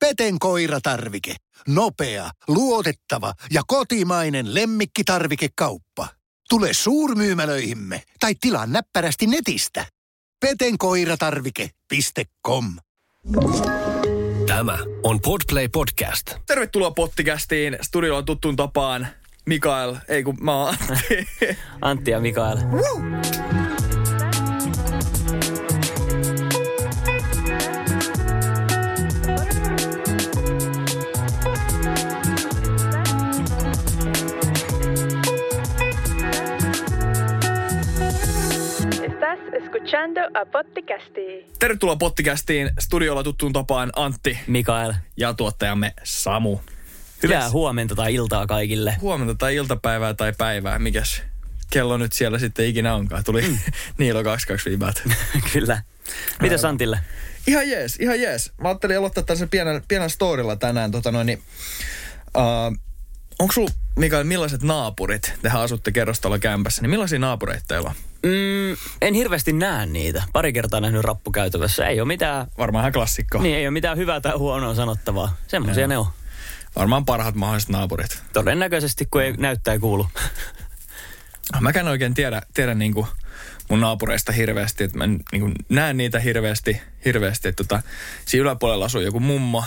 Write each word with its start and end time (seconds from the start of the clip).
Peten 0.00 0.38
koiratarvike. 0.38 1.34
Nopea, 1.68 2.30
luotettava 2.48 3.32
ja 3.50 3.62
kotimainen 3.66 4.54
lemmikkitarvikekauppa. 4.54 6.08
Tule 6.48 6.68
suurmyymälöihimme 6.72 8.02
tai 8.20 8.34
tilaa 8.40 8.66
näppärästi 8.66 9.26
netistä. 9.26 9.86
petenkoiratarvike.com 10.40 12.64
Tämä 14.46 14.78
on 15.02 15.20
Podplay 15.20 15.68
Podcast. 15.68 16.34
Tervetuloa 16.46 16.90
Pottikästiin. 16.90 17.78
Studiolla 17.82 18.22
tuttuun 18.22 18.56
tapaan 18.56 19.08
Mikael, 19.46 19.96
ei 20.08 20.22
kun 20.22 20.36
mä 20.40 20.54
oon 20.54 20.68
Antti. 20.68 21.28
Antti 21.80 22.10
ja 22.10 22.20
Mikael. 22.20 22.58
Estás 22.58 23.69
escuchando 39.84 40.20
a 40.34 40.46
Potticasti. 40.46 41.46
Tervetuloa 41.58 41.96
Pottikästiin. 41.96 42.70
Studiolla 42.78 43.22
tuttuun 43.22 43.52
tapaan 43.52 43.90
Antti 43.96 44.38
Mikael. 44.46 44.92
ja 45.16 45.34
tuottajamme 45.34 45.94
Samu. 46.04 46.58
Hyvää 47.22 47.42
Yes. 47.42 47.52
huomenta 47.52 47.94
tai 47.94 48.14
iltaa 48.14 48.46
kaikille. 48.46 48.96
Huomenta 49.00 49.34
tai 49.34 49.54
iltapäivää 49.56 50.14
tai 50.14 50.32
päivää, 50.38 50.78
mikäs 50.78 51.22
kello 51.70 51.96
nyt 51.96 52.12
siellä 52.12 52.38
sitten 52.38 52.66
ikinä 52.66 52.94
onkaan. 52.94 53.24
Tuli 53.24 53.42
mm. 53.42 53.58
Niilo 53.98 54.24
22 54.24 54.70
viimeät. 54.70 55.02
Kyllä. 55.52 55.82
Mitäs 56.42 56.64
Antille? 56.64 57.00
Ihan 57.46 57.70
jees, 57.70 57.96
ihan 58.00 58.20
jees. 58.20 58.52
Mä 58.62 58.68
ajattelin 58.68 58.98
aloittaa 58.98 59.22
tällaisen 59.22 59.48
pienen, 59.48 59.82
pienen 59.88 60.10
storilla 60.10 60.56
tänään. 60.56 60.90
Tota 60.90 61.12
noin, 61.12 61.26
niin, 61.26 61.42
uh, 62.36 62.76
onko 63.38 63.52
sulla, 63.52 63.70
Mikael, 63.96 64.24
millaiset 64.24 64.62
naapurit? 64.62 65.32
Tehän 65.42 65.60
asutte 65.62 65.92
kerrostalokämpässä, 65.92 66.82
niin 66.82 66.90
millaisia 66.90 67.18
naapureita 67.18 67.64
teillä 67.68 67.88
on? 67.88 67.94
Mm, 68.22 68.76
en 69.02 69.14
hirveästi 69.14 69.52
näe 69.52 69.86
niitä. 69.86 70.22
Pari 70.32 70.52
kertaa 70.52 70.80
nähnyt 70.80 71.04
rappukäytävässä. 71.04 71.86
Ei 71.86 72.00
ole 72.00 72.06
mitään, 72.08 72.46
Varmaan 72.58 72.82
ihan 72.82 72.92
klassikko. 72.92 73.42
niin 73.42 73.56
ei 73.56 73.66
ole 73.66 73.70
mitään 73.70 73.96
hyvää 73.98 74.20
tai 74.20 74.32
huonoa 74.36 74.74
sanottavaa. 74.74 75.36
Semmoisia 75.46 75.86
ne 75.86 75.98
on. 75.98 76.06
Varmaan 76.76 77.04
parhaat 77.04 77.34
mahdolliset 77.34 77.68
naapurit. 77.68 78.22
Todennäköisesti, 78.32 79.06
kun 79.10 79.22
ei 79.22 79.32
näyttää 79.32 79.78
kuulu. 79.78 80.08
Mäkään 81.60 81.88
oikein 81.88 82.14
tiedä, 82.14 82.42
tiedä 82.54 82.74
niin 82.74 82.94
kuin 82.94 83.06
mun 83.68 83.80
naapureista 83.80 84.32
hirveästi, 84.32 84.84
että 84.84 84.98
mä 84.98 85.04
en 85.04 85.20
niin 85.32 85.40
kuin 85.40 85.54
näen 85.68 85.96
niitä 85.96 86.20
hirveästi, 86.20 86.80
hirveästi 87.04 87.48
että 87.48 87.64
tota, 87.64 87.82
siinä 88.26 88.42
yläpuolella 88.42 88.84
asuu 88.84 89.00
joku 89.00 89.20
mummo. 89.20 89.64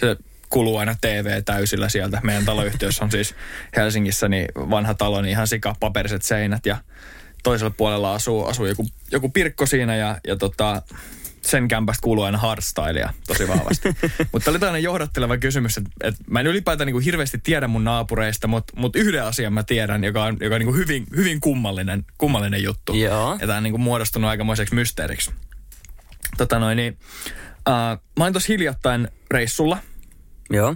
Se 0.00 0.16
kuluu 0.48 0.76
aina 0.76 0.94
TV 1.00 1.42
täysillä 1.44 1.88
sieltä. 1.88 2.20
Meidän 2.22 2.44
taloyhtiössä 2.44 3.04
on 3.04 3.10
siis 3.10 3.34
Helsingissä 3.76 4.28
niin 4.28 4.46
vanha 4.56 4.94
talo, 4.94 5.22
niin 5.22 5.30
ihan 5.30 5.48
sikapaperiset 5.48 6.22
seinät 6.22 6.66
ja 6.66 6.76
toisella 7.42 7.74
puolella 7.76 8.14
asuu, 8.14 8.46
asuu 8.46 8.66
joku, 8.66 8.86
joku 9.10 9.28
pirkko 9.28 9.66
siinä 9.66 9.96
ja, 9.96 10.18
ja 10.26 10.36
tota, 10.36 10.82
sen 11.42 11.68
kämpästä 11.68 12.02
kuuluu 12.02 12.24
aina 12.24 12.38
hardstylea 12.38 13.12
tosi 13.26 13.48
vahvasti. 13.48 13.88
mutta 14.32 14.50
oli 14.50 14.58
tällainen 14.58 14.82
johdatteleva 14.82 15.36
kysymys, 15.36 15.76
että, 15.78 15.90
että 16.02 16.24
mä 16.30 16.40
en 16.40 16.46
ylipäätään 16.46 16.86
niin 16.86 16.94
kuin 16.94 17.04
hirveästi 17.04 17.38
tiedä 17.38 17.68
mun 17.68 17.84
naapureista, 17.84 18.48
mutta, 18.48 18.72
mutta 18.76 18.98
yhden 18.98 19.24
asian 19.24 19.52
mä 19.52 19.62
tiedän, 19.62 20.04
joka 20.04 20.24
on, 20.24 20.36
joka 20.40 20.54
on 20.54 20.58
niin 20.58 20.66
kuin 20.66 20.76
hyvin, 20.76 21.06
hyvin 21.16 21.40
kummallinen, 21.40 22.04
kummallinen 22.18 22.62
juttu. 22.62 22.94
Joo. 22.94 23.38
Ja 23.40 23.46
tämä 23.46 23.56
on 23.56 23.62
niin 23.62 23.72
kuin 23.72 23.80
muodostunut 23.80 24.30
aikamoiseksi 24.30 24.74
mysteeriksi. 24.74 25.30
Tota 26.36 26.58
noin, 26.58 26.76
niin, 26.76 26.98
uh, 27.68 28.02
mä 28.18 28.24
olin 28.24 28.32
tuossa 28.32 28.52
hiljattain 28.52 29.08
reissulla 29.30 29.78
Joo. 30.50 30.74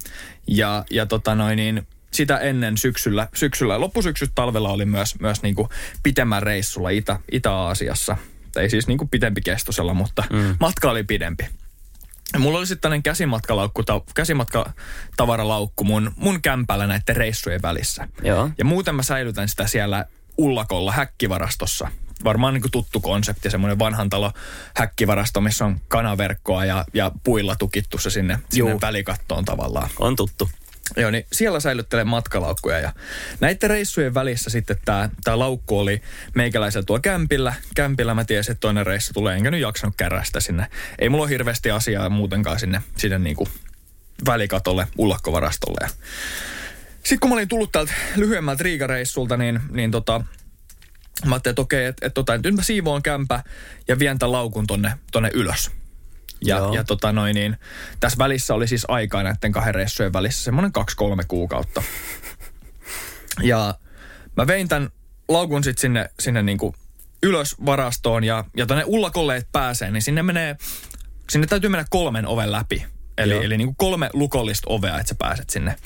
ja, 0.48 0.84
ja 0.91 1.06
tota 1.06 1.34
noin, 1.34 1.56
niin, 1.56 1.86
sitä 2.17 2.39
ennen 2.39 2.78
syksyllä, 2.78 3.28
syksyllä 3.34 3.81
loppusyksyt 3.81 4.31
talvella 4.34 4.69
oli 4.69 4.84
myös, 4.84 5.20
myös 5.20 5.42
niin 5.42 5.55
kuin 5.55 5.69
pitemmän 6.03 6.42
reissulla 6.42 6.91
Itä, 6.91 7.18
Itä-Aasiassa. 7.33 8.17
Ei 8.57 8.70
siis 8.70 8.86
niin 8.86 8.98
kuin 8.98 9.08
pitempi 9.08 9.41
kestosella, 9.41 9.95
mutta 9.95 10.24
mm. 10.33 10.57
matka 10.61 10.91
oli 10.91 11.05
pidempi. 11.05 11.46
Ja 12.33 12.39
mulla 12.39 12.58
oli 12.58 12.67
sitten 12.67 12.80
tällainen 12.83 13.02
käsimatkalaukku, 13.02 13.83
ta, 13.83 14.01
käsimatkatavaralaukku 14.14 15.85
mun, 15.85 16.13
mun 16.17 16.42
kämpällä 16.42 16.86
näiden 16.86 17.17
reissujen 17.17 17.63
välissä. 17.63 18.08
Joo. 18.23 18.51
Ja 18.58 18.64
muuten 18.64 18.95
mä 18.95 19.02
säilytän 19.02 19.48
sitä 19.48 19.67
siellä 19.67 20.05
ullakolla 20.39 20.92
häkkivarastossa. 20.92 21.89
Varmaan 22.24 22.55
niin 22.55 22.62
kuin 22.62 22.73
tuttu 22.73 23.01
konsepti, 23.01 23.51
semmoinen 23.51 23.79
vanhan 23.79 24.11
talo 24.11 24.33
häkkivarasto, 24.77 25.41
missä 25.41 25.64
on 25.64 25.80
kanaverkkoa 25.89 26.64
ja, 26.64 26.85
ja 26.95 27.11
puilla 27.24 27.57
tukittu 27.57 27.98
se 27.98 28.11
sinne, 28.11 28.39
sinne 28.51 28.79
välikattoon 28.80 29.45
tavallaan. 29.45 29.91
On 29.98 30.17
tuttu. 30.17 30.51
Joo, 30.97 31.11
niin 31.11 31.27
siellä 31.33 31.61
säilyttelen 31.61 32.07
matkalaukkuja 32.07 32.79
ja 32.79 32.92
näiden 33.41 33.70
reissujen 33.70 34.14
välissä 34.14 34.51
sitten 34.51 34.77
tämä 34.85 35.11
tää 35.24 35.39
laukku 35.39 35.79
oli 35.79 36.02
meikäläisellä 36.35 36.85
tuo 36.85 36.98
kämpillä. 37.01 37.55
Kämpillä 37.74 38.14
mä 38.14 38.24
tiesin, 38.24 38.52
että 38.52 38.61
toinen 38.61 38.86
reissu 38.86 39.13
tulee, 39.13 39.36
enkä 39.36 39.51
nyt 39.51 39.61
jaksanut 39.61 39.95
kärästä 39.97 40.41
sinne. 40.41 40.67
Ei 40.98 41.08
mulla 41.08 41.24
ole 41.24 41.30
hirveästi 41.30 41.70
asiaa 41.70 42.08
muutenkaan 42.08 42.61
sinne, 42.61 42.83
sinne 42.97 43.19
niinku 43.19 43.48
välikatolle, 44.27 44.86
ullakkovarastolle. 44.98 45.89
Sitten 46.95 47.20
kun 47.20 47.30
mä 47.30 47.35
olin 47.35 47.48
tullut 47.48 47.73
täältä 47.73 47.92
lyhyemmältä 48.17 48.64
Riigareissulta, 48.64 49.36
niin, 49.36 49.61
niin 49.70 49.91
tota, 49.91 50.20
mä 51.24 51.35
ajattelin, 51.35 51.53
että 51.53 51.63
okei, 51.63 51.86
että 51.86 52.07
et, 52.07 52.14
tota, 52.14 52.39
nyt 52.39 52.55
mä 52.55 52.63
siivoon 52.63 53.03
kämpä 53.03 53.42
ja 53.89 53.98
vien 53.98 54.18
tämän 54.18 54.33
laukun 54.33 54.67
tonne, 54.67 54.92
tonne 55.13 55.30
ylös. 55.35 55.70
Ja, 56.46 56.57
Joo. 56.57 56.74
ja 56.74 56.84
tota 56.84 57.12
noin 57.12 57.34
niin, 57.34 57.57
tässä 58.01 58.18
välissä 58.18 58.55
oli 58.55 58.68
siis 58.68 58.84
aikaa 58.89 59.23
näiden 59.23 59.52
kahden 59.52 59.74
reissujen 59.74 60.12
välissä 60.12 60.45
semmoinen 60.45 60.73
kaksi-kolme 60.73 61.23
kuukautta. 61.29 61.83
Ja 63.42 63.74
mä 64.36 64.46
vein 64.46 64.68
tämän 64.68 64.90
laukun 65.29 65.64
sitten 65.64 65.80
sinne, 65.80 66.11
sinne 66.20 66.42
niinku 66.42 66.74
ylös 67.23 67.56
varastoon 67.67 68.24
ja, 68.24 68.45
ja 68.56 68.67
tonne 68.67 68.85
ullakolle 68.86 69.36
et 69.36 69.48
pääsee, 69.52 69.90
niin 69.90 70.02
sinne 70.02 70.23
menee, 70.23 70.56
sinne 71.30 71.46
täytyy 71.46 71.70
mennä 71.70 71.85
kolmen 71.90 72.27
oven 72.27 72.52
läpi. 72.52 72.86
Eli, 73.19 73.33
Joo. 73.33 73.43
eli 73.43 73.57
niin 73.57 73.69
kuin 73.69 73.77
kolme 73.77 74.11
lukollista 74.13 74.67
ovea, 74.71 74.99
että 74.99 75.09
sä 75.09 75.15
pääset 75.19 75.51
sinne. 75.51 75.77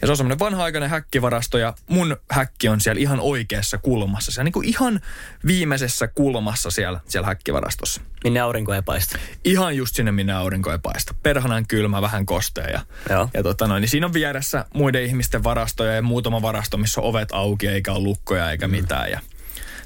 Ja 0.00 0.06
se 0.06 0.10
on 0.10 0.16
semmoinen 0.16 0.38
vanha-aikainen 0.38 0.90
häkkivarasto 0.90 1.58
ja 1.58 1.74
mun 1.88 2.16
häkki 2.30 2.68
on 2.68 2.80
siellä 2.80 3.00
ihan 3.00 3.20
oikeassa 3.20 3.78
kulmassa. 3.78 4.32
Siellä 4.32 4.44
niin 4.44 4.52
kuin 4.52 4.68
ihan 4.68 5.00
viimeisessä 5.46 6.08
kulmassa 6.08 6.70
siellä, 6.70 7.00
siellä 7.08 7.26
häkkivarastossa. 7.26 8.00
Minne 8.24 8.40
aurinko 8.40 8.74
ei 8.74 8.82
paista. 8.82 9.18
Ihan 9.44 9.76
just 9.76 9.96
sinne, 9.96 10.12
minne 10.12 10.32
aurinko 10.32 10.72
ei 10.72 10.78
paista. 10.78 11.14
Perhanan 11.22 11.66
kylmä, 11.66 12.02
vähän 12.02 12.26
kostea. 12.26 12.68
Ja, 12.68 12.80
Joo. 13.10 13.28
ja 13.34 13.42
tota 13.42 13.66
noin, 13.66 13.80
niin 13.80 13.88
siinä 13.88 14.06
on 14.06 14.12
vieressä 14.12 14.64
muiden 14.74 15.04
ihmisten 15.04 15.44
varastoja 15.44 15.92
ja 15.92 16.02
muutama 16.02 16.42
varasto, 16.42 16.76
missä 16.76 17.00
on 17.00 17.06
ovet 17.06 17.28
auki 17.32 17.68
eikä 17.68 17.92
ole 17.92 18.02
lukkoja 18.02 18.50
eikä 18.50 18.68
mitään. 18.68 19.10
Ja 19.10 19.20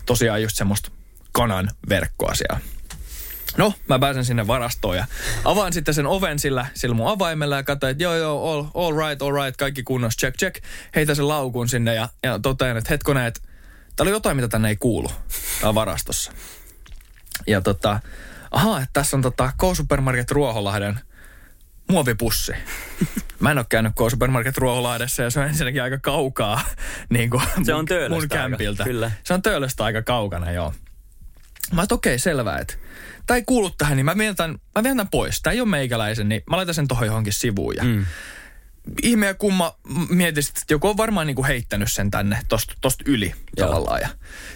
tosiaan 0.06 0.43
just 0.43 0.56
semmoista 0.56 0.91
kanan 1.32 1.71
verkkoa 1.88 2.34
siellä. 2.34 2.61
No, 3.56 3.75
mä 3.88 3.99
pääsen 3.99 4.25
sinne 4.25 4.47
varastoon 4.47 4.97
ja 4.97 5.05
avaan 5.44 5.72
sitten 5.72 5.94
sen 5.94 6.06
oven 6.06 6.38
sillä, 6.38 6.66
sillä 6.75 6.94
mun 6.94 7.09
avaimella 7.11 7.56
ja 7.56 7.62
katsoin, 7.62 7.91
että 7.91 8.03
joo 8.05 8.15
joo, 8.16 8.53
all, 8.53 8.65
all 8.75 8.97
right, 9.09 9.22
all 9.22 9.33
right, 9.33 9.56
kaikki 9.56 9.83
kunnossa, 9.83 10.19
check, 10.21 10.37
check. 10.38 10.65
Heitä 10.94 11.15
sen 11.15 11.28
laukun 11.28 11.69
sinne 11.69 11.94
ja, 11.94 12.09
ja 12.22 12.38
totean, 12.38 12.77
että 12.77 12.91
hetkonen, 12.91 13.27
että 13.27 13.41
täällä 13.97 14.09
oli 14.11 14.16
jotain, 14.16 14.37
mitä 14.37 14.49
tänne 14.49 14.69
ei 14.69 14.77
kuulu 14.77 15.11
täällä 15.61 15.75
varastossa. 15.75 16.33
Ja 17.47 17.61
tota, 17.61 18.00
ahaa, 18.50 18.78
että 18.78 18.91
tässä 18.93 19.16
on 19.16 19.22
tota 19.22 19.53
K-Supermarket 19.59 20.31
Ruoholahden 20.31 21.00
muovipussi. 21.88 22.53
Mä 23.41 23.50
en 23.50 23.59
ole 23.59 23.67
käynyt 23.69 23.93
K-Supermarket 23.93 24.59
Ruoholahdessa 24.59 25.22
ja 25.22 25.31
se 25.31 25.41
on 25.41 25.47
ensinnäkin 25.47 25.82
aika 25.82 25.99
kaukaa 25.99 26.61
niin 27.11 27.31
kuin 27.31 27.43
Se 27.65 27.75
on 27.75 27.87
mun, 27.91 28.11
mun 28.11 28.21
aika, 28.22 28.34
kämpiltä. 28.37 28.84
kyllä. 28.84 29.11
Se 29.25 29.34
on 29.34 29.43
töölöstä 29.43 29.84
aika 29.84 30.03
kaukana, 30.03 30.53
joo. 30.53 30.75
Mä 31.72 31.81
oon 31.81 31.87
okei, 31.91 32.19
selvä, 32.19 32.56
että 32.56 32.75
tämä 33.26 33.37
ei 33.37 33.43
kuulu 33.47 33.71
tähän, 33.71 33.97
niin 33.97 34.04
mä 34.04 34.19
vien 34.19 34.37
tämän, 34.37 34.59
mä 34.75 34.82
vien 34.82 34.97
tämän 34.97 35.10
pois. 35.10 35.43
Tämä 35.43 35.53
ei 35.54 35.60
ole 35.60 35.69
meikäläisen, 35.69 36.28
niin 36.28 36.43
mä 36.50 36.56
laitan 36.56 36.75
sen 36.75 36.88
tohon 36.88 37.06
johonkin 37.06 37.32
sivuun. 37.32 37.76
Ja 37.76 37.84
mm. 37.84 38.06
Ihme 39.02 39.26
ja 39.26 39.34
kumma 39.34 39.76
mietin, 40.08 40.44
että 40.49 40.75
joku 40.75 40.88
on 40.88 40.96
varmaan 40.96 41.26
niinku 41.26 41.44
heittänyt 41.44 41.93
sen 41.93 42.11
tänne 42.11 42.38
tosta, 42.49 42.75
tosta 42.81 43.05
yli 43.06 43.34
Joo. 43.56 43.69
tavallaan. 43.69 44.00
Ja 44.00 44.08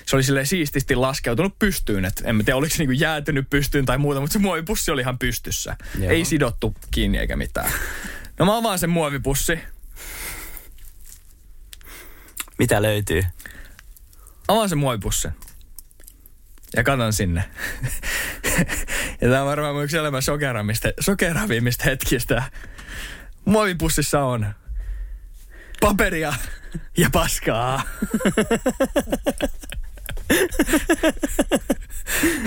se 0.07 0.17
oli 0.17 0.23
silleen 0.23 0.47
siististi 0.47 0.95
laskeutunut 0.95 1.59
pystyyn, 1.59 2.05
että 2.05 2.23
en 2.29 2.37
mä 2.37 2.43
tiedä, 2.43 2.57
oliko 2.57 2.75
se 2.75 2.79
niinku 2.79 2.93
jäätynyt 2.93 3.51
pystyyn 3.51 3.87
tai 3.87 3.99
muuta, 3.99 4.21
mutta 4.21 4.33
se 4.33 4.39
muovipussi 4.39 4.91
oli 4.91 5.01
ihan 5.01 5.19
pystyssä. 5.19 5.77
Joo. 5.99 6.11
Ei 6.11 6.25
sidottu 6.25 6.75
kiinni 6.91 7.19
eikä 7.19 7.37
mitään. 7.37 7.71
No 8.39 8.47
mä 8.47 8.57
avaan 8.57 8.79
sen 8.79 8.91
muovipussi, 8.91 9.59
Mitä 12.59 12.83
löytyy? 12.83 13.23
avaan 14.49 14.69
sen 14.69 14.79
muovipussin. 14.79 15.31
Ja 16.77 16.85
katon 16.85 17.13
sinne. 17.13 17.45
ja 19.21 19.29
tämä 19.29 19.41
on 19.41 19.47
varmaan 19.47 19.85
yksi 19.85 19.97
elämän 19.97 20.23
sokeravimmista, 21.01 21.85
hetkistä. 21.85 22.43
Muovipussissa 23.45 24.21
on 24.21 24.47
paperia 25.81 26.35
ja 26.99 27.11
paskaa. 27.13 27.83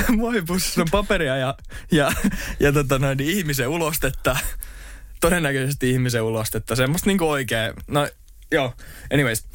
Muovipussissa 0.18 0.82
on 0.82 0.88
paperia 0.92 1.38
ja, 1.38 1.58
ja, 1.92 2.12
ja 2.60 2.72
tota 2.72 3.00
noin, 3.00 3.18
niin 3.18 3.38
ihmisen 3.38 3.68
ulostetta. 3.68 4.38
todennäköisesti 5.22 5.92
ihmisen 5.92 6.24
ulostetta. 6.24 6.76
Semmoista 6.76 7.10
niinku 7.10 7.30
oikein, 7.30 7.74
no 7.88 8.08
joo, 8.52 8.74
anyways. 9.14 9.46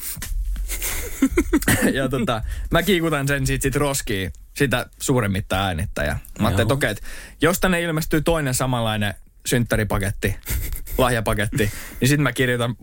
ja 1.99 2.09
tota, 2.09 2.43
mä 2.71 2.83
kiikutan 2.83 3.29
sen 3.29 3.47
sit, 3.47 3.63
sit 3.63 3.77
roskiin 3.77 4.33
sitä 4.55 4.87
suuremmitta 5.01 5.65
äänittä. 5.65 6.03
Ja 6.03 6.17
mä 6.41 6.49
ajattelin, 6.49 6.65
että 6.65 6.75
okei, 6.75 6.91
että 6.91 7.07
jos 7.41 7.61
tänne 7.61 7.83
ilmestyy 7.83 8.21
toinen 8.21 8.55
samanlainen 8.55 9.15
synttäripaketti, 9.47 10.37
lahjapaketti, 10.99 11.73
niin 12.01 12.09
sitten 12.09 12.23
mä 12.23 12.33
kirjoitan 12.33 12.77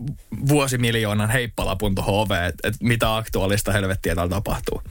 vuosimiljoonan 0.48 1.30
heippalapun 1.30 1.94
tuohon 1.94 2.14
oveen, 2.14 2.44
että 2.44 2.68
et 2.68 2.74
mitä 2.80 3.16
aktuaalista 3.16 3.72
helvettiä 3.72 4.14
täällä 4.14 4.30
tapahtuu. 4.30 4.82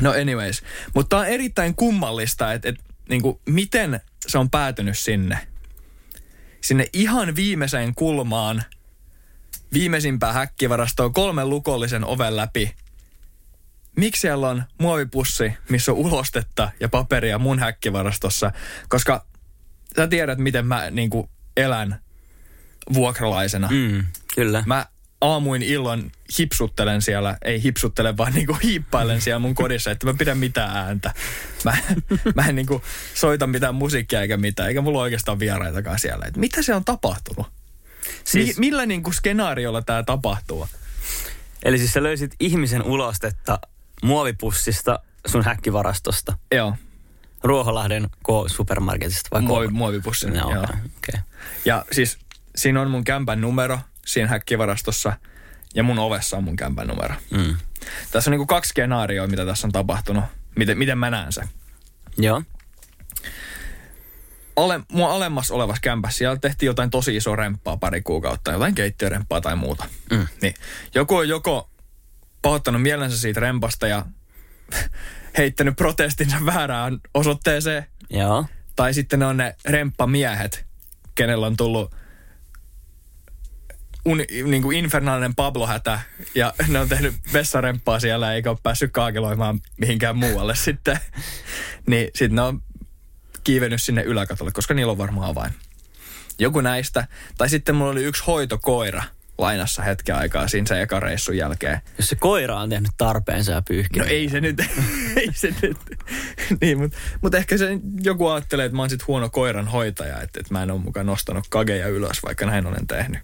No 0.00 0.10
anyways, 0.10 0.62
mutta 0.94 1.18
on 1.18 1.26
erittäin 1.26 1.74
kummallista, 1.74 2.52
että 2.52 2.68
et, 2.68 2.76
niinku, 3.08 3.40
miten 3.46 4.00
se 4.26 4.38
on 4.38 4.50
päätynyt 4.50 4.98
sinne. 4.98 5.38
Sinne 6.60 6.86
ihan 6.92 7.36
viimeiseen 7.36 7.94
kulmaan, 7.94 8.62
viimeisimpään 9.72 10.34
häkkivarastoon 10.34 11.12
kolmen 11.12 11.50
lukollisen 11.50 12.04
oven 12.04 12.36
läpi. 12.36 12.74
Miksi 14.00 14.20
siellä 14.20 14.48
on 14.48 14.64
muovipussi, 14.78 15.52
missä 15.68 15.92
on 15.92 15.98
ulostetta 15.98 16.70
ja 16.80 16.88
paperia 16.88 17.38
mun 17.38 17.58
häkkivarastossa? 17.58 18.52
Koska 18.88 19.26
sä 19.96 20.06
tiedät, 20.06 20.38
miten 20.38 20.66
mä 20.66 20.90
niinku 20.90 21.30
elän 21.56 22.00
vuokralaisena. 22.92 23.68
Mm, 23.70 24.04
kyllä. 24.34 24.62
Mä 24.66 24.86
aamuin 25.20 25.62
illan 25.62 26.10
hipsuttelen 26.38 27.02
siellä, 27.02 27.38
ei 27.44 27.62
hipsuttele, 27.62 28.16
vaan 28.16 28.32
niinku 28.32 28.56
hiippailen 28.62 29.20
siellä 29.20 29.38
mun 29.38 29.54
kodissa, 29.54 29.90
että 29.90 30.06
mä 30.06 30.14
pidän 30.14 30.38
mitään 30.38 30.76
ääntä. 30.76 31.14
Mä, 31.64 31.76
mä 32.34 32.48
en 32.48 32.54
niinku 32.56 32.82
soita 33.14 33.46
mitään 33.46 33.74
musiikkia 33.74 34.22
eikä 34.22 34.36
mitään, 34.36 34.68
eikä 34.68 34.80
mulla 34.80 35.00
oikeastaan 35.00 35.38
vieraitakaan 35.38 35.98
siellä. 35.98 36.24
Et 36.28 36.36
mitä 36.36 36.62
se 36.62 36.74
on 36.74 36.84
tapahtunut? 36.84 37.46
Siis... 38.04 38.24
Siis- 38.24 38.58
Mi- 38.58 38.66
millä 38.66 38.86
niinku 38.86 39.12
skenaariolla 39.12 39.82
tämä 39.82 40.02
tapahtuu? 40.02 40.68
Eli 41.62 41.78
siis 41.78 41.92
sä 41.92 42.02
löysit 42.02 42.34
ihmisen 42.40 42.82
ulostetta 42.82 43.58
muovipussista 44.02 44.98
sun 45.26 45.44
häkkivarastosta. 45.44 46.38
Joo, 46.54 46.74
Ruoholahden 47.42 48.10
K-supermarketista 48.10 49.28
vai 49.32 49.40
Muovi, 49.40 49.68
muovipussin. 49.68 50.34
Joo. 50.34 50.50
okei. 50.50 50.74
Okay. 50.96 51.20
Ja 51.64 51.84
siis 51.92 52.18
siinä 52.56 52.80
on 52.80 52.90
mun 52.90 53.04
kämpän 53.04 53.40
numero 53.40 53.78
siinä 54.06 54.28
häkkivarastossa 54.28 55.12
ja 55.74 55.82
mun 55.82 55.98
ovessa 55.98 56.36
on 56.36 56.44
mun 56.44 56.56
kämpän 56.56 56.86
numero. 56.86 57.14
Mm. 57.30 57.56
Tässä 58.10 58.30
on 58.30 58.32
niinku 58.32 58.46
kaksi 58.46 58.68
skenaarioa, 58.68 59.26
mitä 59.26 59.46
tässä 59.46 59.66
on 59.66 59.72
tapahtunut. 59.72 60.24
Miten, 60.56 60.78
miten 60.78 60.98
mä 60.98 61.10
näen 61.10 61.32
sen. 61.32 61.48
Joo. 62.18 62.42
Ale, 64.56 64.80
mua 64.92 65.12
alemmas 65.12 65.50
olevassa 65.50 65.80
kämpässä 65.80 66.18
siellä 66.18 66.36
tehtiin 66.36 66.66
jotain 66.66 66.90
tosi 66.90 67.16
isoa 67.16 67.36
remppaa 67.36 67.76
pari 67.76 68.02
kuukautta, 68.02 68.52
jotain 68.52 68.74
keittiöremppaa 68.74 69.40
tai 69.40 69.56
muuta. 69.56 69.86
Mm. 70.10 70.26
Niin 70.42 70.54
joku 70.94 71.16
on 71.16 71.28
joko 71.28 71.69
pahoittanut 72.42 72.82
mielensä 72.82 73.18
siitä 73.18 73.40
rempasta 73.40 73.88
ja 73.88 74.06
heittänyt 75.38 75.76
protestinsa 75.76 76.36
väärään 76.46 76.98
osoitteeseen, 77.14 77.86
Joo. 78.10 78.46
tai 78.76 78.94
sitten 78.94 79.18
ne 79.18 79.26
on 79.26 79.36
ne 79.36 79.54
remppamiehet, 79.64 80.66
kenellä 81.14 81.46
on 81.46 81.56
tullut 81.56 81.94
uni, 84.04 84.26
niin 84.44 84.62
kuin 84.62 84.78
infernaalinen 84.78 85.34
Pablo-hätä 85.34 86.00
ja 86.34 86.54
ne 86.68 86.78
on 86.78 86.88
tehnyt 86.88 87.14
vessaremppaa 87.32 88.00
siellä 88.00 88.34
eikä 88.34 88.50
ole 88.50 88.58
päässyt 88.62 88.92
kaakeloimaan 88.92 89.60
mihinkään 89.76 90.16
muualle 90.16 90.54
sitten. 90.66 90.98
niin 91.86 92.10
sitten 92.14 92.36
ne 92.36 92.42
on 92.42 92.62
kiivennyt 93.44 93.82
sinne 93.82 94.02
yläkatolle, 94.02 94.52
koska 94.52 94.74
niillä 94.74 94.90
on 94.90 94.98
varmaan 94.98 95.30
avain. 95.30 95.52
Joku 96.38 96.60
näistä. 96.60 97.08
Tai 97.38 97.48
sitten 97.48 97.74
mulla 97.74 97.90
oli 97.90 98.04
yksi 98.04 98.24
hoitokoira 98.26 99.02
lainassa 99.40 99.82
hetken 99.82 100.16
aikaa 100.16 100.48
siinä 100.48 100.66
sen 100.66 100.80
ekan 100.80 101.02
reissun 101.02 101.36
jälkeen. 101.36 101.80
Jos 101.98 102.08
se 102.08 102.16
koira 102.16 102.60
on 102.60 102.70
tehnyt 102.70 102.90
tarpeensa 102.96 103.52
ja 103.52 103.62
pyyhkinyt. 103.62 104.08
No 104.08 104.14
ei 104.14 104.28
se 104.28 104.40
nyt, 104.40 104.58
ei 105.16 105.30
se 105.32 105.54
nyt. 105.62 105.76
niin, 106.60 106.78
mutta 106.78 106.96
mut 107.20 107.34
ehkä 107.34 107.58
se 107.58 107.78
joku 108.02 108.26
ajattelee, 108.26 108.66
että 108.66 108.76
mä 108.76 108.82
oon 108.82 108.90
sit 108.90 109.06
huono 109.06 109.30
koiran 109.30 109.68
hoitaja, 109.68 110.20
että, 110.20 110.40
että 110.40 110.54
mä 110.54 110.62
en 110.62 110.70
ole 110.70 110.80
mukaan 110.80 111.06
nostanut 111.06 111.44
kageja 111.50 111.88
ylös, 111.88 112.22
vaikka 112.22 112.46
näin 112.46 112.66
olen 112.66 112.86
tehnyt. 112.86 113.20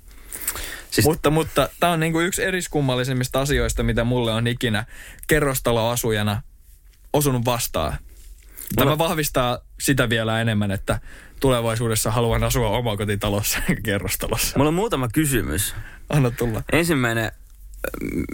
Siis... 0.91 1.07
Mutta, 1.07 1.31
mutta 1.31 1.69
tämä 1.81 1.93
on 1.93 2.01
niinku 2.01 2.21
yksi 2.21 2.45
eriskummallisimmista 2.45 3.41
asioista, 3.41 3.83
mitä 3.83 4.05
mulle 4.05 4.33
on 4.33 4.47
ikinä 4.47 4.85
kerrostaloasujana 5.27 6.43
osunut 7.13 7.45
vastaan. 7.45 7.97
Tämä 8.75 8.85
Mulla- 8.85 8.99
vahvistaa 8.99 9.59
sitä 9.81 10.09
vielä 10.09 10.41
enemmän, 10.41 10.71
että 10.71 11.01
tulevaisuudessa 11.41 12.11
haluan 12.11 12.45
asua 12.45 12.69
omakotitalossa 12.71 13.59
eikä 13.69 13.83
kerrostalossa. 13.83 14.59
Mulla 14.59 14.69
on 14.69 14.75
muutama 14.75 15.09
kysymys. 15.09 15.75
Anna 16.09 16.31
tulla. 16.31 16.63
Ensimmäinen, 16.73 17.33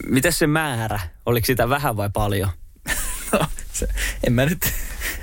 miten 0.06 0.32
se 0.32 0.46
määrä? 0.46 1.00
Oliko 1.26 1.44
sitä 1.46 1.68
vähän 1.68 1.96
vai 1.96 2.10
paljon? 2.12 2.48
No, 3.32 3.46
se, 3.72 3.88
en 4.26 4.32
mä 4.32 4.44
nyt, 4.44 4.58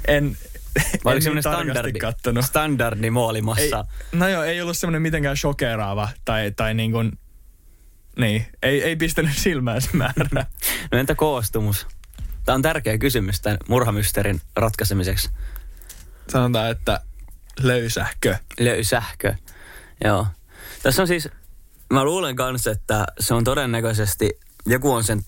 en, 0.08 0.38
Vai 1.06 1.14
oliko 1.14 1.24
semmoinen 1.24 1.44
standardi, 1.44 2.00
kattonut. 2.00 2.46
standardi 2.46 3.04
Ei, 3.08 3.12
moolimassa? 3.12 3.86
no 4.12 4.28
joo, 4.28 4.44
ei 4.44 4.62
ollut 4.62 4.78
semmoinen 4.78 5.02
mitenkään 5.02 5.38
shokeraava 5.38 6.10
tai, 6.26 6.52
tai 6.56 6.74
niin 6.74 6.92
kuin, 6.92 7.12
niin, 8.20 8.46
ei, 8.64 8.84
ei 8.84 8.96
pistänyt 8.96 9.38
silmään 9.38 9.82
se 9.82 9.90
määrä. 9.94 10.26
No 10.92 10.98
entä 10.98 11.16
koostumus? 11.16 11.88
Tämä 12.50 12.56
on 12.56 12.62
tärkeä 12.62 12.98
kysymys 12.98 13.42
tämän 13.42 13.58
murhamysteerin 13.68 14.42
ratkaisemiseksi. 14.56 15.30
Sanotaan, 16.30 16.72
että 16.72 17.02
löysähkö. 17.60 18.38
Löysähkö. 18.60 19.36
Joo. 20.04 20.28
Tässä 20.84 21.02
on 21.02 21.08
siis, 21.08 21.30
mä 21.94 22.04
luulen 22.04 22.36
kanssa, 22.36 22.72
että 22.72 23.06
se 23.20 23.34
on 23.34 23.44
todennäköisesti, 23.44 24.30
joku 24.66 24.92
on 24.92 25.04
sen 25.04 25.22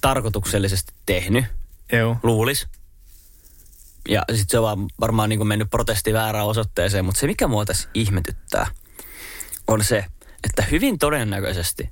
tarkoituksellisesti 0.00 0.92
tehnyt, 1.06 1.44
Joo. 1.92 2.16
luulis. 2.22 2.66
Ja 4.08 4.22
sitten 4.28 4.48
se 4.48 4.58
on 4.58 4.64
vaan 4.64 4.88
varmaan 5.00 5.28
niin 5.28 5.38
kuin 5.38 5.48
mennyt 5.48 5.70
protesti 5.70 6.12
väärään 6.12 6.46
osoitteeseen, 6.46 7.04
mutta 7.04 7.20
se 7.20 7.26
mikä 7.26 7.48
mua 7.48 7.64
tässä 7.64 7.88
ihmetyttää 7.94 8.66
on 9.66 9.84
se, 9.84 10.04
että 10.44 10.62
hyvin 10.62 10.98
todennäköisesti 10.98 11.90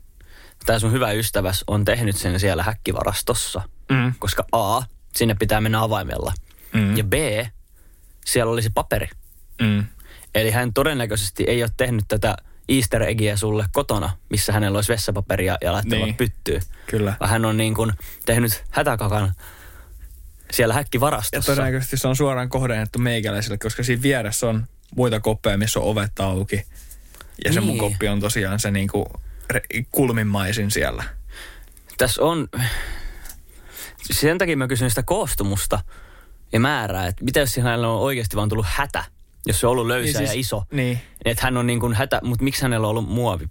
tämä 0.66 0.78
sun 0.78 0.92
hyvä 0.92 1.12
ystäväs 1.12 1.64
on 1.66 1.84
tehnyt 1.84 2.16
sen 2.16 2.40
siellä 2.40 2.62
häkkivarastossa, 2.62 3.68
Mm. 3.90 4.12
koska 4.18 4.44
A, 4.52 4.82
sinne 5.14 5.34
pitää 5.38 5.60
mennä 5.60 5.82
avaimella, 5.82 6.32
Mm. 6.72 6.96
ja 6.96 7.04
B, 7.04 7.12
siellä 8.24 8.52
olisi 8.52 8.70
paperi. 8.74 9.08
Mm. 9.62 9.84
Eli 10.34 10.50
hän 10.50 10.72
todennäköisesti 10.72 11.44
ei 11.46 11.62
ole 11.62 11.70
tehnyt 11.76 12.04
tätä 12.08 12.36
easter 12.68 13.02
eggiä 13.02 13.36
sulle 13.36 13.64
kotona, 13.72 14.10
missä 14.30 14.52
hänellä 14.52 14.76
olisi 14.78 14.92
vessapaperia 14.92 15.58
ja 15.60 15.72
laittanut 15.72 16.04
Niin. 16.04 16.14
pyttyyn. 16.16 16.62
Kyllä. 16.86 17.14
Vaan 17.20 17.30
hän 17.30 17.44
on 17.44 17.56
niin 17.56 17.74
kuin 17.74 17.92
tehnyt 18.26 18.64
hätäkakan 18.70 19.32
siellä 20.50 20.72
Ja 20.72 20.76
häkkivarastossa. 20.76 21.52
todennäköisesti 21.52 21.96
se 21.96 22.08
on 22.08 22.16
suoraan 22.16 22.48
kohdennettu 22.48 22.98
meikäläiselle, 22.98 23.58
koska 23.58 23.82
siinä 23.82 24.02
vieressä 24.02 24.48
on 24.48 24.66
muita 24.96 25.20
koppeja, 25.20 25.58
missä 25.58 25.80
on 25.80 25.86
ovet 25.86 26.20
auki. 26.20 26.62
Ja 27.44 27.52
se 27.52 27.60
mun 27.60 27.68
Niin. 27.68 27.78
koppi 27.78 28.08
on 28.08 28.20
tosiaan 28.20 28.60
se 28.60 28.70
niinku 28.70 29.06
re- 29.52 29.84
kulmimmaisin 29.90 30.70
siellä. 30.70 31.04
Tässä 31.98 32.22
on, 32.22 32.48
sen 34.10 34.38
takia 34.38 34.56
mä 34.56 34.66
kysyn 34.68 34.90
sitä 34.90 35.02
koostumusta 35.02 35.78
ja 36.52 36.60
määrää, 36.60 37.06
että 37.06 37.24
mitä 37.24 37.40
jos 37.40 37.56
hänellä 37.56 37.88
on 37.88 38.00
oikeasti 38.00 38.36
vaan 38.36 38.48
tullut 38.48 38.66
hätä, 38.68 39.04
jos 39.46 39.60
se 39.60 39.66
on 39.66 39.70
ollut 39.70 39.86
löysä 39.86 40.18
Niin 40.18 40.26
ja 40.26 40.32
siis- 40.32 40.46
iso. 40.46 40.62
Niin. 40.72 41.00
Että 41.24 41.42
hän 41.44 41.56
on 41.56 41.66
niin 41.66 41.80
kuin 41.80 41.94
hätä, 41.94 42.20
mutta 42.24 42.44
miksi 42.44 42.62
hänellä 42.62 42.86
on 42.86 42.90
ollut 42.90 43.08
muovi? 43.08 43.44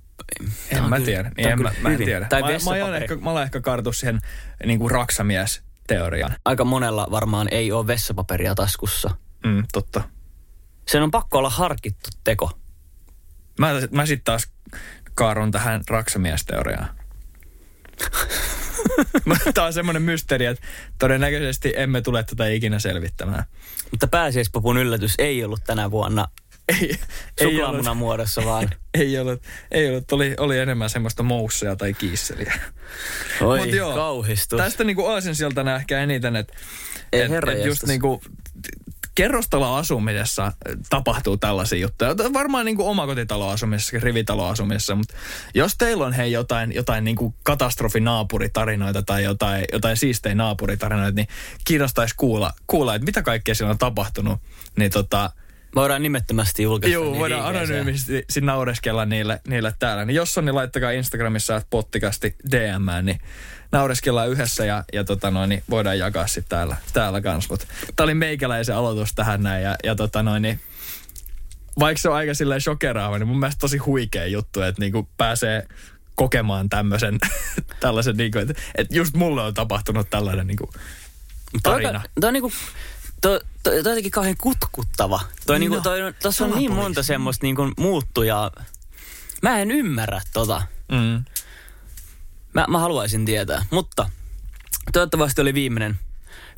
En 0.72 0.84
mä 0.84 0.96
kyllä- 0.96 1.06
tiedä. 1.06 1.32
Niin 1.38 1.48
en 1.50 1.62
mä, 1.62 1.72
mä 1.82 1.90
en 1.90 1.98
tiedä. 1.98 2.26
Tai 2.30 2.42
mä, 2.42 2.48
mä, 2.48 2.54
vessapaperi. 2.54 3.04
ehkä, 3.04 3.16
mä 3.16 3.32
olen 3.32 3.44
ehkä 3.44 3.62
kartu 3.62 3.94
siihen 3.94 4.20
niin 4.66 4.80
kuin 4.80 4.92
raksamies-teoriaan. 4.92 6.36
Aika 6.46 6.64
monella 6.66 7.08
varmaan 7.12 7.48
ei 7.52 7.72
ole 7.72 7.88
vessapaperia 7.88 8.56
taskussa. 8.56 9.10
Mm, 9.46 9.64
totta. 9.74 10.02
Sen 10.88 11.04
on 11.04 11.12
pakko 11.12 11.38
olla 11.38 11.50
harkittu 11.50 12.10
teko. 12.24 12.52
Mä, 13.60 13.72
mä 13.92 14.06
sitten 14.06 14.24
taas 14.26 14.48
kaarun 15.16 15.52
tähän 15.52 15.82
raksamiesteoriaan. 15.90 16.88
Tämä 19.54 19.68
on 19.68 19.74
semmoinen 19.74 20.02
mysteeri, 20.02 20.46
että 20.46 20.68
todennäköisesti 21.00 21.74
emme 21.76 22.02
tule 22.02 22.24
tätä 22.24 22.48
ikinä 22.48 22.80
selvittämään. 22.80 23.44
Mutta 23.92 24.08
pääsiäispapun 24.08 24.78
yllätys 24.78 25.14
ei 25.18 25.44
ollut 25.44 25.64
tänä 25.64 25.92
vuonna 25.92 26.28
Ei, 26.82 27.00
ei 27.38 27.64
ollut, 27.64 27.98
muodossa, 27.98 28.46
vaan 28.46 28.70
ei 28.94 29.20
ollut, 29.20 29.42
ei 29.72 29.90
ollut 29.90 30.12
oli, 30.12 30.36
oli 30.38 30.60
enemmän 30.60 30.90
semmoista 30.90 31.24
mousseja 31.24 31.76
tai 31.76 31.94
kiisseliä. 31.94 32.54
oi 33.42 33.60
Mut 33.60 33.70
joo, 33.70 33.96
kauhistus. 33.96 34.58
Tästä 34.58 34.84
niinku 34.84 35.06
aasinsiltana 35.06 35.76
ehkä 35.76 36.00
eniten, 36.00 36.36
että 36.36 36.54
et, 37.14 37.32
et 37.32 37.66
just 37.66 37.84
niinku 37.84 38.22
kerrostaloasumisessa 39.16 40.52
tapahtuu 40.90 41.38
tällaisia 41.38 41.80
juttuja. 41.80 42.16
Varmaan 42.34 42.66
niinku 42.66 42.88
omakotitaloasumisessa, 42.88 43.98
rivitaloasumisessa, 44.00 44.96
mutta 44.96 45.14
jos 45.54 45.78
teillä 45.78 46.06
on 46.06 46.14
hei 46.14 46.32
jotain, 46.32 46.76
jotain 46.76 47.04
niinku 47.04 47.36
katastrofinaapuritarinoita 47.44 49.04
tai 49.04 49.24
jotain, 49.24 49.66
jotain 49.74 49.98
siistejä 49.98 50.36
naapuritarinoita, 50.36 51.16
niin 51.16 51.28
kiinnostaisi 51.64 52.16
kuulla, 52.18 52.54
kuulla, 52.68 52.96
että 52.96 53.06
mitä 53.06 53.22
kaikkea 53.22 53.56
siellä 53.56 53.72
on 53.72 53.78
tapahtunut. 53.78 54.40
Niin 54.78 54.92
tota, 54.92 55.32
Voidaan 55.76 56.04
nimettömästi 56.04 56.64
julkaista. 56.64 56.94
Joo, 56.94 57.06
niin 57.06 57.20
voidaan 57.20 57.46
anonyymisti 57.46 58.42
naureskella 58.42 59.06
niille, 59.06 59.42
niille 59.48 59.74
täällä. 59.80 60.06
Niin 60.06 60.16
jos 60.16 60.38
on, 60.38 60.46
niin 60.46 60.56
laittakaa 60.56 60.92
Instagramissa 60.92 61.62
pottikasti 61.70 62.36
DM, 62.52 63.06
niin 63.06 63.20
naureskellaan 63.72 64.30
yhdessä 64.30 64.66
ja, 64.66 64.84
ja 64.94 65.04
tota 65.04 65.32
noin, 65.32 65.50
niin 65.50 65.64
voidaan 65.70 66.00
jakaa 66.00 66.28
sitten 66.28 66.50
täällä, 66.50 66.76
täällä 66.94 67.22
kans. 67.22 67.50
Mut 67.50 67.68
tää 67.96 68.04
oli 68.04 68.14
meikäläisen 68.14 68.76
aloitus 68.76 69.14
tähän 69.16 69.44
näin 69.44 69.64
ja, 69.64 69.76
ja 69.84 69.96
tota 69.96 70.24
noin, 70.24 70.42
niin 70.42 70.60
vaikka 71.80 72.02
se 72.02 72.10
on 72.10 72.16
aika 72.16 72.34
silleen 72.34 72.62
shokeraava, 72.62 73.20
niin 73.20 73.28
mun 73.28 73.40
mielestä 73.40 73.60
tosi 73.60 73.78
huikea 73.78 74.26
juttu, 74.26 74.62
että 74.62 74.82
niinku 74.82 75.10
pääsee 75.18 75.68
kokemaan 76.16 76.70
tämmöisen, 76.70 77.18
tällaisen 77.80 78.18
niinku, 78.18 78.40
että, 78.40 78.54
että 78.76 78.96
just 78.96 79.16
mulle 79.16 79.42
on 79.42 79.54
tapahtunut 79.54 80.10
tällainen 80.10 80.48
niinku 80.48 80.70
tarina. 81.64 82.04
Toi, 82.20 82.28
on 82.28 82.34
niinku, 82.34 82.52
toi, 83.22 83.40
toi, 83.64 83.74
toi 83.74 83.90
jotenkin 83.90 84.12
kauhean 84.12 84.36
kutkuttava. 84.38 85.22
Toi, 85.46 85.60
niinku, 85.60 85.76
No, 85.76 85.82
toi, 85.82 86.00
tossa 86.22 86.46
on 86.46 86.52
niin 86.52 86.72
monta 86.72 87.04
semmoista 87.04 87.46
niinku 87.46 87.72
muuttujaa. 87.78 88.52
Mä 89.42 89.60
en 89.60 89.72
ymmärrä 89.72 90.22
tota. 90.34 90.62
Mm. 90.92 91.26
Mä, 92.56 92.66
mä 92.70 92.80
haluaisin 92.80 93.26
tietää, 93.26 93.66
mutta 93.70 94.10
toivottavasti 94.94 95.42
oli 95.42 95.54
viimeinen 95.54 96.00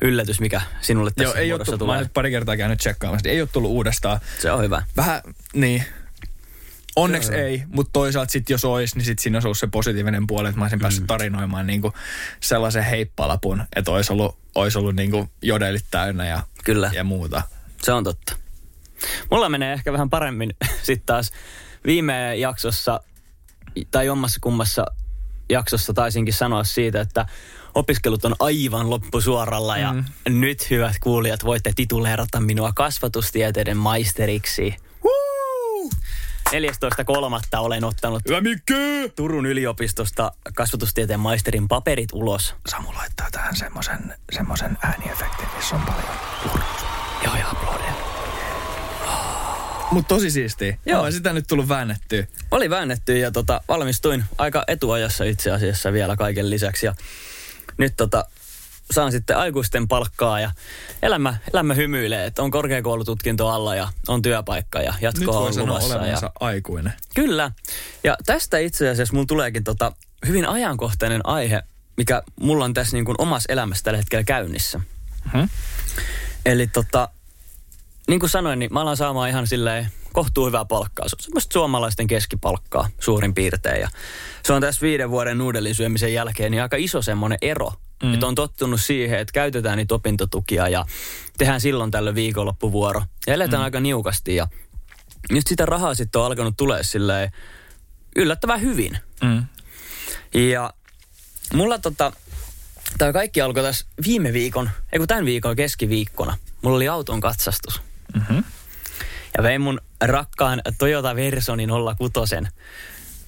yllätys, 0.00 0.40
mikä 0.40 0.60
sinulle 0.80 1.10
tässä 1.10 1.24
Joo, 1.24 1.34
ei 1.34 1.52
ole 1.52 1.58
muodossa 1.58 1.72
tullut, 1.72 1.86
mä 1.86 1.92
oon 1.92 1.96
tulee. 1.96 2.04
nyt 2.04 2.14
pari 2.14 2.30
kertaa 2.30 2.56
käynyt 2.56 2.78
tsekkaamassa, 2.78 3.28
ei 3.28 3.40
ole 3.40 3.48
tullut 3.52 3.70
uudestaan. 3.70 4.20
Se 4.38 4.52
on 4.52 4.62
hyvä. 4.62 4.82
Vähän, 4.96 5.20
niin. 5.54 5.84
Onneksi 6.96 7.34
ei, 7.34 7.62
mutta 7.68 7.90
toisaalta 7.92 8.32
sit 8.32 8.50
jos 8.50 8.64
olisi, 8.64 8.96
niin 8.96 9.04
sit 9.04 9.18
siinä 9.18 9.36
olisi 9.36 9.46
ollut 9.46 9.58
se 9.58 9.66
positiivinen 9.66 10.26
puoli, 10.26 10.48
että 10.48 10.58
mä 10.58 10.64
olisin 10.64 10.78
päässyt 10.78 11.06
tarinoimaan 11.06 11.66
niinku 11.66 11.92
sellaisen 12.40 12.84
heippalapun, 12.84 13.64
että 13.76 13.90
olisi 13.90 14.12
ollut, 14.12 14.38
olisi 14.54 14.78
ollut 14.78 14.94
niinku 14.94 15.28
jodelit 15.42 15.84
täynnä 15.90 16.26
ja, 16.26 16.42
Kyllä. 16.64 16.90
ja 16.94 17.04
muuta. 17.04 17.42
Se 17.82 17.92
on 17.92 18.04
totta. 18.04 18.36
Mulla 19.30 19.48
menee 19.48 19.72
ehkä 19.72 19.92
vähän 19.92 20.10
paremmin 20.10 20.50
sitten 20.82 21.06
taas 21.06 21.32
viime 21.86 22.36
jaksossa, 22.36 23.00
tai 23.90 24.06
jommassa 24.06 24.38
kummassa 24.42 24.86
jaksossa 25.50 25.92
taisinkin 25.92 26.34
sanoa 26.34 26.64
siitä, 26.64 27.00
että 27.00 27.26
opiskelut 27.74 28.24
on 28.24 28.34
aivan 28.40 28.90
loppusuoralla 28.90 29.76
ja 29.76 29.92
Mm. 29.92 30.04
nyt 30.28 30.70
hyvät 30.70 30.96
kuulijat 31.00 31.44
voitte 31.44 31.72
tituleerata 31.76 32.40
minua 32.40 32.72
kasvatustieteiden 32.74 33.76
maisteriksi. 33.76 34.74
14.3. 36.52 37.58
olen 37.58 37.84
ottanut! 37.84 38.22
Turun 39.16 39.46
yliopistosta 39.46 40.32
kasvatustieteen 40.54 41.20
maisterin 41.20 41.68
paperit 41.68 42.08
ulos. 42.12 42.54
Samu 42.68 42.88
laittaa 42.94 43.26
tähän 43.32 43.56
semmoisen 43.56 44.14
semmosen 44.32 44.78
ääniefektin, 44.82 45.48
missä 45.56 45.76
on 45.76 45.82
paljon 45.82 46.04
Joo, 47.24 47.34
ja 47.36 47.48
aplodeja. 47.50 47.77
Mutta 49.90 50.08
tosi 50.08 50.30
siistiä. 50.30 50.78
Joo. 50.86 51.02
Joo. 51.02 51.10
sitä 51.10 51.32
nyt 51.32 51.44
tullut 51.48 51.68
väännettyä. 51.68 52.26
Oli 52.50 52.70
väännetty 52.70 53.18
ja 53.18 53.30
tota, 53.30 53.60
valmistuin 53.68 54.24
aika 54.38 54.64
etuajassa 54.68 55.24
itse 55.24 55.50
asiassa 55.50 55.92
vielä 55.92 56.16
kaiken 56.16 56.50
lisäksi. 56.50 56.86
Ja 56.86 56.94
nyt 57.78 57.96
tota, 57.96 58.24
saan 58.90 59.12
sitten 59.12 59.36
aikuisten 59.36 59.88
palkkaa 59.88 60.40
ja 60.40 60.50
elämä, 61.02 61.36
elämä 61.52 61.74
hymyilee, 61.74 62.26
että 62.26 62.42
on 62.42 62.50
korkeakoulututkinto 62.50 63.48
alla 63.48 63.74
ja 63.74 63.88
on 64.08 64.22
työpaikka 64.22 64.80
ja 64.80 64.94
jatkoa 65.00 65.40
voi 65.40 65.50
on 65.50 65.68
luvassa. 65.68 66.06
Ja, 66.06 66.32
aikuinen. 66.40 66.92
kyllä. 67.14 67.50
Ja 68.04 68.16
tästä 68.26 68.58
itse 68.58 68.88
asiassa 68.88 69.14
mun 69.14 69.26
tuleekin 69.26 69.64
tota, 69.64 69.92
hyvin 70.26 70.48
ajankohtainen 70.48 71.20
aihe, 71.26 71.62
mikä 71.96 72.22
mulla 72.40 72.64
on 72.64 72.74
tässä 72.74 72.96
niin 72.96 73.04
kuin 73.04 73.14
omassa 73.18 73.52
elämässä 73.52 73.84
tällä 73.84 73.96
hetkellä 73.96 74.24
käynnissä. 74.24 74.80
Mhm. 75.24 75.44
Eli 76.46 76.66
tota, 76.66 77.08
niin 78.08 78.20
kuin 78.20 78.30
sanoin, 78.30 78.58
niin 78.58 78.72
mä 78.72 78.80
alan 78.80 78.96
saamaan 78.96 79.28
ihan 79.28 79.46
silleen 79.46 79.88
kohtuu 80.12 80.46
hyvää 80.46 80.64
palkkaa. 80.64 81.08
Se 81.08 81.16
on 81.16 81.22
semmoista 81.22 81.52
suomalaisten 81.52 82.06
keskipalkkaa 82.06 82.88
suurin 83.00 83.34
piirtein. 83.34 83.80
Ja 83.80 83.88
se 84.44 84.52
on 84.52 84.60
tässä 84.60 84.80
viiden 84.80 85.10
vuoden 85.10 85.38
nuudelin 85.38 85.74
syömisen 85.74 86.14
jälkeen 86.14 86.50
niin 86.50 86.62
aika 86.62 86.76
iso 86.76 87.02
semmoinen 87.02 87.38
ero. 87.42 87.72
Mm. 88.02 88.14
Että 88.14 88.26
on 88.26 88.34
tottunut 88.34 88.80
siihen, 88.80 89.18
että 89.18 89.32
käytetään 89.32 89.78
niitä 89.78 89.94
opintotukia 89.94 90.68
ja 90.68 90.84
tehdään 91.38 91.60
silloin 91.60 91.90
tällöin 91.90 92.14
viikonloppuvuoro. 92.14 93.02
Ja 93.26 93.34
eletään 93.34 93.60
mm. 93.60 93.64
aika 93.64 93.80
niukasti 93.80 94.34
ja 94.34 94.46
nyt 95.30 95.46
sitä 95.46 95.66
rahaa 95.66 95.94
sitten 95.94 96.20
on 96.20 96.26
alkanut 96.26 96.56
tulee 96.56 96.84
silleen 96.84 97.32
yllättävän 98.16 98.60
hyvin. 98.60 98.98
Mm. 99.22 99.44
Ja 100.34 100.72
mulla 101.54 101.78
tota, 101.78 102.12
tämä 102.98 103.12
kaikki 103.12 103.40
alkoi 103.40 103.62
tässä 103.62 103.86
viime 104.06 104.32
viikon, 104.32 104.70
ei 104.92 104.98
kun 104.98 105.08
tämän 105.08 105.24
viikon 105.24 105.56
keskiviikkona. 105.56 106.36
Mulla 106.62 106.76
oli 106.76 106.88
auton 106.88 107.20
katsastus. 107.20 107.87
Mhm. 108.14 108.38
Ja 109.36 109.42
vein 109.42 109.60
mun 109.60 109.80
rakkaan 110.00 110.60
Toyota 110.78 111.16
Versonin 111.16 111.70
06 111.70 112.28
Silloin, 112.28 112.48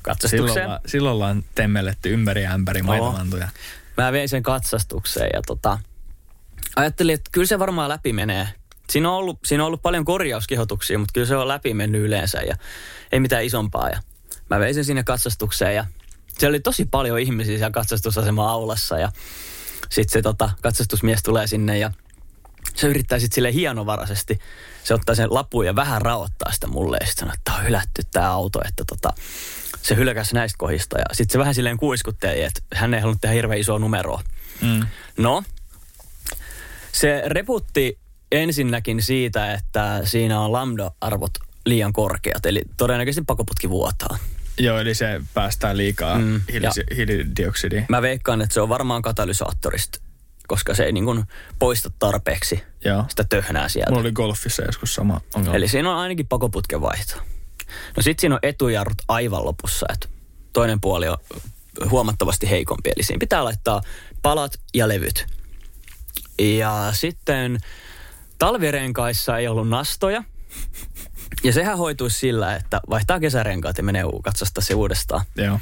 katsastukseen. 0.03 0.65
ollaan- 0.67 0.81
silloin 0.87 1.15
ollaan 1.15 1.45
temmelletty 1.55 2.13
ympäri 2.13 2.47
ämpäri 2.47 2.83
maitomantuja. 2.83 3.49
Mä 3.97 4.13
vein 4.13 4.29
sen 4.29 4.43
katsastukseen 4.43 5.31
ja 5.35 5.43
tota, 5.47 5.79
ajattelin, 6.77 7.15
että 7.15 7.31
kyllä 7.33 7.47
se 7.47 7.59
varmaan 7.59 7.89
läpi 7.89 8.13
menee. 8.13 8.49
Siinä 8.91 9.11
on 9.11 9.17
ollut, 9.17 9.39
siinä 9.45 9.63
on 9.63 9.67
ollut 9.67 9.83
paljon 9.83 10.05
korjauskehotuksia, 10.05 10.99
mutta 10.99 11.13
kyllä 11.13 11.27
se 11.27 11.37
on 11.37 11.49
läpi 11.49 11.75
mennyt 11.75 12.03
yleensä 12.03 12.39
ja 12.41 12.57
ei 13.13 13.21
mitään 13.21 13.45
isompaa. 13.45 13.89
Ja 13.89 14.01
mä 14.51 14.59
vein 14.61 14.75
sen 14.75 14.85
sinne 14.85 15.03
katsastukseen 15.05 15.75
ja 15.75 15.85
siellä 16.39 16.53
oli 16.55 16.61
tosi 16.61 16.85
paljon 16.85 17.19
ihmisiä 17.19 17.57
siellä 17.59 17.71
katsastusasema 17.71 18.51
aulassa 18.51 18.99
ja 18.99 19.13
sitten 19.91 20.13
se 20.13 20.23
tota, 20.23 20.51
katsastusmies 20.63 21.23
tulee 21.23 21.47
sinne 21.47 21.79
ja 21.79 21.91
se 22.75 22.87
yrittää 22.87 23.19
sitten 23.19 23.35
sille 23.35 23.53
hienovaraisesti. 23.53 24.39
Se 24.85 24.95
ottaa 24.95 25.15
sen 25.15 25.35
lapun 25.35 25.67
ja 25.67 25.77
vähän 25.77 26.03
raottaa 26.03 26.53
sitä 26.53 26.67
mulle 26.67 26.97
ja 27.01 27.07
sitten 27.07 27.21
sanoo, 27.21 27.35
että 27.35 27.53
on 27.53 27.65
hylätty 27.65 28.03
tämä 28.13 28.31
auto, 28.31 28.61
että 28.69 28.85
tota, 28.85 29.13
se 29.83 29.97
hylkäsi 29.97 30.35
näistä 30.35 30.59
kohdista. 30.59 30.99
Ja 30.99 31.05
sitten 31.13 31.33
se 31.33 31.39
vähän 31.39 31.55
silleen 31.55 31.77
kuiskutteli, 31.77 32.43
että 32.43 32.61
hän 32.75 32.95
ei 32.95 33.01
halunnut 33.01 33.21
tehdä 33.21 33.35
hirveän 33.35 33.61
isoa 33.61 33.79
numeroa. 33.79 34.23
Mm. 34.63 34.87
No, 35.17 35.43
se 36.93 37.23
reputti 37.27 37.99
ensinnäkin 38.33 39.03
siitä, 39.03 39.53
että 39.55 40.01
siinä 40.05 40.41
on 40.41 40.53
lambda-arvot 40.53 41.31
liian 41.67 41.93
korkeat, 41.93 42.47
eli 42.47 42.63
todennäköisesti 42.77 43.25
pakoputki 43.27 43.71
vuotaa. 43.71 44.19
Joo, 44.59 44.79
eli 44.79 44.95
se 44.95 45.21
päästää 45.35 45.77
liikaa 45.77 46.19
Mm, 46.19 46.41
hiilidioksidia. 46.97 47.83
Mä 47.89 48.03
veikkaan, 48.03 48.41
että 48.43 48.55
se 48.55 48.61
on 48.61 48.69
varmaan 48.69 49.03
katalysaattorista, 49.03 49.99
koska 50.51 50.75
se 50.75 50.85
ei 50.85 50.93
niin 50.93 51.05
kuin 51.05 51.25
poista 51.59 51.91
tarpeeksi 51.99 52.63
Joo. 52.85 53.05
sitä 53.09 53.25
töhnää 53.25 53.69
sieltä. 53.69 53.91
Mulla 53.91 54.01
oli 54.01 54.13
golfissa 54.13 54.63
joskus 54.63 54.95
sama 54.95 55.21
ongelma. 55.35 55.57
Eli 55.57 55.69
siinä 55.69 55.91
on 55.91 55.97
ainakin 55.97 56.27
pakoputken 56.27 56.81
vaihto. 56.81 57.15
No 57.97 58.03
sit 58.03 58.19
siinä 58.19 58.35
on 58.35 58.39
etujarrut 58.43 59.03
aivan 59.09 59.45
lopussa, 59.45 59.87
että 59.93 60.09
toinen 60.53 60.81
puoli 60.81 61.09
on 61.09 61.19
huomattavasti 61.91 62.51
heikompi. 62.51 62.91
Eli 62.97 63.03
siinä 63.03 63.19
pitää 63.19 63.45
laittaa 63.45 63.81
palat 64.23 64.61
ja 64.75 64.89
levyt. 64.89 65.27
Ja 66.39 66.91
sitten 66.93 67.59
talvirenkaissa 68.39 69.39
ei 69.39 69.49
ollut 69.49 69.69
nastoja. 69.69 70.25
Ja 71.45 71.53
sehän 71.53 71.79
hoituisi 71.79 72.19
sillä, 72.19 72.57
että 72.57 72.81
vaihtaa 72.91 73.21
kesärenkaat 73.21 73.79
ja 73.79 73.85
menee 73.85 74.05
katsastaa 74.25 74.63
se 74.63 74.75
uudestaan. 74.75 75.25
Joo. 75.37 75.61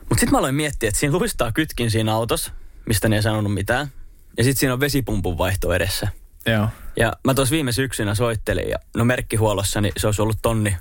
Mutta 0.00 0.20
sitten 0.20 0.30
mä 0.30 0.38
aloin 0.38 0.54
miettiä, 0.54 0.88
että 0.88 1.00
siinä 1.00 1.18
luistaa 1.18 1.52
kytkin 1.52 1.90
siinä 1.90 2.14
autossa, 2.14 2.52
mistä 2.90 3.08
ne 3.08 3.16
ei 3.16 3.22
sanonut 3.22 3.54
mitään. 3.54 3.92
Ja 4.36 4.44
sitten 4.44 4.60
siinä 4.60 4.72
on 4.72 4.80
vesipumpun 4.80 5.38
vaihto 5.38 5.72
edessä. 5.72 6.08
Joo. 6.46 6.68
Ja 6.96 7.12
mä 7.24 7.34
tuossa 7.34 7.52
viime 7.52 7.72
syksynä 7.72 8.14
soittelin 8.14 8.68
ja 8.68 8.78
no 8.96 9.04
merkkihuollossa 9.04 9.80
niin 9.80 9.92
se 9.96 10.06
olisi 10.06 10.22
ollut 10.22 10.38
tonni, 10.42 10.76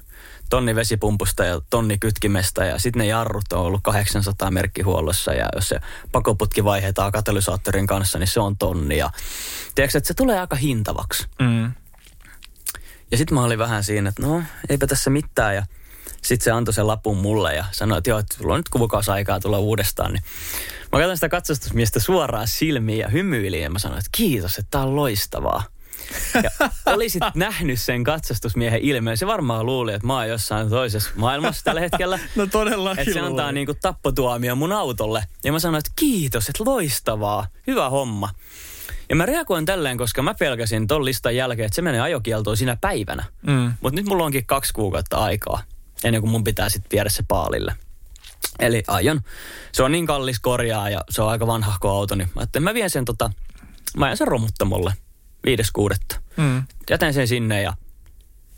tonni 0.50 0.76
vesipumpusta 0.76 1.46
ja 1.46 1.62
tonni 1.70 1.98
kytkimestä 1.98 2.66
ja 2.66 2.80
sitten 2.80 3.00
ne 3.00 3.06
jarrut 3.06 3.54
on 3.54 3.60
ollut 3.60 3.82
800 3.84 4.52
merkkihuollossa 4.52 5.34
ja 5.34 5.50
jos 5.56 5.70
se 5.70 5.80
pakoputki 6.12 6.64
vaihdetaan 6.64 7.12
katalysaattorin 7.12 7.88
kanssa, 7.88 8.20
niin 8.20 8.28
se 8.28 8.40
on 8.40 8.58
tonni 8.58 8.98
ja 8.98 9.10
tiedätkö, 9.76 9.98
että 9.98 10.08
se 10.08 10.14
tulee 10.14 10.40
aika 10.40 10.56
hintavaksi. 10.56 11.28
Mm. 11.40 11.72
Ja 13.12 13.18
sitten 13.18 13.36
mä 13.36 13.44
olin 13.44 13.60
vähän 13.60 13.84
siinä, 13.84 14.10
että 14.10 14.22
no 14.22 14.44
eipä 14.70 14.88
tässä 14.88 15.10
mitään 15.10 15.56
ja 15.56 15.66
sitten 16.24 16.44
se 16.44 16.52
antoi 16.52 16.74
sen 16.74 16.88
lapun 16.88 17.18
mulle 17.18 17.56
ja 17.56 17.66
sanoi, 17.72 17.98
että 17.98 18.10
joo, 18.10 18.20
että 18.20 18.38
sulla 18.38 18.54
on 18.54 18.60
nyt 18.60 18.70
kuukausi 18.70 19.12
aikaa 19.12 19.40
tulla 19.40 19.60
uudestaan. 19.60 20.14
Niin 20.14 20.24
mä 20.92 21.00
katsoin 21.00 21.18
sitä 21.18 21.30
katsastusmiestä 21.30 22.00
suoraan 22.00 22.48
silmiin 22.48 23.00
ja 23.00 23.08
hymyilin 23.08 23.62
ja 23.62 23.70
mä 23.70 23.80
sanoin, 23.80 24.00
että 24.00 24.10
kiitos, 24.12 24.58
että 24.58 24.68
tää 24.72 24.82
on 24.82 24.96
loistavaa. 24.96 25.64
Ja 26.44 26.50
olisit 26.94 27.24
nähnyt 27.36 27.82
sen 27.82 28.04
katsastusmiehen 28.04 28.82
ilmeen, 28.82 29.18
se 29.18 29.28
varmaan 29.28 29.66
luuli, 29.66 29.94
että 29.94 30.08
mä 30.08 30.16
oon 30.16 30.30
jossain 30.30 30.70
toisessa 30.70 31.10
maailmassa 31.16 31.64
tällä 31.64 31.82
hetkellä. 31.82 32.20
No 32.36 32.48
todellakin 32.48 33.02
Että 33.02 33.14
se 33.14 33.20
antaa 33.20 33.46
luulin. 33.46 33.56
niinku 33.56 33.74
tappotuomio 33.82 34.56
mun 34.56 34.72
autolle. 34.74 35.24
Ja 35.44 35.52
mä 35.52 35.60
sanoin, 35.60 35.80
että 35.80 35.92
kiitos, 35.96 36.50
että 36.50 36.64
loistavaa, 36.66 37.48
hyvä 37.68 37.90
homma. 37.90 38.30
Ja 39.10 39.16
mä 39.16 39.26
reagoin 39.26 39.66
tälleen, 39.66 39.98
koska 39.98 40.22
mä 40.22 40.34
pelkäsin 40.34 40.88
ton 40.88 41.06
listan 41.06 41.36
jälkeen, 41.36 41.66
että 41.66 41.76
se 41.76 41.82
menee 41.82 42.02
ajokieltoon 42.02 42.58
sinä 42.58 42.78
päivänä. 42.82 43.26
Mm. 43.48 43.74
Mutta 43.82 43.96
nyt 43.96 44.06
mulla 44.06 44.24
onkin 44.26 44.46
kaksi 44.46 44.74
kuukautta 44.74 45.18
aikaa, 45.18 45.64
ennen 46.04 46.22
kuin 46.22 46.32
mun 46.32 46.44
pitää 46.44 46.70
sitten 46.70 46.90
viedä 46.92 47.10
se 47.10 47.24
paalille. 47.28 47.76
Eli 48.60 48.84
aion. 48.88 49.22
Se 49.72 49.84
on 49.84 49.92
niin 49.92 50.06
kallis 50.06 50.40
korjaa 50.40 50.90
ja 50.90 51.04
se 51.10 51.22
on 51.22 51.30
aika 51.30 51.48
vanhahko 51.48 51.90
auto, 51.90 52.16
niin 52.16 52.30
mä 52.36 52.40
ajattelin, 52.42 52.64
mä 52.64 52.74
vien 52.74 52.90
sen 52.90 53.06
tota, 53.06 53.32
mä 53.98 54.06
ajan 54.06 54.18
sen 54.18 54.28
romuttamolle 54.28 54.94
5.6. 55.48 56.20
Mm. 56.38 56.64
Jätän 56.90 57.14
sen 57.14 57.28
sinne 57.28 57.62
ja 57.62 57.74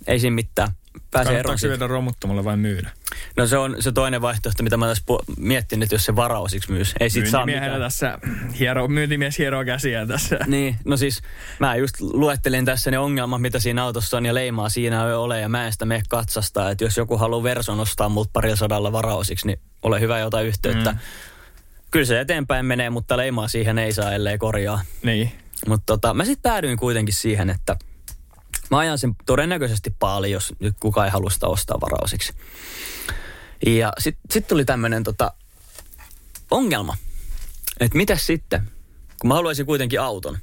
ei 0.08 0.20
siinä 0.20 0.36
mitään. 0.36 0.72
Pääsee 1.12 1.40
eroon 1.40 1.60
siitä. 1.60 1.72
viedä 1.72 1.88
romuttamalla 1.88 2.44
vai 2.44 2.58
myydä? 2.58 2.90
No 3.38 3.48
se 3.48 3.58
on 3.58 3.76
se 3.80 3.92
toinen 3.92 4.22
vaihtoehto, 4.22 4.64
mitä 4.64 4.78
mä 4.78 4.88
tässä 4.88 5.04
pu- 5.12 5.34
miettinyt, 5.38 5.84
että 5.84 5.96
jos 5.96 6.06
se 6.06 6.16
varaosiksi 6.16 6.72
myys. 6.72 6.94
Ei 7.00 7.10
sit 7.10 7.28
saa 7.28 7.46
mitään. 7.46 7.82
tässä, 7.82 8.20
hiero, 8.60 8.88
myyntimies 8.88 9.38
hieroo 9.38 9.66
käsiä 9.66 10.06
tässä. 10.06 10.40
Niin, 10.48 10.76
no 10.86 10.98
siis 10.98 11.22
mä 11.60 11.76
just 11.76 12.02
luettelin 12.02 12.66
tässä 12.66 12.92
ne 12.92 13.00
ongelmat, 13.00 13.42
mitä 13.42 13.60
siinä 13.60 13.84
autossa 13.84 14.18
on 14.18 14.26
ja 14.26 14.34
leimaa 14.34 14.70
siinä 14.70 15.08
ei 15.08 15.14
ole 15.14 15.40
ja 15.40 15.50
mä 15.50 15.66
en 15.66 15.72
sitä 15.72 15.86
mene 15.86 16.04
katsastaa. 16.10 16.72
Että 16.72 16.84
jos 16.84 16.98
joku 16.98 17.18
haluaa 17.18 17.44
verson 17.44 17.80
ostaa 17.80 18.10
multa 18.10 18.30
parilla 18.34 18.56
sadalla 18.56 18.92
varaosiksi, 18.92 19.48
niin 19.48 19.60
ole 19.84 20.00
hyvä 20.00 20.20
ja 20.20 20.26
ota 20.26 20.42
yhteyttä. 20.42 20.92
Mm. 20.92 20.98
Kyllä 21.92 22.06
se 22.06 22.20
eteenpäin 22.20 22.66
menee, 22.66 22.90
mutta 22.90 23.18
leimaa 23.18 23.48
siihen 23.48 23.78
ei 23.80 23.94
saa, 23.94 24.14
ellei 24.14 24.38
korjaa. 24.38 24.82
Niin. 25.04 25.32
Mutta 25.68 25.84
tota, 25.86 26.14
mä 26.14 26.26
sitten 26.26 26.52
päädyin 26.52 26.78
kuitenkin 26.78 27.16
siihen, 27.16 27.50
että 27.50 27.78
mä 28.72 28.78
ajan 28.78 28.98
sen 28.98 29.16
todennäköisesti 29.26 29.96
paljon, 30.00 30.32
jos 30.32 30.54
nyt 30.60 30.76
kukaan 30.80 31.08
ei 31.08 31.12
halua 31.12 31.30
sitä 31.30 31.48
ostaa 31.48 31.82
varaosiksi. 31.82 32.34
Ja 33.66 33.94
sitten 34.00 34.22
sit 34.32 34.48
tuli 34.48 34.66
tämmöinen 34.66 35.04
tota, 35.04 35.34
ongelma, 36.52 36.98
että 37.80 37.98
mitä 37.98 38.16
sitten, 38.16 38.72
kun 39.22 39.28
mä 39.28 39.34
haluaisin 39.34 39.66
kuitenkin 39.66 40.02
auton. 40.02 40.38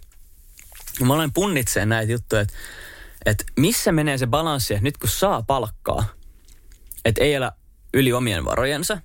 Ja 1.00 1.06
mä 1.06 1.14
olen 1.14 1.32
punnitseen 1.32 1.88
näitä 1.88 2.12
juttuja, 2.12 2.42
että, 2.42 2.54
että 3.26 3.44
missä 3.56 3.92
menee 3.92 4.18
se 4.18 4.26
balanssi, 4.26 4.74
että 4.74 4.84
nyt 4.84 4.98
kun 4.98 5.08
saa 5.08 5.42
palkkaa, 5.42 6.04
että 7.04 7.24
ei 7.24 7.34
elä 7.34 7.52
yli 7.94 8.12
omien 8.12 8.44
varojensa, 8.44 8.98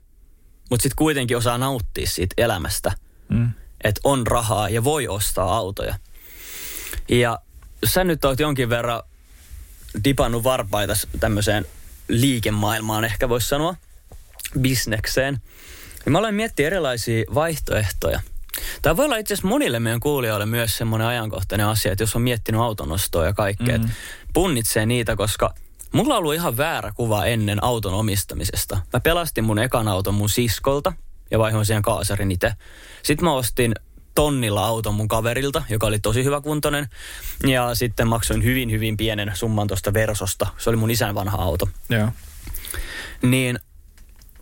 mutta 0.70 0.84
sitten 0.84 0.98
kuitenkin 0.98 1.38
osaa 1.38 1.58
nauttia 1.58 2.08
siitä 2.08 2.34
elämästä, 2.38 2.92
Mm. 3.30 3.52
että 3.84 4.02
on 4.04 4.28
rahaa 4.28 4.70
ja 4.70 4.84
voi 4.84 5.08
ostaa 5.08 5.56
autoja. 5.58 5.96
Ja 7.10 7.40
sä 7.86 8.04
nyt 8.04 8.26
oot 8.26 8.40
jonkin 8.40 8.70
verran 8.70 9.02
dipannut 10.04 10.44
varpaita 10.44 10.94
tämmöiseen 11.20 11.66
liikemaailmaan, 12.08 13.06
ehkä 13.06 13.30
voisi 13.30 13.48
sanoa, 13.48 13.76
bisnekseen. 14.60 15.42
Ja 16.06 16.12
mä 16.12 16.18
olen 16.18 16.36
miettinyt 16.36 16.68
erilaisia 16.68 17.24
vaihtoehtoja. 17.34 18.22
Tämä 18.82 18.98
voi 18.98 19.06
olla 19.06 19.18
itse 19.18 19.34
asiassa 19.34 19.48
monille 19.48 19.80
meidän 19.80 20.00
kuulijoille 20.00 20.46
myös 20.46 20.78
semmoinen 20.78 21.08
ajankohtainen 21.08 21.68
asia, 21.68 21.92
että 21.92 22.04
jos 22.04 22.16
on 22.16 22.22
miettinyt 22.22 22.62
autonostoa 22.62 23.26
ja 23.26 23.34
kaikkea, 23.34 23.78
mm. 23.78 23.90
punnitsee 24.34 24.86
niitä, 24.86 25.16
koska 25.16 25.54
mulla 25.92 26.14
on 26.14 26.20
ollut 26.20 26.34
ihan 26.34 26.58
väärä 26.58 26.92
kuva 26.96 27.26
ennen 27.26 27.64
auton 27.64 27.94
omistamisesta. 27.94 28.80
Mä 28.94 29.00
pelastin 29.00 29.44
mun 29.44 29.60
ekan 29.60 29.88
auton 29.88 30.14
mun 30.14 30.30
siskolta 30.30 30.94
ja 31.32 31.40
vaihoin 31.40 31.66
siihen 31.66 31.82
kaasarin 31.82 32.32
itse. 32.32 32.54
Sitten 33.04 33.26
mä 33.26 33.34
ostin 33.34 33.74
tonnilla 34.16 34.66
auton 34.66 34.96
mun 34.96 35.08
kaverilta, 35.08 35.64
joka 35.70 35.88
oli 35.88 36.00
tosi 36.00 36.24
hyväkuntoinen. 36.24 36.90
Ja 37.48 37.76
sitten 37.76 38.08
maksoin 38.08 38.44
hyvin, 38.44 38.72
hyvin 38.72 38.98
pienen 38.98 39.32
summan 39.34 39.68
tuosta 39.68 39.94
Versosta. 39.94 40.48
Se 40.58 40.70
oli 40.70 40.78
mun 40.78 40.92
isän 40.92 41.16
vanha 41.16 41.38
auto. 41.38 41.70
Joo. 41.90 42.08
Niin 43.22 43.60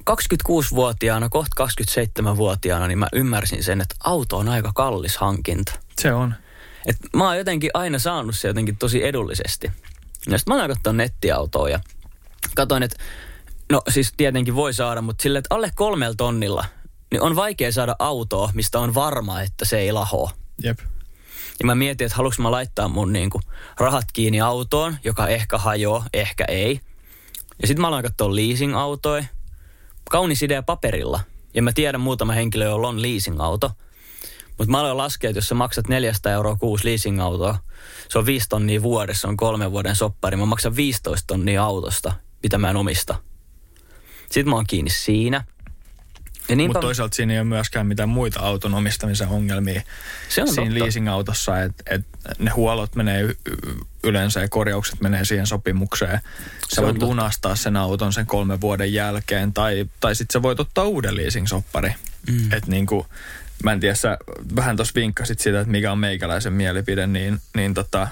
26-vuotiaana, 0.10 1.30
kohta 1.30 1.66
27-vuotiaana, 1.66 2.88
niin 2.88 3.00
mä 3.00 3.08
ymmärsin 3.14 3.64
sen, 3.64 3.82
että 3.82 3.96
auto 4.04 4.38
on 4.38 4.50
aika 4.50 4.72
kallis 4.76 5.18
hankinta. 5.18 5.74
Se 6.02 6.14
on. 6.14 6.36
Et 6.86 6.98
mä 7.16 7.28
oon 7.28 7.38
jotenkin 7.38 7.72
aina 7.74 8.00
saanut 8.00 8.36
se 8.36 8.48
jotenkin 8.48 8.78
tosi 8.78 9.06
edullisesti. 9.06 9.72
Ja 10.30 10.38
sitten 10.38 10.52
mä 10.52 10.56
aloin 10.56 10.72
katsoa 10.72 10.94
nettiautoa 10.94 11.70
ja 11.70 11.80
katsoin, 12.56 12.84
että 12.84 13.04
no 13.72 13.82
siis 13.90 14.14
tietenkin 14.18 14.56
voi 14.56 14.74
saada, 14.74 15.02
mutta 15.02 15.22
sille, 15.22 15.40
että 15.40 15.56
alle 15.56 15.72
kolmella 15.76 16.16
tonnilla, 16.16 16.66
niin 17.12 17.22
on 17.22 17.36
vaikea 17.36 17.72
saada 17.72 17.96
autoa, 18.00 18.52
mistä 18.54 18.80
on 18.80 18.94
varma, 18.94 19.42
että 19.42 19.66
se 19.66 19.80
ei 19.80 19.92
lahoa. 19.92 20.32
Jep. 20.64 20.80
Ja 21.60 21.66
mä 21.66 21.76
mietin, 21.76 22.06
että 22.06 22.18
haluanko 22.18 22.42
mä 22.42 22.52
laittaa 22.52 22.88
mun 22.88 23.14
niinku 23.14 23.42
rahat 23.78 24.06
kiinni 24.14 24.42
autoon, 24.42 24.98
joka 25.04 25.28
ehkä 25.28 25.58
hajoaa, 25.58 26.06
ehkä 26.14 26.46
ei. 26.48 26.80
Ja 27.62 27.68
sitten 27.68 27.82
mä 27.82 27.88
aloin 27.88 28.04
katsoa 28.04 28.36
leasing-autoja. 28.36 29.26
Kaunis 30.10 30.44
idea 30.44 30.64
paperilla. 30.64 31.20
Ja 31.54 31.62
mä 31.62 31.72
tiedän 31.74 32.02
muutama 32.02 32.34
henkilö, 32.34 32.66
jolla 32.66 32.88
on 32.88 33.02
leasing-auto. 33.02 33.72
Mutta 34.58 34.72
mä 34.72 34.80
aloin 34.80 34.98
laskea, 34.98 35.30
että 35.30 35.38
jos 35.38 35.48
sä 35.48 35.56
maksat 35.56 35.88
400 35.88 36.32
euroa 36.32 36.56
kuusi 36.56 36.86
leasing-autoa, 36.86 37.58
se 38.10 38.20
on 38.20 38.26
5 38.26 38.50
tonnia 38.50 38.82
vuodessa, 38.82 39.22
se 39.22 39.28
on 39.28 39.38
kolmen 39.38 39.72
vuoden 39.72 39.96
soppari. 39.96 40.38
Mä 40.38 40.46
maksan 40.46 40.76
15 40.76 41.28
tonnia 41.28 41.64
autosta, 41.64 42.14
mitä 42.44 42.58
mä 42.58 42.70
en 42.70 42.76
omista. 42.76 43.16
Sitten 44.32 44.50
mä 44.50 44.56
oon 44.56 44.68
kiinni 44.68 44.92
siinä. 44.92 45.44
Ja 46.50 46.56
niinpä, 46.56 46.74
Mutta 46.74 46.80
toisaalta 46.88 47.16
siinä 47.16 47.34
ei 47.34 47.40
ole 47.40 47.48
myöskään 47.48 47.88
mitään 47.88 48.10
muita 48.10 48.40
auton 48.40 48.74
omistamisen 48.74 49.28
ongelmia 49.28 49.82
Se 50.30 50.42
on 50.42 50.48
siinä 50.48 50.70
totta. 50.70 50.84
leasing-autossa, 50.84 51.62
että 51.62 51.84
et 51.90 52.06
ne 52.40 52.52
huollot 52.52 52.96
menee 52.96 53.22
y- 53.22 53.36
yleensä 54.04 54.40
ja 54.42 54.50
korjaukset 54.50 55.02
menee 55.02 55.26
siihen 55.26 55.48
sopimukseen. 55.48 56.20
Se 56.68 56.76
Sä 56.76 56.82
on 56.82 56.86
voit 56.86 56.94
totta. 56.96 57.06
lunastaa 57.06 57.56
sen 57.56 57.78
auton 57.78 58.14
sen 58.14 58.26
kolmen 58.26 58.62
vuoden 58.62 58.94
jälkeen 58.94 59.54
tai, 59.54 59.86
tai 60.00 60.16
sitten 60.16 60.34
sä 60.34 60.42
voit 60.42 60.60
ottaa 60.60 60.84
uuden 60.86 61.16
leasing-soppari. 61.16 61.94
Mm. 62.32 62.46
Että 62.54 62.72
niinku, 62.72 63.08
mä 63.64 63.72
en 63.72 63.80
tiedä, 63.80 63.96
sä 63.96 64.18
vähän 64.56 64.76
tuossa 64.76 64.96
vinkkasit 64.96 65.40
sitä, 65.40 65.60
että 65.60 65.72
mikä 65.72 65.92
on 65.92 66.00
meikäläisen 66.00 66.54
mielipide, 66.54 67.08
niin, 67.08 67.42
niin 67.56 67.74
tota, 67.74 68.08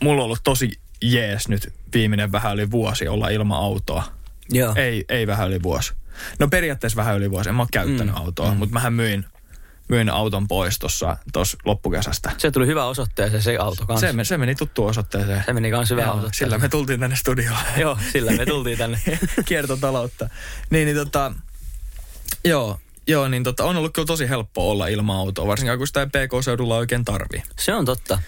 mulla 0.00 0.20
on 0.22 0.24
ollut 0.24 0.40
tosi 0.44 0.70
jees 1.02 1.48
nyt 1.48 1.72
viimeinen 1.94 2.32
vähän 2.32 2.54
yli 2.54 2.70
vuosi 2.70 3.08
olla 3.08 3.28
ilman 3.28 3.58
autoa. 3.58 4.15
Joo. 4.50 4.74
Ei, 4.76 5.04
ei 5.08 5.26
vähän 5.26 5.48
yli 5.48 5.62
vuosi. 5.62 5.94
No 6.38 6.48
periaatteessa 6.48 6.96
vähän 6.96 7.16
yli 7.16 7.30
vuosi. 7.30 7.48
En 7.48 7.54
mä 7.54 7.62
ole 7.62 7.68
käyttänyt 7.72 8.14
mm. 8.14 8.20
autoa, 8.20 8.50
mm. 8.50 8.56
mutta 8.56 8.72
mähän 8.72 8.92
myin, 8.92 9.24
myin 9.88 10.10
auton 10.10 10.48
pois 10.48 10.78
tuossa 10.78 11.16
loppukesästä. 11.64 12.32
Se 12.38 12.50
tuli 12.50 12.66
hyvä 12.66 12.84
osoitteeseen 12.84 13.42
se 13.42 13.56
auto 13.56 13.86
kanssa. 13.86 14.12
Se, 14.12 14.24
se 14.24 14.38
meni 14.38 14.54
tuttuun 14.54 14.90
osoitteeseen. 14.90 15.42
Se 15.46 15.52
meni 15.52 15.70
kans 15.70 15.90
hyvä 15.90 16.02
osoitteeseen. 16.02 16.34
Sillä 16.34 16.58
me 16.58 16.68
tultiin 16.68 17.00
tänne 17.00 17.16
studioon. 17.16 17.58
Joo, 17.80 17.98
sillä 18.12 18.32
me 18.32 18.46
tultiin 18.46 18.78
tänne. 18.78 18.98
Kiertotaloutta. 19.48 20.28
Niin, 20.70 20.86
niin 20.86 20.96
tota, 20.96 21.32
joo, 22.44 22.80
joo, 23.06 23.28
niin 23.28 23.44
tota, 23.44 23.64
on 23.64 23.76
ollut 23.76 23.92
kyllä 23.94 24.06
tosi 24.06 24.28
helppo 24.28 24.70
olla 24.70 24.86
ilman 24.86 25.16
autoa, 25.16 25.46
varsinkin 25.46 25.78
kun 25.78 25.86
sitä 25.86 26.00
ei 26.00 26.06
PK-seudulla 26.06 26.76
oikein 26.76 27.04
tarvii. 27.04 27.42
Se 27.58 27.74
on 27.74 27.84
totta. 27.84 28.18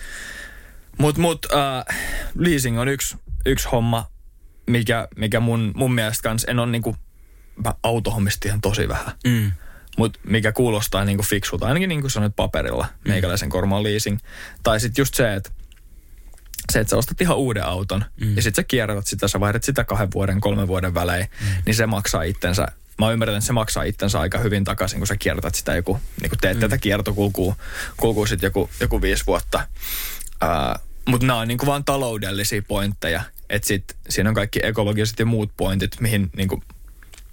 Mutta 0.98 1.20
mut, 1.20 1.46
äh, 1.54 1.96
leasing 2.38 2.81
on 2.81 2.88
yksi, 2.88 3.16
yksi 3.46 3.68
homma, 3.68 4.11
mikä, 4.68 5.09
mikä 5.16 5.40
mun, 5.40 5.72
mun 5.76 5.94
mielestä 5.94 6.22
kans, 6.22 6.44
en 6.48 6.59
ole 6.59 6.70
niinku, 6.70 6.96
mä 7.64 7.74
autohommista 7.83 8.48
ihan 8.48 8.61
tosi 8.61 8.88
vähän. 8.88 9.12
Mm. 9.24 9.52
Mutta 9.98 10.20
mikä 10.24 10.52
kuulostaa 10.52 11.04
niinku 11.04 11.22
fiksulta, 11.22 11.66
ainakin 11.66 11.88
niin 11.88 12.00
kuin 12.00 12.11
sanoit 12.11 12.37
paperilla, 12.37 12.87
meikäläisen 13.09 13.48
kormaan 13.48 13.83
leasing. 13.83 14.18
Tai 14.62 14.81
sitten 14.81 15.02
just 15.02 15.14
se, 15.14 15.35
että 15.35 15.50
se, 16.72 16.81
että 16.81 16.90
sä 16.90 16.96
ostat 16.96 17.20
ihan 17.20 17.37
uuden 17.37 17.64
auton 17.64 18.04
mm. 18.20 18.37
ja 18.37 18.42
sitten 18.42 18.62
sä 18.62 18.66
kierrätät 18.68 19.07
sitä, 19.07 19.28
sä 19.28 19.40
vaihdat 19.40 19.64
sitä 19.64 19.85
kahden 19.85 20.09
vuoden, 20.14 20.40
kolmen 20.40 20.68
vuoden 20.68 20.94
välein, 20.94 21.26
mm. 21.40 21.46
niin 21.66 21.74
se 21.74 21.87
maksaa 21.87 22.22
itsensä. 22.22 22.66
Mä 22.98 23.11
ymmärrän, 23.11 23.37
että 23.37 23.46
se 23.46 23.52
maksaa 23.52 23.83
itsensä 23.83 24.20
aika 24.20 24.38
hyvin 24.38 24.64
takaisin, 24.64 25.00
kun 25.00 25.07
sä 25.07 25.16
kierrätät 25.16 25.54
sitä 25.54 25.74
joku, 25.74 26.00
niin 26.20 26.31
kun 26.31 26.38
teet 26.38 26.57
mm. 26.57 26.61
tätä 26.61 26.78
kiertokulkua 26.78 27.57
kulkuu 27.96 28.26
sit 28.26 28.42
joku, 28.42 28.70
joku 28.81 29.02
viisi 29.02 29.26
vuotta. 29.26 29.66
Mutta 31.09 31.26
nämä 31.26 31.38
on 31.38 31.48
niinku 31.48 31.66
vaan 31.66 31.85
taloudellisia 31.85 32.62
pointteja. 32.68 33.22
Että 33.51 33.69
sit 33.69 33.97
siinä 34.09 34.31
on 34.31 34.35
kaikki 34.35 34.61
ekologiset 34.63 35.19
ja 35.19 35.27
muut 35.27 35.51
pointit, 35.57 36.01
mihin 36.01 36.31
niinku 36.37 36.63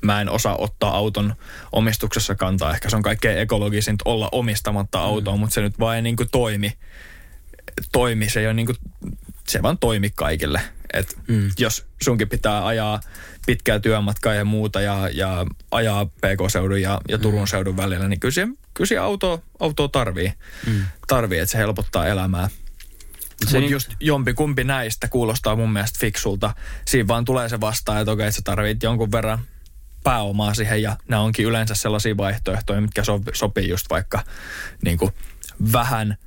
mä 0.02 0.22
en 0.22 0.30
osaa 0.30 0.58
ottaa 0.58 0.98
auton 0.98 1.36
omistuksessa 1.72 2.36
kantaa. 2.36 2.74
Ehkä 2.74 2.90
se 2.90 2.96
on 2.96 3.04
kaikkein 3.04 3.40
ekologisinta 3.40 4.04
olla 4.08 4.30
omistamatta 4.32 5.00
autoa, 5.00 5.34
mm. 5.34 5.40
mutta 5.40 5.54
se 5.54 5.62
nyt 5.62 5.80
vaan 5.80 5.96
ei 5.96 6.02
niinku 6.02 6.26
toimi. 6.32 6.74
toimi. 7.92 8.30
Se, 8.30 8.40
ei 8.40 8.46
ole 8.46 8.54
niinku, 8.54 8.74
se 9.48 9.62
vaan 9.62 9.78
toimi 9.78 10.10
kaikille. 10.16 10.62
Et 10.94 11.18
mm. 11.28 11.52
Jos 11.60 11.86
sunkin 12.04 12.30
pitää 12.30 12.66
ajaa 12.66 13.00
pitkää 13.46 13.80
työmatkaa 13.80 14.34
ja 14.34 14.46
muuta 14.46 14.82
ja, 14.82 15.10
ja 15.14 15.46
ajaa 15.72 16.06
PK-seudun 16.06 16.82
ja, 16.82 17.02
ja 17.10 17.18
Turun 17.18 17.42
mm. 17.42 17.48
seudun 17.48 17.78
välillä, 17.78 18.08
niin 18.08 18.20
kyllä 18.20 18.34
se, 18.34 18.48
kyllä 18.74 18.88
se 18.88 18.98
auto, 18.98 19.44
autoa 19.60 19.88
tarvii. 19.88 20.34
Mm. 20.68 20.86
Tarvii, 21.08 21.40
että 21.40 21.52
se 21.52 21.58
helpottaa 21.58 22.08
elämää. 22.08 22.50
Se 23.46 23.58
Mutta 23.58 23.60
niin- 23.60 23.72
just 23.72 23.92
jompi 24.00 24.34
kumpi 24.34 24.64
näistä 24.64 25.08
kuulostaa 25.08 25.56
mun 25.56 25.74
mielestä 25.74 26.00
fiksulta. 26.00 26.56
Siinä 26.86 27.08
vaan 27.08 27.26
tulee 27.26 27.50
se 27.50 27.62
vastaan, 27.62 28.02
että 28.02 28.12
okei, 28.12 28.32
sä 28.32 28.42
tarvit 28.44 28.84
jonkun 28.84 29.12
verran 29.12 29.40
pääomaa 30.04 30.54
siihen 30.54 30.82
ja 30.82 30.98
nämä 31.08 31.22
onkin 31.22 31.46
yleensä 31.46 31.76
sellaisia 31.76 32.18
vaihtoehtoja, 32.18 32.82
mitkä 32.82 33.04
so, 33.04 33.22
sopii 33.34 33.70
just 33.70 33.86
vaikka 33.90 34.24
niin 34.84 34.98
kuin 34.98 35.12
vähän 35.74 36.18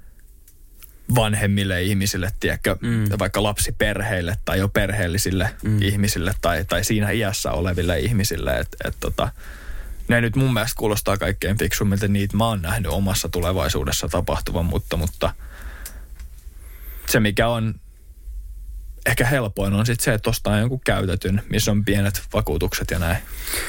vanhemmille 1.14 1.82
ihmisille, 1.82 2.30
tiedätkö, 2.40 2.76
mm. 2.80 3.04
vaikka 3.18 3.42
lapsiperheille 3.42 4.36
tai 4.44 4.58
jo 4.58 4.68
perheellisille 4.68 5.50
mm. 5.62 5.82
ihmisille 5.82 6.34
tai, 6.40 6.64
tai 6.64 6.84
siinä 6.84 7.10
iässä 7.10 7.52
oleville 7.52 7.98
ihmisille. 7.98 8.58
Et, 8.58 8.76
et 8.84 8.96
tota, 9.00 9.28
ne 10.08 10.20
nyt 10.20 10.36
mun 10.36 10.52
mielestä 10.54 10.78
kuulostaa 10.78 11.16
kaikkein 11.16 11.58
fiksummilta, 11.58 12.08
niitä 12.08 12.36
mä 12.36 12.46
oon 12.46 12.62
nähnyt 12.62 12.92
omassa 12.92 13.28
tulevaisuudessa 13.28 14.08
tapahtuvan, 14.08 14.64
mutta, 14.64 14.96
mutta 14.96 15.34
se 17.08 17.20
mikä 17.20 17.48
on 17.48 17.74
ehkä 19.06 19.26
helpoin 19.26 19.74
on 19.74 19.86
sitten 19.86 20.04
se, 20.04 20.14
että 20.14 20.30
ostaa 20.30 20.58
jonkun 20.58 20.80
käytetyn, 20.80 21.42
missä 21.50 21.70
on 21.70 21.84
pienet 21.84 22.22
vakuutukset 22.32 22.90
ja 22.90 22.98
näin. 22.98 23.18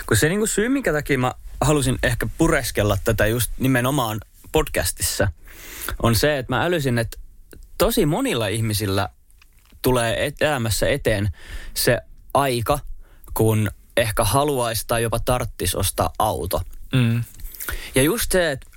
Kun 0.06 0.17
se 0.17 0.30
niinku 0.30 0.47
syy, 0.47 0.69
minkä 0.69 0.93
takia 0.93 1.17
mä 1.17 1.34
halusin 1.62 1.99
ehkä 2.04 2.28
pureskella 2.38 2.97
tätä 3.04 3.28
just 3.28 3.52
nimenomaan 3.58 4.19
podcastissa, 4.52 5.28
on 6.04 6.15
se, 6.15 6.38
että 6.38 6.56
mä 6.56 6.63
älysin, 6.63 6.97
että 6.97 7.17
tosi 7.78 8.06
monilla 8.06 8.47
ihmisillä 8.47 9.10
tulee 9.82 10.25
et- 10.25 10.41
elämässä 10.41 10.88
eteen 10.88 11.30
se 11.73 11.97
aika, 12.34 12.80
kun 13.34 13.71
ehkä 13.97 14.23
haluaisi 14.23 14.84
tai 14.88 15.04
jopa 15.04 15.19
tarttis 15.19 15.75
ostaa 15.75 16.13
auto. 16.19 16.62
Mm. 16.93 17.23
Ja 17.95 18.02
just 18.02 18.32
se, 18.32 18.52
että 18.52 18.69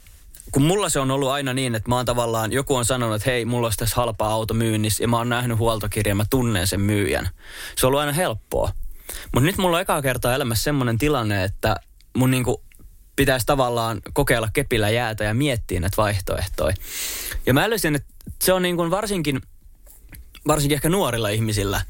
kun 0.53 0.63
mulla 0.63 0.89
se 0.89 1.01
on 1.01 1.11
ollut 1.11 1.31
aina 1.31 1.55
niin, 1.55 1.75
että 1.75 1.89
mä 1.89 1.97
oon 1.97 2.07
tavallaan, 2.07 2.53
joku 2.53 2.77
on 2.77 2.85
sanonut, 2.85 3.17
että 3.17 3.31
hei, 3.31 3.45
mulla 3.45 3.67
olisi 3.67 3.79
tässä 3.79 3.97
halpa 3.97 4.27
auto 4.27 4.55
myynnissä 4.55 5.05
ja 5.05 5.09
mä 5.09 5.17
oon 5.17 5.29
nähnyt 5.29 5.59
huoltokirjan, 5.59 6.17
mä 6.17 6.25
tunnen 6.31 6.67
sen 6.67 6.81
myyjän. 6.81 7.29
Se 7.77 7.87
on 7.87 7.89
ollut 7.89 8.01
aina 8.01 8.13
helppoa. 8.13 8.73
Mutta 9.35 9.47
nyt 9.47 9.59
mulla 9.59 9.77
on 9.77 9.81
ekaa 9.81 10.03
kertaa 10.03 10.35
elämässä 10.35 10.65
semmoinen 10.65 10.99
tilanne, 10.99 11.45
että 11.45 11.77
mun 12.17 12.31
niinku 12.31 12.63
pitäisi 13.17 13.47
tavallaan 13.47 14.01
kokeilla 14.13 14.49
kepillä 14.53 14.91
jäätä 14.91 15.25
ja 15.25 15.35
miettiä 15.35 15.81
näitä 15.81 15.97
vaihtoehtoja. 15.97 16.75
Ja 17.47 17.55
mä 17.55 17.65
älysin, 17.65 17.95
että 17.95 18.15
se 18.43 18.53
on 18.53 18.63
niin 18.63 18.77
kuin 18.77 18.91
varsinkin, 18.91 19.41
varsinkin 20.47 20.77
ehkä 20.77 20.89
nuorilla 20.89 21.29
ihmisillä, 21.29 21.81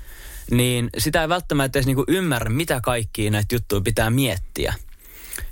niin 0.51 0.90
sitä 0.98 1.22
ei 1.22 1.29
välttämättä 1.29 1.79
edes 1.79 1.87
niin 1.87 1.96
kuin 1.96 2.05
ymmärrä, 2.09 2.51
mitä 2.51 2.81
kaikkia 2.81 3.31
näitä 3.31 3.55
juttuja 3.55 3.81
pitää 3.81 4.11
miettiä. 4.11 4.75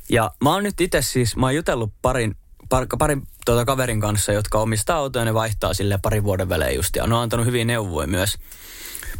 Ja 0.09 0.31
mä 0.42 0.53
oon 0.53 0.62
nyt 0.62 0.81
itse 0.81 1.03
siis, 1.03 1.37
mä 1.37 1.46
oon 1.46 1.55
jutellut 1.55 1.92
parin, 2.03 2.37
par, 2.70 2.87
parin 2.98 3.26
tuota 3.44 3.64
kaverin 3.64 4.00
kanssa, 4.00 4.33
jotka 4.33 4.59
omistaa 4.59 4.96
autoja 4.96 5.20
ja 5.20 5.24
ne 5.24 5.35
vaihtaa 5.35 5.74
sille 5.74 5.98
parin 6.02 6.24
vuoden 6.24 6.48
välein 6.48 6.76
just. 6.76 6.96
Ja 6.96 7.06
ne 7.06 7.14
on 7.14 7.22
antanut 7.22 7.46
hyviä 7.46 7.64
neuvoja 7.64 8.06
myös. 8.06 8.38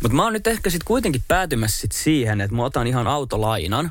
Mutta 0.03 0.17
mä 0.17 0.25
oon 0.25 0.33
nyt 0.33 0.47
ehkä 0.47 0.71
sitten 0.71 0.87
kuitenkin 0.87 1.25
päätymässä 1.29 1.81
sit 1.81 1.93
siihen, 1.93 2.41
että 2.41 2.57
mä 2.57 2.65
otan 2.65 2.87
ihan 2.87 3.07
autolainan. 3.07 3.91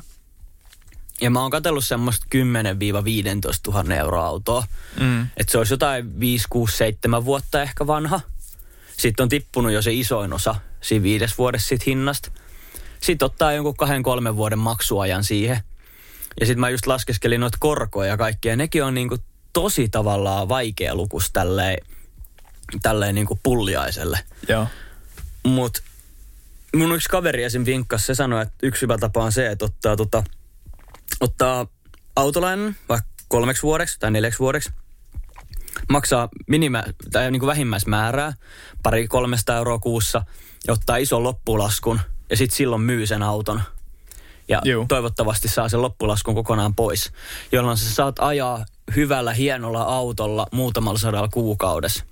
Ja 1.20 1.30
mä 1.30 1.42
oon 1.42 1.50
katsellut 1.50 1.84
semmoista 1.84 2.26
10-15 3.68 3.72
000 3.72 3.94
euroa 3.94 4.26
autoa. 4.26 4.64
Mm. 5.00 5.22
Että 5.22 5.52
se 5.52 5.58
olisi 5.58 5.72
jotain 5.72 6.20
5, 6.20 6.46
6, 6.50 6.76
7 6.76 7.24
vuotta 7.24 7.62
ehkä 7.62 7.86
vanha. 7.86 8.20
Sitten 8.96 9.22
on 9.22 9.28
tippunut 9.28 9.72
jo 9.72 9.82
se 9.82 9.92
isoin 9.92 10.32
osa 10.32 10.54
siinä 10.80 11.02
viides 11.02 11.38
vuodessa 11.38 11.68
sit 11.68 11.86
hinnasta. 11.86 12.30
Sitten 13.00 13.26
ottaa 13.26 13.52
jonkun 13.52 13.76
kahden, 13.76 14.02
kolmen 14.02 14.36
vuoden 14.36 14.58
maksuajan 14.58 15.24
siihen. 15.24 15.60
Ja 16.40 16.46
sitten 16.46 16.60
mä 16.60 16.68
just 16.68 16.86
laskeskelin 16.86 17.40
noita 17.40 17.58
korkoja 17.60 18.08
ja 18.10 18.16
kaikkia. 18.16 18.56
Nekin 18.56 18.84
on 18.84 18.94
niinku 18.94 19.18
tosi 19.52 19.88
tavallaan 19.88 20.48
vaikea 20.48 20.94
lukus 20.94 21.30
tälleen, 21.32 21.86
tälleen 22.82 23.14
niinku 23.14 23.38
pulliaiselle. 23.42 24.18
Joo. 24.48 24.66
Mutta 25.44 25.80
mun 26.76 26.94
yksi 26.94 27.08
kaveri 27.08 27.44
esim. 27.44 27.66
vinkkas, 27.66 28.06
se 28.06 28.14
sanoi, 28.14 28.42
että 28.42 28.54
yksi 28.62 28.82
hyvä 28.82 28.98
tapa 28.98 29.24
on 29.24 29.32
se, 29.32 29.46
että 29.46 29.64
ottaa, 29.64 29.96
tota, 29.96 30.24
ottaa 31.20 31.66
autolainan 32.16 32.76
vaikka 32.88 33.08
kolmeksi 33.28 33.62
vuodeksi 33.62 33.98
tai 33.98 34.10
neljäksi 34.10 34.38
vuodeksi. 34.38 34.70
Maksaa 35.88 36.28
minimä, 36.46 36.84
tai 37.12 37.30
niin 37.30 37.40
kuin 37.40 37.48
vähimmäismäärää, 37.48 38.32
pari 38.82 39.08
kolmesta 39.08 39.56
euroa 39.56 39.78
kuussa, 39.78 40.22
ja 40.66 40.72
ottaa 40.72 40.96
ison 40.96 41.22
loppulaskun, 41.22 42.00
ja 42.30 42.36
sitten 42.36 42.56
silloin 42.56 42.82
myy 42.82 43.06
sen 43.06 43.22
auton. 43.22 43.62
Ja 44.48 44.60
Juu. 44.64 44.84
toivottavasti 44.88 45.48
saa 45.48 45.68
sen 45.68 45.82
loppulaskun 45.82 46.34
kokonaan 46.34 46.74
pois, 46.74 47.12
jolloin 47.52 47.76
sä 47.76 47.94
saat 47.94 48.16
ajaa 48.18 48.64
hyvällä, 48.96 49.32
hienolla 49.32 49.82
autolla 49.82 50.46
muutamalla 50.52 50.98
sadalla 50.98 51.28
kuukaudessa. 51.28 52.04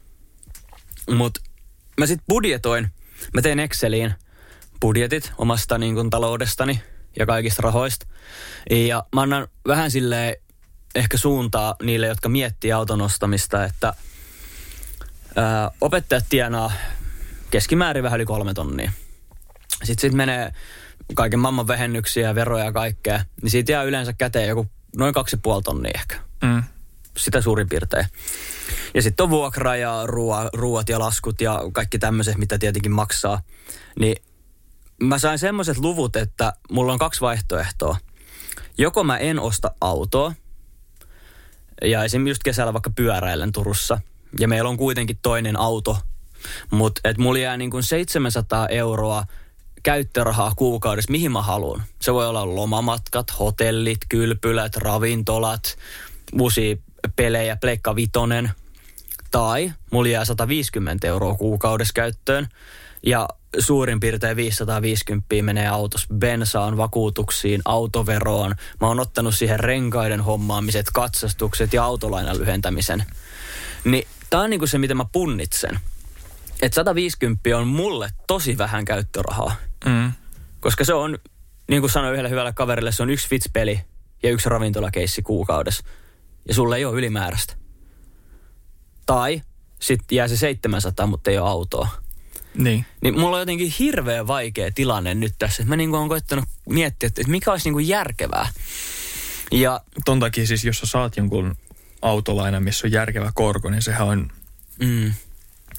Mutta 1.11 1.41
mä 1.99 2.07
sitten 2.07 2.25
budjetoin, 2.29 2.89
mä 3.35 3.43
tein 3.43 3.61
Exceliin 3.61 4.15
budjetit 4.81 5.33
omasta 5.39 5.79
niin 5.79 5.95
kun, 5.95 6.11
taloudestani 6.11 6.83
ja 7.19 7.27
kaikista 7.27 7.63
rahoista. 7.63 8.07
Ja 8.71 9.05
mä 9.15 9.23
annan 9.23 9.49
vähän 9.67 9.91
silleen 9.91 10.37
ehkä 10.95 11.17
suuntaa 11.17 11.77
niille, 11.83 12.07
jotka 12.07 12.29
miettii 12.29 12.73
auton 12.73 13.03
ostamista, 13.03 13.65
että 13.65 13.95
ää, 15.37 15.71
opettajat 15.81 16.25
tienaa 16.29 16.73
keskimäärin 17.51 18.05
vähän 18.05 18.17
yli 18.17 18.25
kolme 18.25 18.55
tonnia. 18.55 18.93
Sitten 19.85 20.11
sit 20.11 20.17
menee 20.17 20.53
kaiken 21.15 21.39
maailman 21.39 21.69
vähennyksiä, 21.69 22.35
veroja 22.35 22.65
ja 22.65 22.73
kaikkea, 22.73 23.25
niin 23.43 23.51
siitä 23.51 23.73
jää 23.73 23.83
yleensä 23.83 24.13
käteen 24.13 24.49
joku 24.49 24.67
noin 24.97 25.15
kaksi 25.15 25.37
puoli 25.37 25.63
tonnia 25.63 25.93
ehkä 25.95 26.28
Mm. 26.43 26.63
sitä 27.17 27.41
suurin 27.41 27.69
piirtein. 27.69 28.07
Ja 28.95 29.03
sitten 29.03 29.25
on 29.25 29.31
vuokra 29.31 29.77
ja 29.77 30.03
ruoa, 30.05 30.51
ruoat 30.53 30.89
ja 30.89 30.99
laskut 30.99 31.41
ja 31.41 31.63
kaikki 31.73 31.99
tämmöiset, 31.99 32.39
mitä 32.39 32.59
tietenkin 32.59 32.93
maksaa. 32.93 33.43
Niin 34.01 34.23
mä 35.03 35.19
sain 35.19 35.39
semmoiset 35.39 35.79
luvut, 35.79 36.17
että 36.17 36.53
mulla 36.71 36.93
on 36.93 36.99
kaksi 36.99 37.21
vaihtoehtoa. 37.21 37.97
Joko 38.79 39.05
mä 39.05 39.17
en 39.17 39.41
osta 39.41 39.71
autoa, 39.81 40.33
ja 41.83 42.05
esimerkiksi 42.05 42.31
just 42.31 42.43
kesällä 42.43 42.73
vaikka 42.73 42.91
pyöräilen 42.91 43.53
Turussa, 43.53 44.01
ja 44.39 44.49
meillä 44.49 44.71
on 44.71 44.77
kuitenkin 44.77 45.19
toinen 45.23 45.59
auto, 45.59 45.99
mutta 46.71 47.01
et 47.05 47.19
mulla 47.19 47.39
jää 47.39 47.57
niin 47.57 47.71
kuin 47.71 47.83
700 47.83 48.69
euroa 48.69 49.25
käyttörahaa 49.83 50.53
kuukaudessa, 50.57 51.11
mihin 51.11 51.33
mä 51.33 51.43
haluan. 51.43 51.83
Se 52.01 52.15
voi 52.15 52.27
olla 52.27 52.55
lomamatkat, 52.55 53.39
hotellit, 53.39 53.99
kylpylät, 54.09 54.77
ravintolat, 54.77 55.77
uusia 56.41 56.77
pelejä, 57.17 57.57
Pleikka 57.57 57.97
Vitonen. 57.97 58.51
Tai 59.31 59.73
mulla 59.91 60.09
jää 60.09 60.25
150 60.25 61.07
euroa 61.07 61.35
kuukaudessa 61.35 61.93
käyttöön. 61.93 62.49
Ja 63.03 63.29
suurin 63.59 64.01
piirtein 64.01 64.37
550 64.37 65.27
menee 65.43 65.69
autos 65.69 66.07
bensaan, 66.15 66.77
vakuutuksiin, 66.77 67.63
autoveroon. 67.65 68.55
Mä 68.81 68.87
oon 68.87 69.01
ottanut 69.01 69.35
siihen 69.35 69.61
renkaiden 69.61 70.21
hommaamiset, 70.21 70.87
katsastukset 70.93 71.73
ja 71.73 71.85
autolainan 71.85 72.39
lyhentämisen. 72.39 73.05
Niin 73.85 74.07
tää 74.31 74.41
on 74.41 74.51
niinku 74.51 74.67
se, 74.67 74.79
mitä 74.79 74.95
mä 74.95 75.05
punnitsen. 75.13 75.81
Että 76.63 76.75
150 76.75 77.59
on 77.59 77.69
mulle 77.69 78.11
tosi 78.27 78.59
vähän 78.59 78.85
käyttörahaa. 78.85 79.55
Mm. 79.85 80.13
Koska 80.61 80.85
se 80.85 80.95
on, 80.95 81.19
niin 81.69 81.83
kuin 81.83 81.91
sanoin 81.91 82.13
yhdelle 82.13 82.31
hyvälle 82.31 82.53
kaverille, 82.53 82.93
se 82.93 83.03
on 83.03 83.11
yksi 83.11 83.29
fitspeli 83.29 83.81
ja 84.23 84.31
yksi 84.31 84.49
ravintolakeissi 84.49 85.23
kuukaudessa. 85.23 85.85
Ja 86.49 86.55
sulle 86.55 86.77
ei 86.77 86.85
ole 86.85 86.99
ylimääräistä. 86.99 87.55
Tai 89.07 89.43
sitten 89.81 90.17
jää 90.17 90.29
se 90.29 90.37
700, 90.37 91.07
mutta 91.07 91.31
ei 91.31 91.39
ole 91.39 91.49
autoa. 91.49 91.89
Niin. 92.55 92.87
Niin 93.03 93.21
mulla 93.21 93.37
on 93.37 93.43
jotenkin 93.43 93.75
hirveän 93.79 94.27
vaikea 94.27 94.71
tilanne 94.75 95.15
nyt 95.15 95.35
tässä. 95.39 95.65
Mä 95.65 95.77
niin 95.77 95.95
oon 95.95 96.09
koittanut 96.09 96.45
miettiä, 96.69 97.07
että 97.07 97.23
mikä 97.27 97.51
olisi 97.51 97.71
niin 97.71 97.89
järkevää. 97.89 98.49
Ja 99.53 99.81
Ton 100.05 100.21
takia 100.21 100.47
siis, 100.47 100.65
jos 100.65 100.79
sä 100.79 100.87
saat 100.87 101.17
jonkun 101.17 101.55
autolainan, 102.03 102.63
missä 102.63 102.87
on 102.87 102.93
järkevä 102.93 103.31
korko, 103.35 103.71
niin 103.71 103.83
sehän 103.83 104.07
on 104.07 104.31
mm, 104.83 105.13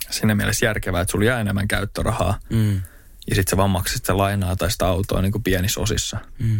siinä 0.09 0.35
mielessä 0.35 0.65
järkevää, 0.65 1.01
että 1.01 1.11
sulla 1.11 1.25
jää 1.25 1.39
enemmän 1.41 1.67
käyttörahaa. 1.67 2.39
mm, 2.49 2.81
Ja 3.29 3.35
sit 3.35 3.47
sä 3.47 3.57
vaan 3.57 3.69
maksat 3.69 3.95
sitä 3.97 4.17
lainaa 4.17 4.55
tai 4.55 4.71
sitä 4.71 4.87
autoa 4.87 5.21
niin 5.21 5.31
kuin 5.31 5.43
pienissä 5.43 5.81
osissa. 5.81 6.17
mm. 6.39 6.59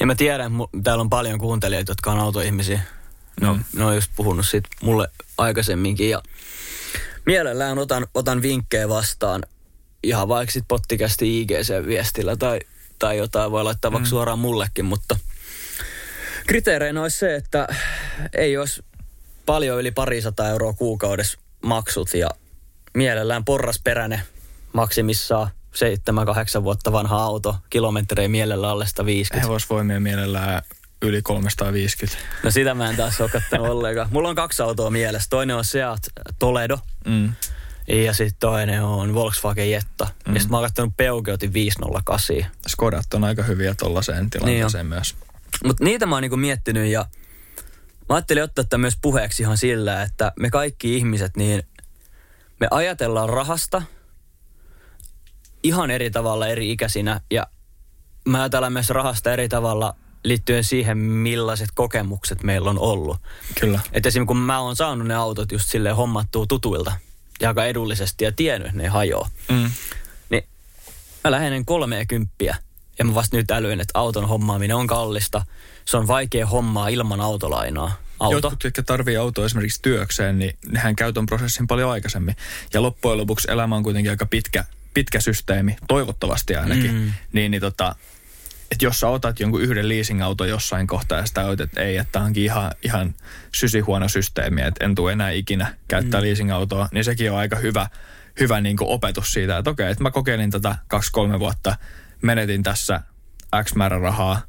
Ja 0.00 0.06
mä 0.06 0.14
tiedän, 0.14 0.52
mu- 0.52 0.80
täällä 0.82 1.00
on 1.00 1.10
paljon 1.10 1.38
kuuntelijoita, 1.38 1.90
jotka 1.90 2.12
on 2.12 2.18
autoihmisiä. 2.18 2.80
No, 3.40 3.54
Mm. 3.54 3.64
ne 3.72 3.84
on 3.84 3.94
just 3.94 4.10
puhunut 4.16 4.48
siitä 4.48 4.68
mulle 4.82 5.08
aikaisemminkin. 5.38 6.10
Ja 6.10 6.22
mielellään 7.26 7.78
otan, 7.78 8.06
otan 8.14 8.42
vinkkejä 8.42 8.88
vastaan 8.88 9.42
ihan 10.02 10.28
vaikka 10.28 10.52
sit 10.52 10.64
pottikästi 10.68 11.40
IGC-viestillä 11.40 12.36
tai, 12.36 12.58
tai 12.98 13.16
jotain 13.18 13.50
voi 13.50 13.64
laittaa 13.64 13.92
vaikka 13.92 14.08
suoraan 14.08 14.38
mullekin, 14.38 14.84
mutta 14.84 15.16
kriteereinä 16.46 17.02
olisi 17.02 17.18
se, 17.18 17.34
että 17.34 17.68
ei 18.34 18.56
olisi 18.56 18.84
paljon 19.46 19.80
yli 19.80 19.90
parisataa 19.90 20.48
euroa 20.48 20.72
kuukaudessa 20.72 21.38
maksut 21.62 22.14
ja 22.14 22.28
mielellään 22.94 23.44
porrasperäinen 23.44 24.20
maksimissaan 24.72 25.50
7-8 26.60 26.62
vuotta 26.64 26.92
vanha 26.92 27.16
auto, 27.22 27.56
kilometrejä 27.70 28.28
mielellä 28.28 28.70
alle 28.70 28.86
150. 28.86 29.46
Hevosvoimia 29.46 30.00
mielellään 30.00 30.62
yli 31.02 31.22
350. 31.22 32.18
No 32.42 32.50
sitä 32.50 32.74
mä 32.74 32.90
en 32.90 32.96
taas 32.96 33.20
ole 33.20 33.28
kattanut 33.30 33.66
ollenkaan. 33.76 34.08
Mulla 34.10 34.28
on 34.28 34.34
kaksi 34.34 34.62
autoa 34.62 34.90
mielessä. 34.90 35.30
Toinen 35.30 35.56
on 35.56 35.64
Seat 35.64 36.00
Toledo 36.38 36.78
Mm. 37.06 37.32
ja 37.88 38.12
sitten 38.12 38.40
toinen 38.40 38.82
on 38.82 39.14
Volkswagen 39.14 39.70
Jetta. 39.70 40.04
Mm. 40.04 40.34
Ja 40.34 40.40
sitten 40.40 40.50
mä 40.50 40.56
oon 40.56 40.64
kattanut 40.64 40.96
Peugeotin 40.96 41.52
508. 41.52 42.36
Skodat 42.68 43.14
on 43.14 43.24
aika 43.24 43.42
hyviä 43.42 43.74
tollaiseen 43.74 44.30
tilanteeseen 44.30 44.84
niin 44.90 44.94
myös. 44.96 45.14
Mutta 45.64 45.84
niitä 45.84 46.06
mä 46.06 46.16
oon 46.16 46.22
niinku 46.22 46.36
miettinyt 46.36 46.86
ja 46.86 47.06
mä 48.08 48.14
ajattelin 48.14 48.42
ottaa 48.42 48.64
tämän 48.64 48.80
myös 48.80 48.96
puheeksi 49.02 49.42
ihan 49.42 49.58
sillä, 49.58 50.02
että 50.02 50.32
me 50.40 50.50
kaikki 50.50 50.96
ihmiset, 50.96 51.36
niin 51.36 51.62
me 52.60 52.68
ajatellaan 52.70 53.28
rahasta 53.28 53.82
ihan 55.62 55.90
eri 55.90 56.10
tavalla 56.10 56.46
eri 56.46 56.70
ikäisinä 56.72 57.20
ja 57.30 57.46
mä 58.24 58.40
ajatellaan 58.40 58.72
myös 58.72 58.90
rahasta 58.90 59.32
eri 59.32 59.48
tavalla 59.48 59.94
liittyen 60.24 60.64
siihen, 60.64 60.98
millaiset 60.98 61.68
kokemukset 61.74 62.42
meillä 62.42 62.70
on 62.70 62.78
ollut. 62.78 63.16
Kyllä. 63.60 63.80
Että 63.92 64.08
esimerkiksi 64.08 64.26
kun 64.26 64.36
mä 64.36 64.60
oon 64.60 64.76
saanut 64.76 65.06
ne 65.08 65.14
autot 65.14 65.52
just 65.52 65.68
silleen 65.68 65.96
hommattua 65.96 66.46
tutuilta 66.46 66.92
ja 67.40 67.48
aika 67.48 67.64
edullisesti 67.66 68.24
ja 68.24 68.32
tiennyt, 68.32 68.66
että 68.68 68.82
ne 68.82 68.88
hajoaa, 68.88 69.30
Mm. 69.48 69.70
niin 70.30 70.44
mä 71.24 71.30
lähenen 71.30 71.64
kolmea 71.64 72.06
kymppiä 72.06 72.56
ja 72.98 73.04
mä 73.04 73.14
vasta 73.14 73.36
nyt 73.36 73.50
älyin, 73.50 73.80
että 73.80 73.98
auton 73.98 74.28
hommaaminen 74.28 74.76
on 74.76 74.86
kallista. 74.86 75.46
Se 75.84 75.96
on 75.96 76.06
vaikea 76.08 76.46
hommaa 76.46 76.88
ilman 76.88 77.20
autolainaa. 77.20 77.92
auto. 78.20 78.36
Jotkut, 78.36 78.64
jotka 78.64 78.82
tarvii 78.82 79.16
autoa 79.16 79.46
esimerkiksi 79.46 79.82
työkseen, 79.82 80.38
niin 80.38 80.58
nehän 80.72 80.96
käy 80.96 81.12
ton 81.12 81.26
prosessin 81.26 81.66
paljon 81.66 81.90
aikaisemmin. 81.90 82.36
Ja 82.74 82.82
loppujen 82.82 83.18
lopuksi 83.18 83.50
elämä 83.50 83.76
on 83.76 83.82
kuitenkin 83.82 84.10
aika 84.10 84.26
pitkä, 84.26 84.64
pitkä 84.98 85.20
systeemi, 85.20 85.76
toivottavasti 85.88 86.56
ainakin. 86.56 86.94
Mm. 86.94 87.12
Niin, 87.32 87.50
niin 87.50 87.60
tota, 87.60 87.94
että 88.70 88.84
jos 88.84 89.00
sä 89.00 89.08
otat 89.08 89.40
jonkun 89.40 89.62
yhden 89.62 89.88
leasing-auto 89.88 90.44
jossain 90.44 90.86
kohtaa 90.86 91.18
ja 91.18 91.26
sitä 91.26 91.44
olet, 91.44 91.60
että 91.60 91.80
ei, 91.80 91.96
että 91.96 92.12
tämä 92.12 92.24
onkin 92.24 92.44
ihan, 92.44 92.70
ihan 92.84 93.14
sysihuono 93.54 94.08
systeemi, 94.08 94.62
että 94.62 94.84
en 94.84 94.94
tule 94.94 95.12
enää 95.12 95.30
ikinä 95.30 95.74
käyttää 95.88 96.20
mm. 96.20 96.26
leasing-autoa, 96.26 96.88
niin 96.92 97.04
sekin 97.04 97.32
on 97.32 97.38
aika 97.38 97.56
hyvä, 97.56 97.88
hyvä 98.40 98.60
niin 98.60 98.76
kuin 98.76 98.88
opetus 98.88 99.32
siitä, 99.32 99.58
että 99.58 99.70
okei, 99.70 99.90
että 99.90 100.02
mä 100.02 100.10
kokeilin 100.10 100.50
tätä 100.50 100.76
kaksi-kolme 100.88 101.38
vuotta, 101.38 101.76
menetin 102.22 102.62
tässä 102.62 103.00
X 103.64 103.74
määrä 103.74 103.98
rahaa, 103.98 104.42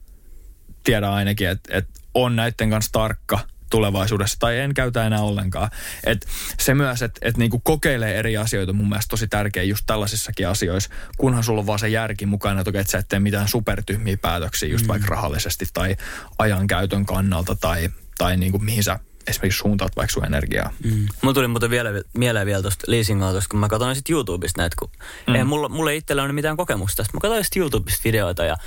tiedän 0.84 1.12
ainakin, 1.12 1.50
että, 1.50 1.78
että 1.78 2.00
on 2.14 2.36
näiden 2.36 2.70
kanssa 2.70 2.92
tarkka 2.92 3.40
tulevaisuudessa 3.70 4.40
tai 4.40 4.60
en 4.60 4.74
käytä 4.74 5.06
enää 5.06 5.22
ollenkaan. 5.22 5.70
Et 6.06 6.28
se 6.60 6.74
myös, 6.74 7.02
että 7.02 7.20
et 7.24 7.38
niinku 7.38 7.60
kokeilee 7.60 8.20
eri 8.20 8.38
asioita 8.38 8.74
mun 8.74 8.90
mielestä 8.90 9.10
tosi 9.10 9.28
tärkeä 9.28 9.64
just 9.64 9.84
tällaisissakin 9.86 10.48
asioissa, 10.48 10.90
kunhan 11.18 11.44
sulla 11.44 11.60
on 11.60 11.68
vaan 11.68 11.80
se 11.80 11.90
järki 11.90 12.26
mukana, 12.26 12.62
että, 12.62 12.80
että 12.80 12.92
sä 12.92 12.98
et 12.98 13.08
tee 13.10 13.20
mitään 13.20 13.48
supertyhmiä 13.48 14.18
päätöksiä 14.18 14.70
just 14.70 14.86
mm. 14.86 14.88
vaikka 14.88 15.08
rahallisesti 15.08 15.66
tai 15.74 15.96
ajankäytön 16.40 17.06
kannalta 17.06 17.56
tai, 17.56 17.90
tai 18.18 18.38
niinku 18.38 18.60
mihin 18.60 18.84
sä 18.84 19.00
esimerkiksi 19.30 19.60
suuntaat 19.60 19.96
vaikka 19.96 20.14
sun 20.14 20.26
energiaa. 20.26 20.74
Mm. 20.84 21.08
Mulla 21.22 21.34
tuli 21.34 21.48
muuten 21.48 21.70
vielä, 21.70 21.90
mieleen 22.18 22.46
vielä 22.46 22.62
tuosta 22.62 22.86
leasing-autosta, 22.88 23.50
kun 23.50 23.60
mä 23.60 23.68
katsoin 23.68 23.96
sitten 23.96 24.14
YouTubesta 24.14 24.62
näitä, 24.62 24.76
kun 24.80 24.90
mm. 25.28 25.36
ei 25.36 25.44
mulla, 25.44 25.70
mulla 25.70 25.92
ei 25.92 25.98
itsellä 25.98 26.24
ole 26.24 26.32
mitään 26.32 26.58
kokemusta 26.58 26.96
tästä. 26.96 27.18
Mä 27.18 27.20
katsoin 27.22 27.44
sitten 27.44 27.62
YouTubesta 27.62 28.02
videoita 28.04 28.46
ja 28.46 28.58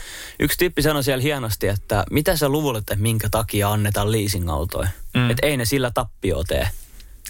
yksi 0.40 0.58
tyyppi 0.58 0.82
sanoi 0.82 1.04
siellä 1.04 1.22
hienosti, 1.22 1.68
että 1.68 2.04
mitä 2.10 2.36
sä 2.36 2.48
luvulet, 2.48 2.80
että 2.80 2.96
minkä 2.96 3.28
takia 3.30 3.70
annetaan 3.70 4.12
leasing-autoja. 4.12 4.88
Mm. 5.14 5.30
Että 5.30 5.46
ei 5.46 5.56
ne 5.56 5.64
sillä 5.64 5.90
tappio 5.94 6.44
tee. 6.44 6.68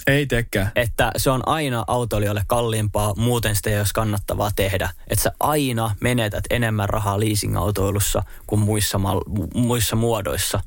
Ei 0.06 0.26
tekään. 0.26 0.70
Että 0.76 1.10
se 1.16 1.30
on 1.30 1.48
aina 1.48 1.84
autoilijoille 1.86 2.42
kalliimpaa, 2.46 3.14
muuten 3.16 3.56
sitä 3.56 3.70
ei 3.70 3.78
olisi 3.78 3.94
kannattavaa 3.94 4.50
tehdä. 4.56 4.90
Että 5.08 5.22
sä 5.22 5.32
aina 5.40 5.96
menetät 6.00 6.44
enemmän 6.50 6.88
rahaa 6.88 7.20
leasing-autoilussa 7.20 8.22
kuin 8.46 8.60
muissa, 8.60 8.98
mal- 8.98 9.48
muissa 9.54 9.96
muodoissa. 9.96 10.60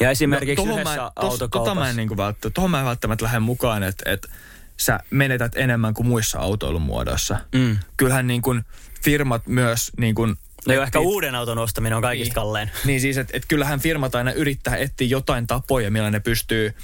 Ja 0.00 0.10
esimerkiksi 0.10 0.66
no, 0.66 0.72
yhdessä 0.72 1.02
mä, 1.02 1.10
tos, 1.14 1.32
autokaupassa... 1.32 1.70
Tota 1.70 1.74
mä 1.74 1.90
en, 1.90 1.96
niin 1.96 2.16
välttä, 2.16 2.50
tohon 2.50 2.70
mä 2.70 2.78
en 2.78 2.86
välttämättä 2.86 3.24
lähde 3.24 3.38
mukaan, 3.38 3.82
että, 3.82 4.12
että 4.12 4.28
sä 4.76 5.00
menetät 5.10 5.52
enemmän 5.56 5.94
kuin 5.94 6.06
muissa 6.06 6.38
autoilun 6.38 6.82
muodoissa. 6.82 7.38
Mm. 7.54 7.78
Kyllähän 7.96 8.26
niin 8.26 8.42
kuin 8.42 8.64
firmat 9.02 9.46
myös 9.46 9.92
niin 9.98 10.14
kuin 10.14 10.36
No 10.66 10.74
jo 10.74 10.82
ehkä 10.82 11.00
uuden 11.00 11.34
auton 11.34 11.58
ostaminen 11.58 11.96
on 11.96 12.02
kaikista 12.02 12.30
niin, 12.30 12.34
kallein. 12.34 12.70
Niin 12.84 13.00
siis, 13.00 13.18
että 13.18 13.36
et 13.36 13.46
kyllähän 13.48 13.80
firmat 13.80 14.14
aina 14.14 14.32
yrittää 14.32 14.76
etsiä 14.76 15.08
jotain 15.08 15.46
tapoja, 15.46 15.90
millä 15.90 16.10
ne 16.10 16.20
pystyy 16.20 16.74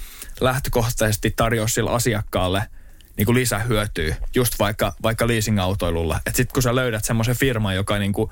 lähtökohtaisesti 0.41 1.33
tarjoamaan 1.35 1.69
sille 1.69 1.91
asiakkaalle 1.91 2.63
niin 3.17 3.25
kuin 3.25 3.35
lisähyötyä, 3.35 4.15
just 4.35 4.59
vaikka, 4.59 4.93
vaikka 5.03 5.27
leasing-autoilulla. 5.27 6.17
Että 6.17 6.37
sitten 6.37 6.53
kun 6.53 6.63
sä 6.63 6.75
löydät 6.75 7.05
semmoisen 7.05 7.35
firman, 7.35 7.75
joka 7.75 7.99
niin 7.99 8.13
kuin 8.13 8.31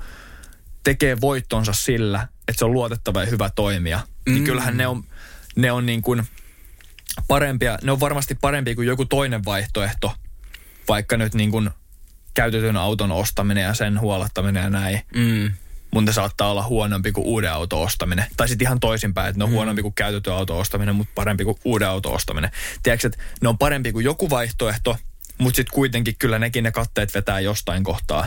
tekee 0.84 1.20
voittonsa 1.20 1.72
sillä, 1.72 2.28
että 2.48 2.58
se 2.58 2.64
on 2.64 2.72
luotettava 2.72 3.20
ja 3.20 3.26
hyvä 3.26 3.50
toimija, 3.50 3.98
niin 3.98 4.14
mm. 4.26 4.34
niin 4.34 4.44
kyllähän 4.44 4.76
ne 4.76 4.86
on, 4.86 5.04
ne 5.56 5.72
on 5.72 5.86
niin 5.86 6.02
kuin 6.02 6.22
parempia, 7.28 7.78
ne 7.82 7.92
on 7.92 8.00
varmasti 8.00 8.34
parempia 8.34 8.74
kuin 8.74 8.88
joku 8.88 9.04
toinen 9.04 9.44
vaihtoehto, 9.44 10.12
vaikka 10.88 11.16
nyt 11.16 11.34
niin 11.34 11.50
kuin 11.50 11.70
käytetyn 12.36 12.76
auton 12.76 13.12
ostaminen 13.12 13.64
ja 13.64 13.74
sen 13.74 14.00
huolettaminen 14.00 14.62
ja 14.62 14.70
näin. 14.70 15.00
Mm. 15.14 15.52
Mutta 15.90 16.12
saattaa 16.12 16.50
olla 16.50 16.62
huonompi 16.62 17.12
kuin 17.12 17.26
uuden 17.26 17.52
auton 17.52 17.82
ostaminen. 17.82 18.24
Tai 18.36 18.48
sitten 18.48 18.66
ihan 18.66 18.80
toisinpäin, 18.80 19.28
että 19.28 19.38
ne 19.38 19.44
on 19.44 19.50
mm. 19.50 19.54
huonompi 19.54 19.82
kuin 19.82 19.94
käytetyn 19.94 20.32
auton 20.32 20.58
ostaminen, 20.58 20.94
mutta 20.94 21.12
parempi 21.14 21.44
kuin 21.44 21.56
uuden 21.64 21.88
auton 21.88 22.12
ostaminen. 22.12 22.50
Tiedätkö, 22.82 23.06
että 23.06 23.18
ne 23.42 23.48
on 23.48 23.58
parempi 23.58 23.92
kuin 23.92 24.04
joku 24.04 24.30
vaihtoehto, 24.30 24.96
mutta 25.38 25.56
sitten 25.56 25.74
kuitenkin 25.74 26.16
kyllä 26.18 26.38
nekin 26.38 26.64
ne 26.64 26.72
katteet 26.72 27.14
vetää 27.14 27.40
jostain 27.40 27.84
kohtaa. 27.84 28.26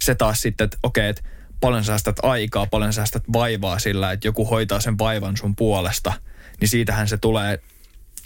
Se 0.00 0.14
taas 0.14 0.40
sitten, 0.40 0.64
että 0.64 0.78
okei, 0.82 1.08
että 1.08 1.22
paljon 1.60 1.84
säästät 1.84 2.16
aikaa, 2.22 2.66
paljon 2.66 2.92
säästät 2.92 3.22
vaivaa 3.32 3.78
sillä, 3.78 4.12
että 4.12 4.28
joku 4.28 4.44
hoitaa 4.44 4.80
sen 4.80 4.98
vaivan 4.98 5.36
sun 5.36 5.56
puolesta, 5.56 6.12
niin 6.60 6.68
siitähän 6.68 7.08
se 7.08 7.16
tulee 7.16 7.58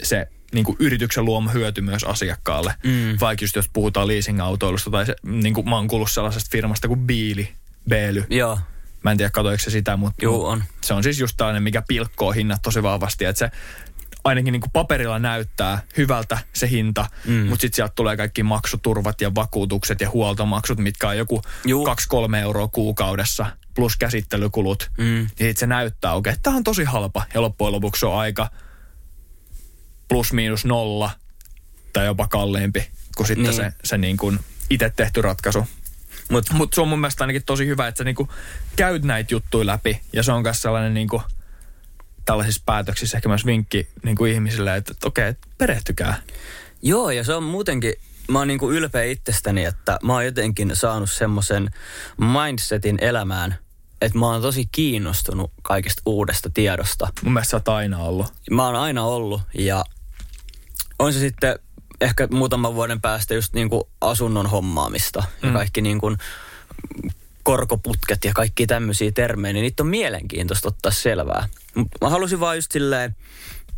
se 0.03 0.27
niin 0.53 0.65
kuin 0.65 0.77
yrityksen 0.79 1.25
luoma 1.25 1.51
hyöty 1.51 1.81
myös 1.81 2.03
asiakkaalle. 2.03 2.75
Mm. 2.83 3.17
Vaikka 3.21 3.43
just 3.43 3.55
jos 3.55 3.69
puhutaan 3.73 4.07
leasing-autoilusta 4.07 4.91
tai 4.91 5.05
se, 5.05 5.15
niin 5.23 5.53
kuin 5.53 5.69
mä 5.69 5.75
oon 5.75 5.87
kuullut 5.87 6.11
sellaisesta 6.11 6.49
firmasta 6.51 6.87
kuin 6.87 6.99
Biili, 6.99 7.49
Beely. 7.89 8.25
Joo. 8.29 8.59
Mä 9.03 9.11
en 9.11 9.17
tiedä, 9.17 9.29
katoiko 9.29 9.63
se 9.63 9.69
sitä, 9.69 9.97
mutta 9.97 10.25
Joo, 10.25 10.47
on. 10.47 10.63
se 10.81 10.93
on 10.93 11.03
siis 11.03 11.19
just 11.19 11.37
tällainen, 11.37 11.63
mikä 11.63 11.83
pilkkoo 11.87 12.31
hinnat 12.31 12.61
tosi 12.61 12.83
vahvasti. 12.83 13.25
Että 13.25 13.39
se 13.39 13.51
ainakin 14.23 14.51
niin 14.51 14.61
kuin 14.61 14.71
paperilla 14.71 15.19
näyttää 15.19 15.81
hyvältä 15.97 16.37
se 16.53 16.69
hinta, 16.69 17.05
mm. 17.25 17.33
mutta 17.33 17.61
sitten 17.61 17.75
sieltä 17.75 17.93
tulee 17.95 18.17
kaikki 18.17 18.43
maksuturvat 18.43 19.21
ja 19.21 19.35
vakuutukset 19.35 20.01
ja 20.01 20.09
huoltomaksut, 20.09 20.79
mitkä 20.79 21.09
on 21.09 21.17
joku 21.17 21.41
2-3 22.31 22.35
euroa 22.35 22.67
kuukaudessa 22.67 23.45
plus 23.75 23.97
käsittelykulut. 23.97 24.91
Mm. 24.97 25.03
Niin 25.05 25.27
sitten 25.27 25.57
se 25.57 25.67
näyttää 25.67 26.13
oikein, 26.13 26.33
että 26.33 26.43
tämä 26.43 26.55
on 26.55 26.63
tosi 26.63 26.83
halpa 26.83 27.23
ja 27.33 27.41
loppujen 27.41 27.71
lopuksi 27.71 27.99
se 27.99 28.05
on 28.05 28.19
aika 28.19 28.49
plus 30.11 30.33
miinus 30.33 30.65
nolla 30.65 31.11
tai 31.93 32.05
jopa 32.05 32.27
kalliimpi 32.27 32.87
kuin 33.17 33.27
sitten 33.27 33.43
niin. 33.43 33.55
se, 33.55 33.73
se 33.83 33.97
niin 33.97 34.17
kuin 34.17 34.39
itse 34.69 34.93
tehty 34.95 35.21
ratkaisu. 35.21 35.67
Mutta 36.31 36.53
mut 36.53 36.73
se 36.73 36.81
on 36.81 36.87
mun 36.87 36.99
mielestä 36.99 37.23
ainakin 37.23 37.43
tosi 37.45 37.67
hyvä, 37.67 37.87
että 37.87 37.97
sä 37.97 38.03
niinku 38.03 38.27
käyt 38.75 39.03
näitä 39.03 39.33
juttuja 39.33 39.65
läpi. 39.65 40.01
Ja 40.13 40.23
se 40.23 40.31
on 40.31 40.41
myös 40.41 40.61
sellainen 40.61 40.93
niinku, 40.93 41.21
tällaisissa 42.25 42.61
päätöksissä 42.65 43.17
ehkä 43.17 43.29
myös 43.29 43.45
vinkki 43.45 43.87
niinku 44.03 44.25
ihmisille, 44.25 44.75
että, 44.75 44.91
että 44.91 45.07
okei, 45.07 45.29
okay, 45.29 45.41
perehtykää. 45.57 46.21
Joo, 46.81 47.11
ja 47.11 47.23
se 47.23 47.33
on 47.33 47.43
muutenkin, 47.43 47.93
mä 48.27 48.39
oon 48.39 48.47
niinku 48.47 48.71
ylpeä 48.71 49.03
itsestäni, 49.03 49.65
että 49.65 49.99
mä 50.03 50.13
oon 50.13 50.25
jotenkin 50.25 50.75
saanut 50.75 51.11
semmoisen 51.11 51.69
mindsetin 52.17 52.97
elämään, 53.01 53.55
että 54.01 54.17
mä 54.17 54.25
oon 54.25 54.41
tosi 54.41 54.65
kiinnostunut 54.71 55.51
kaikesta 55.61 56.01
uudesta 56.05 56.49
tiedosta. 56.49 57.07
Mun 57.23 57.33
mielestä 57.33 57.51
sä 57.51 57.57
oot 57.57 57.67
aina 57.67 57.97
ollut. 57.97 58.33
Mä 58.51 58.65
oon 58.65 58.75
aina 58.75 59.03
ollut 59.03 59.41
ja 59.53 59.83
on 61.01 61.13
se 61.13 61.19
sitten 61.19 61.59
ehkä 62.01 62.27
muutaman 62.31 62.75
vuoden 62.75 63.01
päästä 63.01 63.33
just 63.33 63.53
niin 63.53 63.69
kuin 63.69 63.83
asunnon 64.01 64.47
hommaamista 64.47 65.23
mm. 65.41 65.47
ja 65.47 65.53
kaikki 65.53 65.81
niin 65.81 65.99
kuin 65.99 66.17
korkoputket 67.43 68.25
ja 68.25 68.31
kaikki 68.35 68.67
tämmöisiä 68.67 69.11
termejä, 69.11 69.53
niin 69.53 69.63
niitä 69.63 69.83
on 69.83 69.89
mielenkiintoista 69.89 70.67
ottaa 70.67 70.91
selvää. 70.91 71.49
Mä 72.01 72.09
halusin 72.09 72.39
vaan 72.39 72.57
just 72.57 72.71
silleen, 72.71 73.15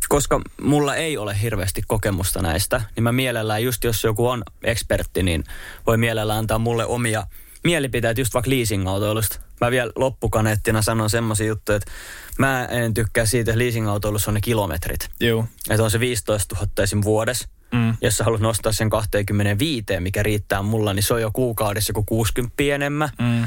koska 0.08 0.40
mulla 0.60 0.96
ei 0.96 1.16
ole 1.16 1.40
hirveästi 1.42 1.82
kokemusta 1.86 2.42
näistä, 2.42 2.80
niin 2.96 3.04
mä 3.04 3.12
mielellään, 3.12 3.64
just 3.64 3.84
jos 3.84 4.04
joku 4.04 4.28
on 4.28 4.42
ekspertti, 4.62 5.22
niin 5.22 5.44
voi 5.86 5.96
mielellään 5.96 6.38
antaa 6.38 6.58
mulle 6.58 6.84
omia 6.86 7.26
mielipiteitä 7.64 8.20
just 8.20 8.34
vaikka 8.34 8.50
leasing-autoilusta. 8.50 9.40
Mä 9.60 9.70
vielä 9.70 9.92
loppukaneettina 9.96 10.82
sanon 10.82 11.10
semmoisia 11.10 11.46
juttuja, 11.46 11.76
että 11.76 11.92
mä 12.38 12.64
en 12.64 12.94
tykkää 12.94 13.26
siitä, 13.26 13.50
että 13.50 13.58
leasing-autoilussa 13.58 14.30
on 14.30 14.34
ne 14.34 14.40
kilometrit. 14.40 15.08
Joo. 15.20 15.46
Että 15.70 15.84
on 15.84 15.90
se 15.90 16.00
15 16.00 16.56
000 16.56 16.68
esim. 16.82 17.00
vuodessa. 17.04 17.48
Mm. 17.72 17.96
Jos 18.00 18.16
sä 18.16 18.24
haluat 18.24 18.40
nostaa 18.40 18.72
sen 18.72 18.90
25, 18.90 19.84
mikä 20.00 20.22
riittää 20.22 20.62
mulla, 20.62 20.92
niin 20.92 21.02
se 21.02 21.14
on 21.14 21.22
jo 21.22 21.30
kuukaudessa 21.32 21.90
joku 21.90 22.02
60 22.02 22.62
enemmän. 22.62 23.08
Mm. 23.18 23.46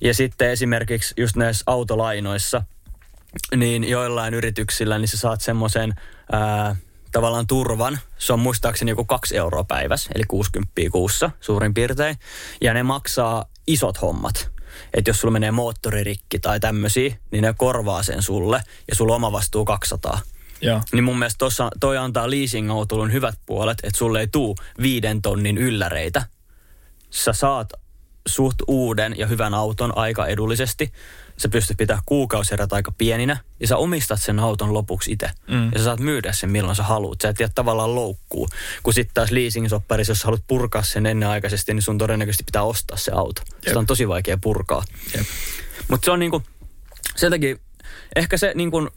Ja 0.00 0.14
sitten 0.14 0.50
esimerkiksi 0.50 1.14
just 1.16 1.36
näissä 1.36 1.62
autolainoissa, 1.66 2.62
niin 3.56 3.88
joillain 3.88 4.34
yrityksillä, 4.34 4.98
niin 4.98 5.08
sä 5.08 5.16
saat 5.16 5.40
semmoisen 5.40 5.94
tavallaan 7.12 7.46
turvan. 7.46 7.98
Se 8.18 8.32
on 8.32 8.40
muistaakseni 8.40 8.90
joku 8.90 9.04
kaksi 9.04 9.36
euroa 9.36 9.64
päivässä, 9.64 10.10
eli 10.14 10.24
60 10.28 10.72
kuussa 10.92 11.30
suurin 11.40 11.74
piirtein. 11.74 12.16
Ja 12.60 12.74
ne 12.74 12.82
maksaa 12.82 13.44
isot 13.66 14.02
hommat. 14.02 14.50
Että 14.94 15.10
jos 15.10 15.20
sulla 15.20 15.32
menee 15.32 15.50
moottoririkki 15.50 16.38
tai 16.38 16.60
tämmöisiä, 16.60 17.16
niin 17.30 17.42
ne 17.42 17.54
korvaa 17.56 18.02
sen 18.02 18.22
sulle 18.22 18.62
ja 18.88 18.94
sulla 18.94 19.14
oma 19.14 19.32
vastuu 19.32 19.64
200. 19.64 20.20
Ja. 20.60 20.80
Niin 20.92 21.04
mun 21.04 21.18
mielestä 21.18 21.38
tossa, 21.38 21.70
toi 21.80 21.96
antaa 21.96 22.30
leasing-autolun 22.30 23.12
hyvät 23.12 23.34
puolet, 23.46 23.78
että 23.82 23.98
sulle 23.98 24.20
ei 24.20 24.26
tuu 24.26 24.56
viiden 24.82 25.22
tonnin 25.22 25.58
ylläreitä. 25.58 26.26
Sä 27.10 27.32
saat 27.32 27.72
suht 28.28 28.56
uuden 28.66 29.18
ja 29.18 29.26
hyvän 29.26 29.54
auton 29.54 29.98
aika 29.98 30.26
edullisesti. 30.26 30.92
Sä 31.42 31.48
pystyt 31.48 31.76
pitää 31.76 32.00
kuukausierät 32.06 32.72
aika 32.72 32.92
pieninä 32.98 33.36
ja 33.60 33.66
sä 33.66 33.76
omistat 33.76 34.22
sen 34.22 34.38
auton 34.38 34.74
lopuksi 34.74 35.12
itse. 35.12 35.30
Mm. 35.50 35.64
Ja 35.72 35.78
sä 35.78 35.84
saat 35.84 36.00
myydä 36.00 36.32
sen 36.32 36.50
milloin 36.50 36.76
sä 36.76 36.82
haluat. 36.82 37.20
Sä 37.20 37.28
et 37.28 37.36
tiedä 37.36 37.52
tavallaan 37.54 37.94
loukkuu. 37.94 38.48
Kun 38.82 38.94
sitten 38.94 39.14
taas 39.14 39.30
leasing-sopparissa, 39.30 40.10
jos 40.10 40.18
sä 40.18 40.24
haluat 40.24 40.44
purkaa 40.46 40.82
sen 40.82 41.06
ennenaikaisesti, 41.06 41.74
niin 41.74 41.82
sun 41.82 41.98
todennäköisesti 41.98 42.44
pitää 42.44 42.62
ostaa 42.62 42.96
se 42.96 43.12
auto. 43.12 43.42
Jep. 43.46 43.64
Sitä 43.64 43.78
on 43.78 43.86
tosi 43.86 44.08
vaikea 44.08 44.38
purkaa. 44.40 44.84
Mutta 45.88 46.04
se 46.04 46.10
on 46.10 46.18
niinku, 46.18 46.42
sen 47.16 47.30
takia, 47.30 47.56
ehkä 48.16 48.36
se 48.36 48.52
niinku 48.54 48.88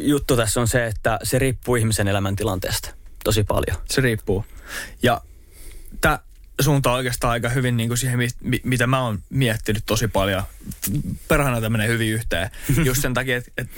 juttu 0.00 0.36
tässä 0.36 0.60
on 0.60 0.68
se, 0.68 0.86
että 0.86 1.18
se 1.22 1.38
riippuu 1.38 1.76
ihmisen 1.76 2.08
elämäntilanteesta 2.08 2.90
tosi 3.24 3.44
paljon. 3.44 3.76
Se 3.90 4.00
riippuu. 4.00 4.44
Ja 5.02 5.20
tämä 6.00 6.18
suuntaa 6.62 6.94
oikeastaan 6.94 7.32
aika 7.32 7.48
hyvin 7.48 7.76
niin 7.76 7.88
kuin 7.88 7.98
siihen, 7.98 8.18
mi- 8.40 8.60
mitä 8.64 8.86
mä 8.86 9.02
oon 9.02 9.18
miettinyt 9.30 9.82
tosi 9.86 10.08
paljon. 10.08 10.42
Perhana 11.28 11.56
tämä 11.56 11.68
menee 11.68 11.88
hyvin 11.88 12.12
yhteen. 12.12 12.50
Just 12.84 13.02
sen 13.02 13.14
takia, 13.14 13.36
että 13.36 13.52
et, 13.58 13.68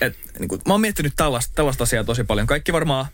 et, 0.00 0.16
niin 0.38 0.48
kuin, 0.48 0.60
mä 0.66 0.74
oon 0.74 0.80
miettinyt 0.80 1.12
tällaista, 1.16 1.52
tällaista 1.54 1.84
asiaa 1.84 2.04
tosi 2.04 2.24
paljon. 2.24 2.46
Kaikki 2.46 2.72
varmaan, 2.72 3.06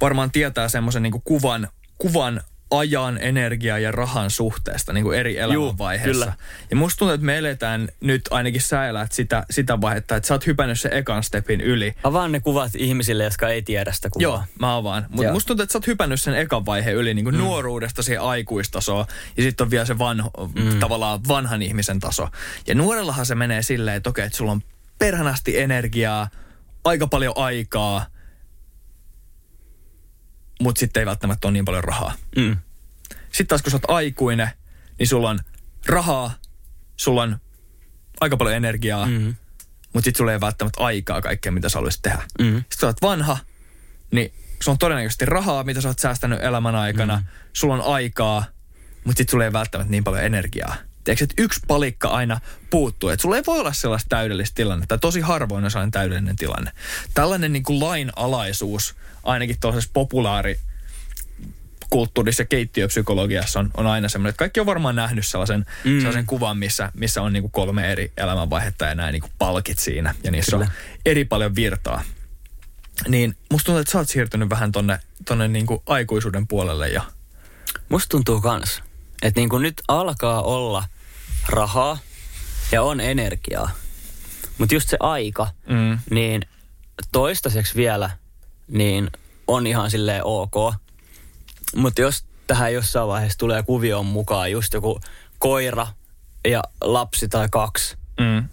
varmaan 0.00 0.30
tietää 0.30 0.68
semmoisen 0.68 1.02
niin 1.02 1.22
kuvan, 1.24 1.68
kuvan 1.98 2.42
ajan, 2.70 3.18
energia 3.22 3.78
ja 3.78 3.92
rahan 3.92 4.30
suhteesta 4.30 4.92
niin 4.92 5.04
kuin 5.04 5.18
eri 5.18 5.38
elämänvaiheessa. 5.38 6.12
kyllä. 6.12 6.32
Ja 6.70 6.76
musta 6.76 6.98
tuntuu, 6.98 7.14
että 7.14 7.26
me 7.26 7.38
eletään 7.38 7.88
nyt 8.00 8.22
ainakin 8.30 8.60
sä 8.60 8.88
elät 8.88 9.12
sitä, 9.12 9.46
sitä 9.50 9.80
vaihetta, 9.80 10.16
että 10.16 10.26
sä 10.26 10.34
oot 10.34 10.46
hypännyt 10.46 10.80
sen 10.80 10.92
ekan 10.92 11.22
stepin 11.22 11.60
yli. 11.60 11.94
Avaan 12.04 12.32
ne 12.32 12.40
kuvat 12.40 12.74
ihmisille, 12.74 13.24
jotka 13.24 13.48
ei 13.48 13.62
tiedä 13.62 13.92
sitä 13.92 14.10
kuvaa. 14.10 14.22
Joo, 14.22 14.42
mä 14.60 14.76
avaan. 14.76 15.06
Mutta 15.08 15.32
musta 15.32 15.48
tuntuu, 15.48 15.62
että 15.62 15.72
sä 15.72 15.78
oot 15.78 15.86
hypännyt 15.86 16.20
sen 16.20 16.34
ekan 16.34 16.66
vaiheen 16.66 16.96
yli 16.96 17.14
niin 17.14 17.24
kuin 17.24 17.34
mm. 17.34 17.40
nuoruudesta 17.40 18.02
siihen 18.02 18.22
aikuistasoon. 18.22 19.06
Ja 19.36 19.42
sitten 19.42 19.64
on 19.64 19.70
vielä 19.70 19.84
se 19.84 19.98
vanho, 19.98 20.30
mm. 20.54 20.80
tavallaan 20.80 21.20
vanhan 21.28 21.62
ihmisen 21.62 22.00
taso. 22.00 22.28
Ja 22.66 22.74
nuorellahan 22.74 23.26
se 23.26 23.34
menee 23.34 23.62
silleen, 23.62 23.96
että 23.96 24.10
okei, 24.10 24.26
että 24.26 24.38
sulla 24.38 24.52
on 24.52 24.62
perhanasti 24.98 25.58
energiaa, 25.58 26.28
aika 26.84 27.06
paljon 27.06 27.32
aikaa, 27.36 28.06
mutta 30.60 30.80
sitten 30.80 31.00
ei 31.00 31.06
välttämättä 31.06 31.48
ole 31.48 31.52
niin 31.52 31.64
paljon 31.64 31.84
rahaa. 31.84 32.14
Mm. 32.36 32.56
Sitten 33.22 33.46
taas 33.46 33.62
kun 33.62 33.70
sä 33.70 33.76
oot 33.76 33.90
aikuinen, 33.96 34.48
niin 34.98 35.06
sulla 35.06 35.30
on 35.30 35.38
rahaa, 35.86 36.34
sulla 36.96 37.22
on 37.22 37.38
aika 38.20 38.36
paljon 38.36 38.56
energiaa, 38.56 39.06
mm. 39.06 39.34
mutta 39.92 40.04
sitten 40.04 40.18
sulla 40.18 40.32
ei 40.32 40.40
välttämättä 40.40 40.84
aikaa 40.84 41.20
kaikkea, 41.20 41.52
mitä 41.52 41.68
sä 41.68 41.78
haluaisit 41.78 42.02
tehdä. 42.02 42.22
Mm. 42.38 42.44
Sitten 42.44 42.62
kun 42.62 42.80
sä 42.80 42.86
oot 42.86 43.02
vanha, 43.02 43.38
niin 44.10 44.32
sulla 44.62 44.74
on 44.74 44.78
todennäköisesti 44.78 45.26
rahaa, 45.26 45.64
mitä 45.64 45.80
sä 45.80 45.88
oot 45.88 45.98
säästänyt 45.98 46.42
elämän 46.42 46.74
aikana, 46.74 47.16
mm. 47.16 47.24
sulla 47.52 47.74
on 47.74 47.94
aikaa, 47.94 48.44
mutta 49.04 49.18
sitten 49.18 49.30
sulla 49.30 49.44
ei 49.44 49.52
välttämättä 49.52 49.90
niin 49.90 50.04
paljon 50.04 50.24
energiaa. 50.24 50.76
Tiedätkö, 51.08 51.24
että 51.24 51.42
yksi 51.42 51.60
palikka 51.68 52.08
aina 52.08 52.40
puuttuu. 52.70 53.08
Että 53.08 53.22
sulla 53.22 53.36
ei 53.36 53.42
voi 53.46 53.60
olla 53.60 53.72
sellaista 53.72 54.08
täydellistä 54.08 54.54
tilannetta. 54.54 54.98
Tosi 54.98 55.20
harvoin 55.20 55.64
on 55.64 55.70
sellainen 55.70 55.90
täydellinen 55.90 56.36
tilanne. 56.36 56.72
Tällainen 57.14 57.52
niin 57.52 57.62
kuin 57.62 57.80
lainalaisuus, 57.80 58.94
ainakin 59.24 59.56
tuollaisessa 59.60 59.90
populaari 59.92 60.60
kulttuurissa 61.90 62.42
ja 62.42 62.46
keittiöpsykologiassa 62.46 63.60
on, 63.60 63.70
on 63.76 63.86
aina 63.86 64.08
semmoinen, 64.08 64.30
että 64.30 64.38
kaikki 64.38 64.60
on 64.60 64.66
varmaan 64.66 64.96
nähnyt 64.96 65.26
sellaisen, 65.26 65.66
mm. 65.84 65.98
sellaisen 65.98 66.26
kuvan, 66.26 66.58
missä, 66.58 66.92
missä 66.94 67.22
on 67.22 67.32
niinku 67.32 67.48
kolme 67.48 67.92
eri 67.92 68.12
elämänvaihetta 68.16 68.84
ja 68.84 68.94
nämä 68.94 69.12
niinku 69.12 69.28
palkit 69.38 69.78
siinä. 69.78 70.14
Ja 70.24 70.30
niissä 70.30 70.50
Kyllä. 70.50 70.64
on 70.64 70.70
eri 71.06 71.24
paljon 71.24 71.54
virtaa. 71.54 72.02
Niin 73.08 73.36
musta 73.50 73.66
tuntuu, 73.66 73.80
että 73.80 73.92
sä 73.92 73.98
oot 73.98 74.08
siirtynyt 74.08 74.50
vähän 74.50 74.72
tonne, 74.72 74.98
tonne 75.24 75.48
niinku 75.48 75.82
aikuisuuden 75.86 76.46
puolelle 76.46 76.88
ja 76.88 77.02
Musta 77.88 78.08
tuntuu 78.08 78.40
kans, 78.40 78.82
että 79.22 79.40
niin 79.40 79.62
nyt 79.62 79.82
alkaa 79.88 80.42
olla 80.42 80.84
rahaa 81.48 81.98
ja 82.72 82.82
on 82.82 83.00
energiaa. 83.00 83.70
Mutta 84.58 84.74
just 84.74 84.88
se 84.88 84.96
aika, 85.00 85.48
mm, 85.68 85.98
niin 86.10 86.42
toistaiseksi 87.12 87.74
vielä, 87.74 88.10
niin 88.68 89.10
on 89.46 89.66
ihan 89.66 89.90
silleen 89.90 90.24
ok. 90.24 90.74
Mutta 91.76 92.00
jos 92.00 92.24
tähän 92.46 92.74
jossain 92.74 93.08
vaiheessa 93.08 93.38
tulee 93.38 93.62
kuvioon 93.62 94.06
mukaan 94.06 94.50
just 94.50 94.74
joku 94.74 95.00
koira 95.38 95.86
ja 96.48 96.62
lapsi 96.80 97.28
tai 97.28 97.48
kaksi, 97.50 97.96
mm, 98.20 98.48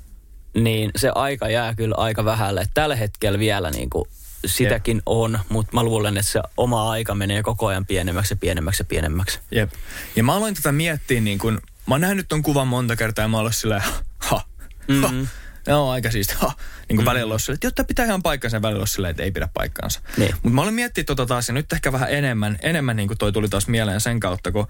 niin 0.62 0.91
se 0.95 1.12
aika 1.15 1.49
jää 1.49 1.75
kyllä 1.75 1.95
aika 1.97 2.25
vähälle. 2.25 2.62
Et 2.62 2.71
Tällä 2.73 2.95
hetkellä 2.95 3.39
vielä 3.39 3.71
niin 3.71 3.89
kuin 3.89 4.05
sitäkin 4.45 5.01
on, 5.05 5.39
mutta 5.49 5.71
mä 5.73 5.84
luulen, 5.84 6.17
että 6.17 6.31
se 6.31 6.41
oma 6.58 6.89
aika 6.91 7.15
menee 7.15 7.43
koko 7.43 7.67
ajan 7.67 7.86
pienemmäksi 7.86 8.34
ja 8.34 8.38
pienemmäksi 8.38 8.81
ja 8.81 8.86
pienemmäksi. 8.86 9.39
jep. 9.51 9.71
Ja 10.15 10.23
mä 10.23 10.36
aloin 10.36 10.55
tätä 10.55 10.71
miettiä 10.71 11.21
niin 11.21 11.39
kun, 11.39 11.62
mä 11.87 11.93
oon 11.93 12.01
nähnyt 12.01 12.27
ton 12.27 12.43
kuvan 12.43 12.67
monta 12.67 12.95
kertaa 12.95 13.23
ja 13.23 13.27
mä 13.29 13.37
oon 13.37 13.53
silleen, 13.53 13.81
ha, 13.81 13.91
ha, 14.17 14.41
Mhm. 14.87 15.23
No 15.67 15.89
aika 15.89 16.11
siisti. 16.11 16.33
Ha. 16.37 16.53
Niin 16.89 16.97
kuin 16.97 17.05
välillä 17.05 17.33
on 17.33 17.39
silleen, 17.39 17.55
että 17.55 17.67
jotta 17.67 17.83
pitää 17.83 18.05
ihan 18.05 18.23
paikkansa 18.23 18.57
ja 18.57 18.61
välillä 18.61 18.85
silleen, 18.85 19.11
että 19.11 19.23
ei 19.23 19.31
pidä 19.31 19.49
paikkaansa. 19.53 20.01
Niin. 20.17 20.33
Mutta 20.33 20.49
mä 20.49 20.61
olin 20.61 20.73
miettinyt 20.73 21.05
tota 21.05 21.25
taas 21.25 21.47
ja 21.47 21.53
nyt 21.53 21.73
ehkä 21.73 21.91
vähän 21.91 22.11
enemmän, 22.11 22.57
enemmän 22.61 22.95
niin 22.95 23.07
kuin 23.07 23.17
toi 23.17 23.31
tuli 23.31 23.49
taas 23.49 23.67
mieleen 23.67 24.01
sen 24.01 24.19
kautta, 24.19 24.51
kun 24.51 24.67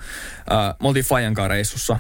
äh, 0.52 0.76
me 0.82 0.88
oltiin 0.88 1.06
Fajankaan 1.06 1.50
reissussa. 1.50 2.00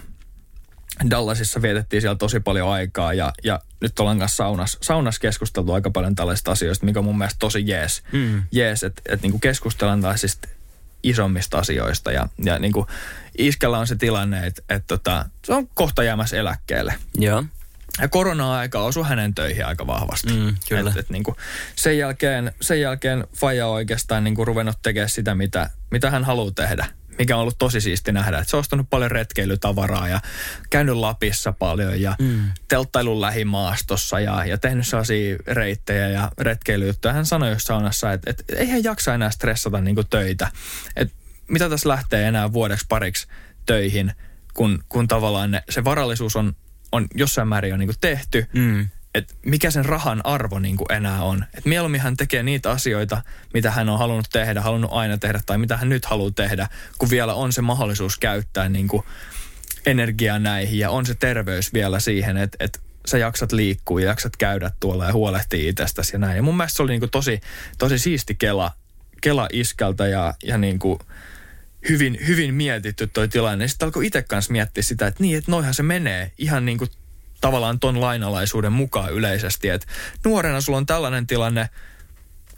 Dallasissa 1.09 1.61
vietettiin 1.61 2.01
siellä 2.01 2.15
tosi 2.15 2.39
paljon 2.39 2.69
aikaa 2.69 3.13
ja, 3.13 3.33
ja 3.43 3.59
nyt 3.81 3.99
ollaan 3.99 4.19
kanssa 4.19 4.35
saunas, 4.35 4.77
saunas 4.81 5.19
keskusteltu 5.19 5.73
aika 5.73 5.91
paljon 5.91 6.15
tällaisista 6.15 6.51
asioista, 6.51 6.85
mikä 6.85 6.99
on 6.99 7.05
mun 7.05 7.17
mielestä 7.17 7.39
tosi 7.39 7.67
jees. 7.67 8.03
Mm. 8.11 8.43
Jees, 8.51 8.83
että 8.83 9.01
et 9.09 9.21
niinku 9.21 9.39
keskustellaan 9.39 10.01
tällaisista 10.01 10.47
isommista 11.09 11.57
asioista 11.57 12.11
ja, 12.11 12.29
ja 12.45 12.59
niinku 12.59 12.87
iskellä 13.37 13.79
on 13.79 13.87
se 13.87 13.95
tilanne, 13.95 14.47
että 14.47 14.61
et 14.69 14.83
tota, 14.87 15.25
se 15.45 15.53
on 15.53 15.67
kohta 15.67 16.03
jäämässä 16.03 16.37
eläkkeelle. 16.37 16.93
Joo. 17.17 17.43
Ja 18.01 18.07
korona-aika 18.07 18.79
osui 18.79 19.03
hänen 19.07 19.35
töihin 19.35 19.65
aika 19.65 19.87
vahvasti. 19.87 20.33
Mm, 20.33 20.55
kyllä. 20.69 20.89
Et, 20.89 20.97
et 20.97 21.09
niinku 21.09 21.35
sen, 21.75 21.97
jälkeen, 21.97 22.51
sen 22.61 22.81
jälkeen 22.81 23.27
Faija 23.35 23.67
on 23.67 23.73
oikeastaan 23.73 24.23
niinku 24.23 24.45
ruvennut 24.45 24.77
tekemään 24.81 25.09
sitä, 25.09 25.35
mitä, 25.35 25.69
mitä 25.91 26.11
hän 26.11 26.23
haluaa 26.23 26.51
tehdä. 26.51 26.85
Mikä 27.19 27.35
on 27.35 27.41
ollut 27.41 27.57
tosi 27.57 27.81
siisti 27.81 28.11
nähdä. 28.11 28.39
Et 28.39 28.47
se 28.47 28.55
on 28.55 28.59
ostanut 28.59 28.89
paljon 28.89 29.11
retkeilytavaraa 29.11 30.07
ja 30.07 30.21
käynyt 30.69 30.95
Lapissa 30.95 31.51
paljon 31.51 32.01
ja 32.01 32.15
mm. 32.19 32.51
telttailun 32.67 33.21
lähimaastossa 33.21 34.19
ja, 34.19 34.45
ja 34.45 34.57
tehnyt 34.57 34.87
sellaisia 34.87 35.37
reittejä 35.47 36.07
ja 36.09 36.31
retkeilyjuttuja. 36.39 37.13
Hän 37.13 37.25
sanoi 37.25 37.51
just 37.51 37.67
saunassa, 37.67 38.13
että 38.13 38.31
et, 38.31 38.43
ei 38.55 38.69
hän 38.69 38.83
jaksa 38.83 39.13
enää 39.13 39.29
stressata 39.29 39.81
niinku 39.81 40.03
töitä. 40.03 40.51
Et 40.95 41.13
mitä 41.47 41.69
tässä 41.69 41.89
lähtee 41.89 42.27
enää 42.27 42.53
vuodeksi 42.53 42.85
pariksi 42.89 43.27
töihin, 43.65 44.11
kun, 44.53 44.83
kun 44.89 45.07
tavallaan 45.07 45.51
ne, 45.51 45.63
se 45.69 45.83
varallisuus 45.83 46.35
on, 46.35 46.55
on 46.91 47.07
jossain 47.15 47.47
määrin 47.47 47.69
jo 47.69 47.77
niinku 47.77 47.95
tehty. 48.01 48.45
Mm. 48.53 48.87
Että 49.15 49.33
mikä 49.45 49.71
sen 49.71 49.85
rahan 49.85 50.21
arvo 50.23 50.59
niinku 50.59 50.85
enää 50.89 51.23
on. 51.23 51.43
Että 51.43 51.69
mieluummin 51.69 52.01
hän 52.01 52.17
tekee 52.17 52.43
niitä 52.43 52.71
asioita, 52.71 53.21
mitä 53.53 53.71
hän 53.71 53.89
on 53.89 53.99
halunnut 53.99 54.27
tehdä, 54.31 54.61
halunnut 54.61 54.91
aina 54.93 55.17
tehdä 55.17 55.39
tai 55.45 55.57
mitä 55.57 55.77
hän 55.77 55.89
nyt 55.89 56.05
haluaa 56.05 56.31
tehdä, 56.31 56.69
kun 56.97 57.09
vielä 57.09 57.33
on 57.33 57.53
se 57.53 57.61
mahdollisuus 57.61 58.17
käyttää 58.17 58.69
niinku 58.69 59.05
energiaa 59.85 60.39
näihin 60.39 60.79
ja 60.79 60.89
on 60.89 61.05
se 61.05 61.15
terveys 61.15 61.73
vielä 61.73 61.99
siihen, 61.99 62.37
että, 62.37 62.57
että 62.59 62.79
sä 63.07 63.17
jaksat 63.17 63.51
liikkua 63.51 64.01
ja 64.01 64.07
jaksat 64.07 64.37
käydä 64.37 64.71
tuolla 64.79 65.05
ja 65.05 65.13
huolehtia 65.13 65.69
itsestäsi 65.69 66.15
ja 66.15 66.19
näin. 66.19 66.35
Ja 66.35 66.43
mun 66.43 66.57
mielestä 66.57 66.77
se 66.77 66.83
oli 66.83 66.91
niinku 66.91 67.07
tosi, 67.07 67.41
tosi 67.77 67.99
siisti 67.99 68.35
kela, 68.35 68.71
kela 69.21 69.47
iskältä 69.53 70.07
ja, 70.07 70.33
ja 70.43 70.57
niinku 70.57 70.99
hyvin, 71.89 72.17
hyvin 72.27 72.53
mietitty 72.53 73.07
toi 73.07 73.27
tilanne. 73.27 73.67
Sitten 73.67 73.85
alkoi 73.85 74.07
itse 74.07 74.21
kanssa 74.21 74.51
miettiä 74.51 74.83
sitä, 74.83 75.07
että 75.07 75.23
niin, 75.23 75.37
että 75.37 75.51
noihan 75.51 75.73
se 75.73 75.83
menee 75.83 76.31
ihan 76.37 76.65
niin 76.65 76.77
kuin 76.77 76.89
tavallaan 77.41 77.79
ton 77.79 78.01
lainalaisuuden 78.01 78.73
mukaan 78.73 79.13
yleisesti. 79.13 79.69
Että 79.69 79.87
nuorena 80.25 80.61
sulla 80.61 80.77
on 80.77 80.85
tällainen 80.85 81.27
tilanne, 81.27 81.69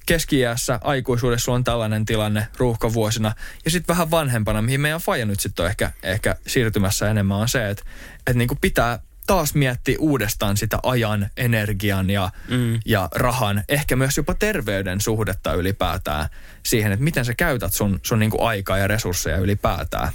keski 0.06 0.38
aikuisuudessa 0.82 1.46
sulla 1.46 1.56
on 1.56 1.64
tällainen 1.64 2.06
tilanne 2.06 2.48
ruuhkavuosina. 2.58 3.34
Ja 3.66 3.72
sitten 3.72 3.94
vähän 3.94 4.12
vanhempana, 4.12 4.62
mihin 4.62 4.82
meidän 4.82 5.02
faija 5.02 5.26
nyt 5.26 5.40
sitten 5.40 5.64
on 5.64 5.70
ehkä, 5.70 5.92
ehkä 6.04 6.36
siirtymässä 6.48 7.10
enemmän, 7.10 7.38
on 7.38 7.50
se, 7.50 7.70
että, 7.70 7.84
että 8.18 8.34
niin 8.34 8.48
kuin 8.48 8.60
pitää 8.62 9.00
taas 9.28 9.54
miettiä 9.54 9.96
uudestaan 10.00 10.58
sitä 10.58 10.80
ajan, 10.84 11.30
energian 11.38 12.10
ja, 12.10 12.30
mm. 12.50 12.80
ja 12.86 13.10
rahan, 13.16 13.64
ehkä 13.70 13.96
myös 13.96 14.18
jopa 14.18 14.34
terveyden 14.34 15.02
suhdetta 15.02 15.54
ylipäätään 15.54 16.30
siihen, 16.64 16.92
että 16.92 17.04
miten 17.04 17.26
sä 17.26 17.34
käytät 17.34 17.74
sun, 17.74 18.00
sun 18.04 18.20
niin 18.20 18.32
kuin 18.32 18.48
aikaa 18.48 18.78
ja 18.78 18.88
resursseja 18.88 19.38
ylipäätään. 19.38 20.14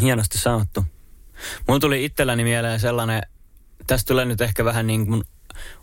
Hienosti 0.00 0.38
sanottu. 0.38 0.84
Mulla 1.68 1.80
tuli 1.80 2.04
itselläni 2.04 2.44
mieleen 2.44 2.80
sellainen, 2.80 3.22
tästä 3.90 4.08
tulee 4.08 4.24
nyt 4.24 4.40
ehkä 4.40 4.64
vähän 4.64 4.86
niin 4.86 5.06
kuin 5.06 5.24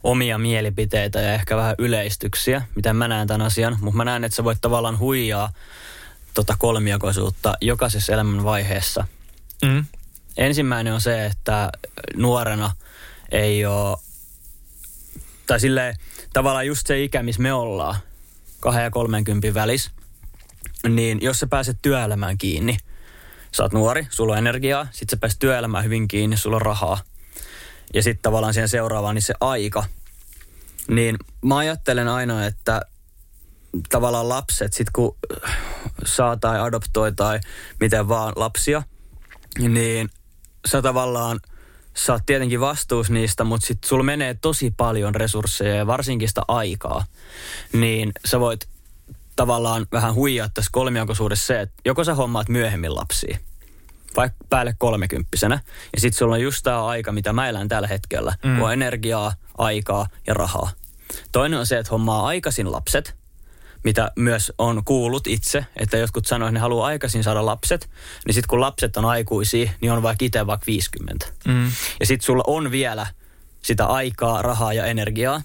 omia 0.04 0.38
mielipiteitä 0.38 1.22
ja 1.22 1.34
ehkä 1.34 1.56
vähän 1.58 1.76
yleistyksiä, 1.78 2.62
miten 2.76 2.96
mä 2.96 3.08
näen 3.08 3.28
tämän 3.28 3.48
asian, 3.48 3.78
mutta 3.82 3.98
mä 3.98 4.06
näen, 4.06 4.24
että 4.24 4.36
sä 4.36 4.43
voit 4.43 4.58
tavallaan 4.62 5.00
huijaa 5.00 5.50
tota 6.34 6.56
kolmijakoisuutta 6.60 7.54
jokaisessa 7.62 8.13
elämän 8.13 8.43
vaiheessa. 8.43 9.08
Mm. 9.65 9.86
Ensimmäinen 10.38 10.93
on 10.93 11.02
se, 11.02 11.26
että 11.26 11.72
nuorena 12.15 12.72
ei 13.32 13.65
ole, 13.65 13.98
tai 15.48 15.60
silleen 15.60 15.96
tavallaan 16.34 16.67
just 16.67 16.88
se 16.88 17.04
ikä, 17.04 17.24
missä 17.24 17.41
me 17.41 17.54
ollaan, 17.54 17.96
kahden 18.60 18.84
ja 18.84 18.91
30 18.91 19.54
välis, 19.54 19.91
niin 20.90 21.21
jos 21.21 21.40
sä 21.40 21.48
pääset 21.48 21.77
työelämään 21.81 22.38
kiinni, 22.38 22.77
sä 23.52 23.63
oot 23.63 23.73
nuori, 23.73 24.08
sulla 24.10 24.34
on 24.34 24.40
energiaa, 24.40 24.88
sit 24.92 25.10
sä 25.10 25.17
pääset 25.17 25.40
työelämään 25.40 25.84
hyvin 25.84 26.08
kiinni, 26.08 26.38
sulla 26.38 26.56
on 26.56 26.62
rahaa. 26.62 27.00
Ja 27.94 28.04
sitten 28.04 28.23
tavallaan 28.23 28.54
siihen 28.54 28.69
seuraavaan, 28.69 29.15
niin 29.15 29.21
se 29.23 29.33
aika. 29.40 29.83
Niin 30.88 31.17
mä 31.46 31.58
ajattelen 31.58 32.08
aina, 32.08 32.46
että 32.46 32.81
tavallaan 33.90 34.29
lapset, 34.29 34.73
sit 34.73 34.90
kun 34.90 35.17
saa 36.06 36.38
tai 36.38 36.60
adoptoi 36.60 37.12
tai 37.12 37.40
miten 37.79 38.08
vaan 38.08 38.33
lapsia, 38.35 38.83
niin 39.60 40.10
sä 40.67 40.81
tavallaan 40.81 41.40
saat 41.94 42.25
tietenkin 42.25 42.60
vastuus 42.60 43.10
niistä, 43.10 43.44
mutta 43.44 43.67
sit 43.67 43.83
sulla 43.83 44.04
menee 44.04 44.33
tosi 44.42 44.73
paljon 44.77 45.15
resursseja 45.15 45.75
ja 45.75 45.88
varsinkin 45.88 46.27
sitä 46.27 46.42
aikaa. 46.48 47.06
Niin 47.73 48.12
sä 48.25 48.40
voit 48.40 48.67
tavallaan 49.35 49.88
vähän 49.92 50.13
huijaa 50.13 50.50
tässä 50.54 50.69
kolmijakoisuudessa 50.73 51.46
se, 51.46 51.62
että 51.62 51.75
joko 51.85 52.04
sä 52.04 52.15
hommaat 52.15 52.50
myöhemmin 52.50 52.96
lapsia, 52.96 53.38
vaikka 54.18 54.38
päälle 54.50 54.76
kolmekymppisenä, 54.78 55.60
ja 55.94 56.02
sitten 56.02 56.18
sulla 56.18 56.36
on 56.36 56.42
just 56.42 56.63
tämä 56.63 56.86
aika, 56.86 57.12
mitä 57.12 57.34
mä 57.34 57.50
elän 57.50 57.68
tällä 57.68 57.88
hetkellä, 57.88 58.34
mm. 58.44 58.62
on 58.62 58.74
energiaa, 58.74 59.34
aikaa 59.58 60.08
ja 60.28 60.34
rahaa. 60.34 60.72
Toinen 61.32 61.60
on 61.60 61.65
se, 61.65 61.78
että 61.78 61.92
hommaa 61.92 62.28
aikaisin 62.28 62.72
lapset, 62.72 63.15
mitä 63.84 64.12
myös 64.15 64.54
on 64.58 64.82
kuullut 64.86 65.28
itse, 65.28 65.65
että 65.76 65.98
jotkut 65.98 66.26
sanoo, 66.26 66.48
että 66.48 66.54
ne 66.54 66.60
haluaa 66.60 66.88
aikaisin 66.88 67.24
saada 67.24 67.46
lapset, 67.46 67.90
niin 68.26 68.34
sitten 68.34 68.50
kun 68.50 68.62
lapset 68.62 68.98
on 68.98 69.06
aikuisia, 69.06 69.72
niin 69.82 69.92
on 69.92 70.04
vaikka 70.04 70.26
itse 70.26 70.48
vaikka 70.48 70.65
50. 70.68 71.26
Mm. 71.48 71.72
Ja 72.00 72.06
sitten 72.06 72.26
sulla 72.26 72.44
on 72.48 72.72
vielä 72.72 73.08
sitä 73.62 73.86
aikaa, 73.86 74.42
rahaa 74.42 74.74
ja 74.74 74.86
energiaa. 74.86 75.42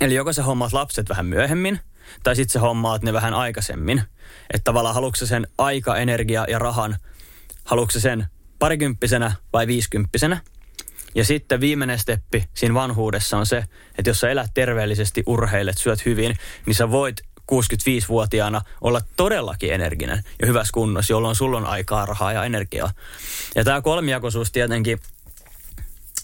Eli 0.00 0.14
joko 0.14 0.32
sä 0.32 0.42
hommaat 0.42 0.72
lapset 0.72 1.08
vähän 1.08 1.26
myöhemmin, 1.26 1.80
tai 2.22 2.36
sitten 2.36 2.52
sä 2.52 2.60
hommaat 2.60 3.02
ne 3.02 3.12
vähän 3.12 3.34
aikaisemmin. 3.34 4.02
Että 4.50 4.64
tavallaan 4.64 4.94
haluatko 4.94 5.26
sen 5.26 5.46
aika, 5.58 5.96
energia 5.96 6.44
ja 6.48 6.58
rahan, 6.58 6.96
haluatko 7.66 8.00
sen 8.00 8.26
parikymppisenä 8.58 9.32
vai 9.52 9.66
viisikymppisenä. 9.66 10.40
Ja 11.14 11.24
sitten 11.24 11.60
viimeinen 11.60 11.98
steppi 11.98 12.44
siinä 12.54 12.74
vanhuudessa 12.74 13.38
on 13.38 13.46
se, 13.46 13.64
että 13.98 14.10
jos 14.10 14.20
sä 14.20 14.30
elät 14.30 14.50
terveellisesti, 14.54 15.22
urheilet, 15.26 15.78
syöt 15.78 16.04
hyvin, 16.04 16.36
niin 16.66 16.74
sä 16.74 16.90
voit 16.90 17.20
65-vuotiaana 17.52 18.60
olla 18.80 19.00
todellakin 19.16 19.72
energinen 19.72 20.22
ja 20.40 20.46
hyvässä 20.46 20.72
kunnossa, 20.72 21.12
jolloin 21.12 21.36
sulla 21.36 21.56
on 21.56 21.66
aikaa, 21.66 22.06
rahaa 22.06 22.32
ja 22.32 22.44
energiaa. 22.44 22.90
Ja 23.54 23.64
tämä 23.64 23.82
kolmijakoisuus 23.82 24.52
tietenkin, 24.52 24.98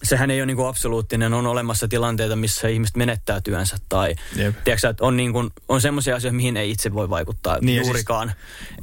sehän 0.03 0.31
ei 0.31 0.41
ole 0.41 0.47
niin 0.47 0.57
kuin 0.57 0.69
absoluuttinen, 0.69 1.35
on 1.35 1.47
olemassa 1.47 1.89
tilanteita, 1.89 2.37
missä 2.37 2.69
ihmiset 2.69 2.97
menettää 2.97 3.41
työnsä 3.41 3.77
tai 3.89 4.15
Jep. 4.37 4.57
tiedätkö, 4.65 4.89
että 4.89 5.05
on, 5.05 5.17
niin 5.17 5.33
kuin, 5.33 5.51
on 5.69 5.81
semmoisia 5.81 6.17
asioita, 6.17 6.37
mihin 6.37 6.57
ei 6.57 6.71
itse 6.71 6.95
voi 6.95 7.11
vaikuttaa 7.11 7.59
Niin 7.61 7.77
siis- 7.79 7.87
juurikaan. 7.87 8.33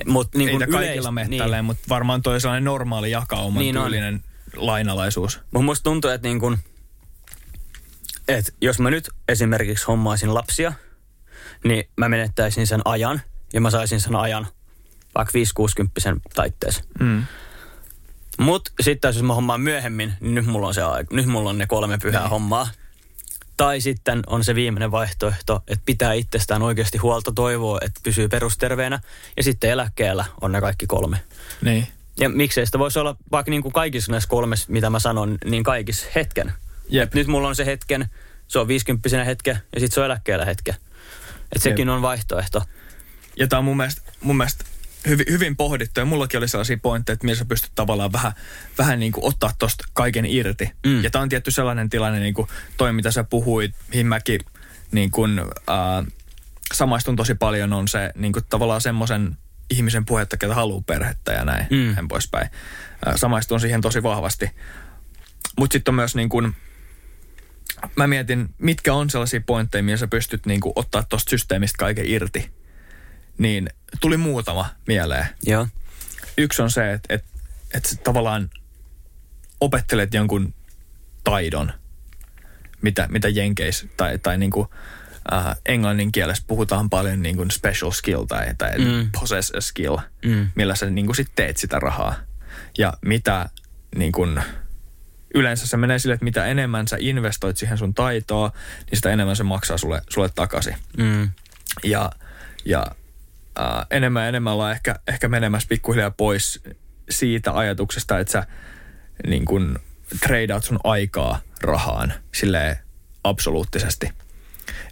Mut 0.05 0.35
niin 0.35 0.49
Ei 0.49 0.53
kuin 0.53 0.59
niitä 0.59 0.71
kaikilla 0.77 1.09
yleis- 1.09 1.13
mene 1.13 1.27
niin. 1.27 1.39
tälleen, 1.43 1.65
mutta 1.65 1.83
varmaan 1.89 2.21
toi 2.21 2.41
sellainen 2.41 2.63
normaali 2.63 3.11
jakauman 3.11 3.59
Niin 3.59 3.77
on. 3.77 3.83
tyylinen 3.83 4.23
lainalaisuus. 4.55 5.39
Mun 5.51 5.65
musta 5.65 5.83
tuntuu, 5.83 6.11
että 6.11 6.27
niin 6.27 6.39
kun, 6.39 6.57
et 8.27 8.55
jos 8.61 8.79
mä 8.79 8.89
nyt 8.89 9.09
esimerkiksi 9.27 9.85
hommaisin 9.85 10.33
lapsia, 10.33 10.73
niin 11.63 11.83
mä 11.97 12.09
menettäisin 12.09 12.67
sen 12.67 12.81
ajan 12.85 13.21
ja 13.53 13.61
mä 13.61 13.69
saisin 13.71 14.01
sen 14.01 14.15
ajan 14.15 14.47
vaikka 15.15 15.31
5-60 15.33 16.19
taitteessa. 16.35 16.83
Mm. 16.99 17.23
Mut 18.39 18.69
sitten 18.81 19.09
jos 19.09 19.23
mä 19.23 19.33
hommaan 19.33 19.61
myöhemmin, 19.61 20.13
niin 20.19 20.35
nyt 20.35 20.45
mulla 20.45 20.67
on 20.67 20.73
se 20.73 20.81
aika. 20.83 21.15
Nyt 21.15 21.25
mulla 21.25 21.49
on 21.49 21.57
ne 21.57 21.67
kolme 21.67 21.97
pyhää 21.97 22.21
Niin. 22.21 22.29
hommaa. 22.29 22.67
Tai 23.57 23.81
sitten 23.81 24.21
on 24.27 24.43
se 24.43 24.55
viimeinen 24.55 24.91
vaihtoehto, 24.91 25.63
että 25.67 25.83
pitää 25.85 26.13
itsestään 26.13 26.61
oikeasti 26.61 26.97
huolta 26.97 27.31
toivoa, 27.31 27.79
että 27.81 27.99
pysyy 28.03 28.27
perusterveenä. 28.27 28.99
Ja 29.37 29.43
sitten 29.43 29.69
eläkkeellä 29.69 30.25
on 30.41 30.51
ne 30.51 30.61
kaikki 30.61 30.87
kolme. 30.87 31.17
Niin. 31.61 31.87
Ja 32.19 32.29
miksei 32.29 32.65
sitä 32.65 32.79
voisi 32.79 32.99
olla 32.99 33.15
vaikka 33.31 33.49
niin 33.49 33.61
kuin 33.61 33.73
kaikissa 33.73 34.11
näissä 34.11 34.29
kolmessa, 34.29 34.65
mitä 34.71 34.89
mä 34.89 34.99
sanon, 34.99 35.37
niin 35.45 35.63
kaikissa 35.63 36.07
hetken. 36.15 36.53
Jep. 36.89 37.13
Nyt 37.13 37.27
mulla 37.27 37.47
on 37.47 37.55
se 37.55 37.65
hetken, 37.65 38.09
se 38.47 38.59
on 38.59 38.67
50 38.67 39.23
hetke 39.23 39.49
ja 39.51 39.79
sitten 39.79 39.91
se 39.95 39.99
on 39.99 40.05
eläkkeellä 40.05 40.45
hetke. 40.45 40.71
Että 41.51 41.59
sekin 41.63 41.89
on 41.89 42.01
vaihtoehto. 42.01 42.63
Ja 43.39 43.47
tämä 43.47 43.57
on 43.57 43.65
mun 43.65 43.77
mielestä, 43.77 44.01
mun 44.21 44.37
mielestä 44.37 44.65
hyvin, 45.07 45.25
hyvin 45.29 45.55
pohdittu. 45.55 45.99
Ja 45.99 46.05
mullakin 46.05 46.37
oli 46.37 46.47
sellaisia 46.47 46.77
pointteja, 46.81 47.13
että 47.13 47.25
millä 47.25 47.37
sä 47.37 47.45
pystyt 47.45 47.71
tavallaan 47.75 48.11
vähän, 48.11 48.31
vähän 48.77 48.99
niin 48.99 49.11
kuin 49.11 49.25
ottaa 49.25 49.51
tosta 49.59 49.83
kaiken 49.93 50.25
irti. 50.25 50.71
Mm. 50.85 51.03
Ja 51.03 51.09
tämä 51.09 51.21
on 51.21 51.29
tietty 51.29 51.51
sellainen 51.51 51.89
tilanne, 51.89 52.19
niin 52.19 52.33
kuin 52.33 52.47
toi 52.77 52.93
mitä 52.93 53.11
sä 53.11 53.23
puhuit, 53.23 53.75
mihin 53.89 54.07
mäkin 54.07 54.39
niin 54.91 55.11
kuin, 55.11 55.39
äh, 55.39 56.05
samaistun 56.73 57.15
tosi 57.15 57.35
paljon, 57.35 57.73
on 57.73 57.87
se 57.87 58.11
niin 58.15 58.33
kuin 58.33 58.45
tavallaan 58.49 58.81
semmoisen 58.81 59.37
ihmisen 59.69 60.05
puhetta, 60.05 60.37
ketä 60.37 60.55
haluaa 60.55 60.83
perhettä 60.87 61.31
ja 61.33 61.45
näin, 61.45 61.67
Mm. 61.69 61.93
näin 61.95 62.07
poispäin. 62.07 62.49
Äh, 63.07 63.13
samaistun 63.15 63.59
siihen 63.59 63.81
tosi 63.81 64.03
vahvasti. 64.03 64.51
Mutta 65.57 65.73
sitten 65.73 65.91
on 65.91 65.95
myös 65.95 66.15
niin 66.15 66.29
kuin, 66.29 66.55
mä 67.95 68.07
mietin, 68.07 68.49
mitkä 68.57 68.93
on 68.93 69.09
sellaisia 69.09 69.41
pointteja, 69.45 69.83
millä 69.83 69.97
sä 69.97 70.07
pystyt 70.07 70.45
niin 70.45 70.59
kuin, 70.59 70.73
ottaa 70.75 71.03
tuosta 71.03 71.29
systeemistä 71.29 71.77
kaiken 71.77 72.05
irti. 72.07 72.51
Niin 73.39 73.69
tuli 74.01 74.17
muutama 74.17 74.69
mieleen. 74.87 75.25
Joo. 75.43 75.67
Yksi 76.37 76.61
on 76.61 76.71
se, 76.71 76.93
että, 76.93 77.13
että, 77.13 77.27
että 77.73 77.89
tavallaan 78.03 78.49
opettelet 79.61 80.13
jonkun 80.13 80.53
taidon, 81.23 81.73
mitä, 82.81 83.07
mitä 83.09 83.29
jenkeis 83.29 83.87
tai, 83.97 84.17
tai 84.17 84.37
niin 84.37 84.51
kuin, 84.51 84.67
äh, 85.33 85.55
englannin 85.65 86.11
kielessä 86.11 86.43
puhutaan 86.47 86.89
paljon 86.89 87.21
niin 87.21 87.37
kuin 87.37 87.51
special 87.51 87.91
skill 87.91 88.23
tai, 88.23 88.55
tai 88.57 88.77
mm. 88.77 89.09
possess 89.19 89.51
a 89.55 89.61
skill, 89.61 89.97
Mm. 90.25 90.49
millä 90.55 90.75
sä 90.75 90.89
niin 90.89 91.05
kuin 91.05 91.15
sit 91.15 91.31
teet 91.35 91.57
sitä 91.57 91.79
rahaa. 91.79 92.15
Ja 92.77 92.93
mitä 93.01 93.49
niin 93.95 94.11
kuin, 94.11 94.41
yleensä 95.35 95.67
se 95.67 95.77
menee 95.77 95.99
sille, 95.99 96.13
että 96.13 96.23
mitä 96.23 96.45
enemmän 96.45 96.87
sä 96.87 96.97
investoit 96.99 97.57
siihen 97.57 97.77
sun 97.77 97.93
taitoa, 97.93 98.51
niin 98.85 98.97
sitä 98.97 99.09
enemmän 99.11 99.35
se 99.35 99.43
maksaa 99.43 99.77
sulle, 99.77 100.01
sulle 100.09 100.29
takaisin. 100.35 100.75
Mm. 100.97 101.29
Ja, 101.83 102.11
ja 102.65 102.85
äh, 103.59 103.85
enemmän 103.91 104.23
ja 104.23 104.29
enemmän 104.29 104.53
ollaan 104.53 104.71
ehkä, 104.71 104.95
ehkä 105.07 105.27
menemässä 105.27 105.69
pikkuhiljaa 105.69 106.11
pois 106.11 106.63
siitä 107.09 107.57
ajatuksesta, 107.57 108.19
että 108.19 108.31
sä 108.31 108.47
niin 109.27 109.45
kun 109.45 109.79
treidaat 110.19 110.63
sun 110.63 110.79
aikaa 110.83 111.39
rahaan 111.61 112.13
silleen 112.35 112.77
absoluuttisesti. 113.23 114.09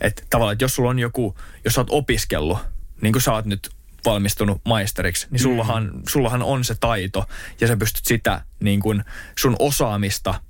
Että 0.01 0.24
tavallaan, 0.30 0.53
että 0.53 0.63
jos 0.63 0.76
sulla 0.76 0.89
on 0.89 0.99
joku, 0.99 1.38
jos 1.65 1.74
sä 1.74 1.82
oot 1.82 1.88
opiskellut, 1.89 2.57
niin 3.01 3.13
kuin 3.13 3.22
sä 3.22 3.34
oot 3.34 3.45
nyt 3.45 3.70
valmistunut 4.05 4.61
maisteriksi, 4.65 5.28
niin 5.32 5.39
sullahan, 5.39 5.91
sullahan 6.09 6.43
on 6.43 6.63
se 6.63 6.76
taito 6.80 7.26
ja 7.61 7.68
sä 7.68 7.78
pystyt 7.78 8.05
sitä 8.05 8.41
niin 8.59 8.80
kuin 8.80 9.03
sun 9.38 9.55
osaamista 9.59 10.41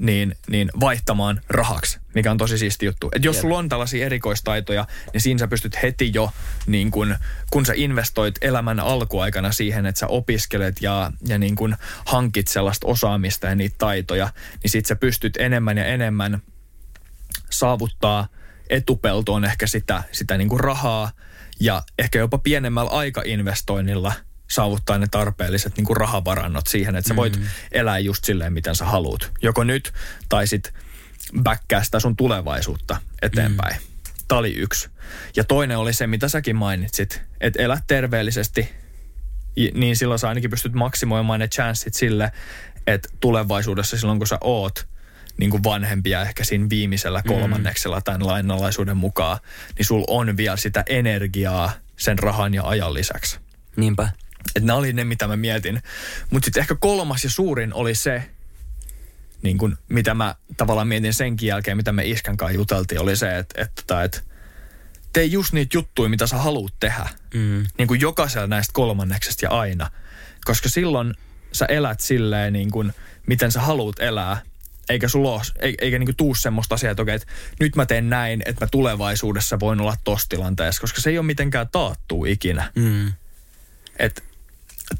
niin, 0.00 0.36
niin 0.48 0.70
vaihtamaan 0.80 1.40
rahaksi, 1.48 1.98
mikä 2.14 2.30
on 2.30 2.38
tosi 2.38 2.58
siisti 2.58 2.86
juttu. 2.86 3.10
Et 3.14 3.24
jos 3.24 3.36
Jep. 3.36 3.40
sulla 3.40 3.58
on 3.58 3.68
tällaisia 3.68 4.06
erikoistaitoja, 4.06 4.86
niin 5.12 5.20
siinä 5.20 5.38
sä 5.38 5.48
pystyt 5.48 5.82
heti 5.82 6.10
jo, 6.14 6.30
niin 6.66 6.90
kun, 6.90 7.16
kun 7.50 7.66
sä 7.66 7.72
investoit 7.76 8.34
elämän 8.42 8.80
alkuaikana 8.80 9.52
siihen, 9.52 9.86
että 9.86 9.98
sä 9.98 10.06
opiskelet 10.06 10.76
ja, 10.82 11.12
ja 11.26 11.38
niin 11.38 11.56
kun 11.56 11.76
hankit 12.06 12.48
sellaista 12.48 12.86
osaamista 12.86 13.46
ja 13.46 13.54
niitä 13.54 13.76
taitoja, 13.78 14.28
niin 14.62 14.70
sit 14.70 14.86
sä 14.86 14.96
pystyt 14.96 15.36
enemmän 15.36 15.78
ja 15.78 15.84
enemmän 15.84 16.42
saavuttaa 17.50 18.28
etupeltoon 18.70 19.44
ehkä 19.44 19.66
sitä, 19.66 20.02
sitä 20.12 20.38
niin 20.38 20.48
kuin 20.48 20.60
rahaa 20.60 21.10
ja 21.60 21.82
ehkä 21.98 22.18
jopa 22.18 22.38
pienemmällä 22.38 22.90
aikainvestoinnilla 22.90 24.12
saavuttaa 24.50 24.98
ne 24.98 25.06
tarpeelliset 25.10 25.76
niin 25.76 25.84
kuin 25.84 25.96
rahavarannot 25.96 26.66
siihen, 26.66 26.96
että 26.96 27.08
sä 27.08 27.16
voit 27.16 27.36
mm. 27.36 27.46
elää 27.72 27.98
just 27.98 28.24
silleen, 28.24 28.52
miten 28.52 28.76
sä 28.76 28.84
haluut. 28.84 29.30
Joko 29.42 29.64
nyt 29.64 29.92
tai 30.28 30.46
sit 30.46 30.74
backkää 31.42 31.84
sitä 31.84 32.00
sun 32.00 32.16
tulevaisuutta 32.16 32.96
eteenpäin. 33.22 33.76
Mm. 33.76 33.82
Tämä 34.28 34.38
oli 34.38 34.54
yksi. 34.54 34.88
Ja 35.36 35.44
toinen 35.44 35.78
oli 35.78 35.92
se, 35.92 36.06
mitä 36.06 36.28
säkin 36.28 36.56
mainitsit, 36.56 37.22
että 37.40 37.62
elät 37.62 37.84
terveellisesti, 37.86 38.68
niin 39.74 39.96
silloin 39.96 40.18
sä 40.18 40.28
ainakin 40.28 40.50
pystyt 40.50 40.72
maksimoimaan 40.72 41.40
ne 41.40 41.48
chanssit 41.48 41.94
sille, 41.94 42.32
että 42.86 43.08
tulevaisuudessa 43.20 43.96
silloin 43.98 44.18
kun 44.18 44.26
sä 44.26 44.38
oot 44.40 44.88
niin 45.36 45.50
kuin 45.50 45.64
vanhempia 45.64 46.22
ehkä 46.22 46.44
siinä 46.44 46.66
viimeisellä 46.70 47.22
kolmanneksella 47.26 48.00
tämän 48.00 48.26
lainalaisuuden 48.26 48.96
mukaan, 48.96 49.38
niin 49.78 49.86
sul 49.86 50.04
on 50.08 50.36
vielä 50.36 50.56
sitä 50.56 50.84
energiaa 50.88 51.72
sen 51.96 52.18
rahan 52.18 52.54
ja 52.54 52.62
ajan 52.62 52.94
lisäksi. 52.94 53.38
Niinpä. 53.76 54.08
Että 54.56 54.66
nämä 54.66 54.78
oli 54.78 54.92
ne, 54.92 55.04
mitä 55.04 55.28
mä 55.28 55.36
mietin. 55.36 55.82
Mutta 56.30 56.44
sitten 56.44 56.60
ehkä 56.60 56.74
kolmas 56.74 57.24
ja 57.24 57.30
suurin 57.30 57.74
oli 57.74 57.94
se, 57.94 58.30
niin 59.42 59.58
kun, 59.58 59.78
mitä 59.88 60.14
mä 60.14 60.34
tavallaan 60.56 60.88
mietin 60.88 61.14
senkin 61.14 61.46
jälkeen, 61.46 61.76
mitä 61.76 61.92
me 61.92 62.04
Iskän 62.04 62.36
kanssa 62.36 62.56
juteltiin, 62.56 63.00
oli 63.00 63.16
se, 63.16 63.38
että, 63.38 63.62
että, 63.62 63.82
että, 63.82 64.02
että 64.02 64.20
tee 65.12 65.24
just 65.24 65.52
niitä 65.52 65.76
juttuja, 65.76 66.08
mitä 66.08 66.26
sä 66.26 66.36
haluat 66.36 66.72
tehdä. 66.80 67.08
Mm. 67.34 67.66
Niin 67.78 67.88
kuin 67.88 68.00
jokaisella 68.00 68.46
näistä 68.46 68.72
kolmanneksesta 68.72 69.44
ja 69.44 69.50
aina. 69.50 69.90
Koska 70.44 70.68
silloin 70.68 71.14
sä 71.52 71.66
elät 71.66 72.00
silleen, 72.00 72.52
niin 72.52 72.70
kuin, 72.70 72.92
miten 73.26 73.52
sä 73.52 73.60
haluat 73.60 73.96
elää. 73.98 74.42
Eikä 74.88 75.08
sulla 75.08 75.32
ole, 75.32 75.42
eikä, 75.60 75.98
niin 75.98 76.06
kuin 76.06 76.16
tuu 76.16 76.34
semmoista 76.34 76.74
asiaa, 76.74 76.90
että, 76.90 77.02
okei, 77.02 77.14
että 77.14 77.28
nyt 77.60 77.76
mä 77.76 77.86
teen 77.86 78.10
näin, 78.10 78.42
että 78.46 78.64
mä 78.64 78.68
tulevaisuudessa 78.70 79.60
voin 79.60 79.80
olla 79.80 79.96
tossa 80.04 80.28
tilanteessa. 80.28 80.80
Koska 80.80 81.00
se 81.00 81.10
ei 81.10 81.18
ole 81.18 81.26
mitenkään 81.26 81.68
taattuu 81.72 82.24
ikinä. 82.24 82.72
Mm. 82.74 83.12
Et 83.98 84.24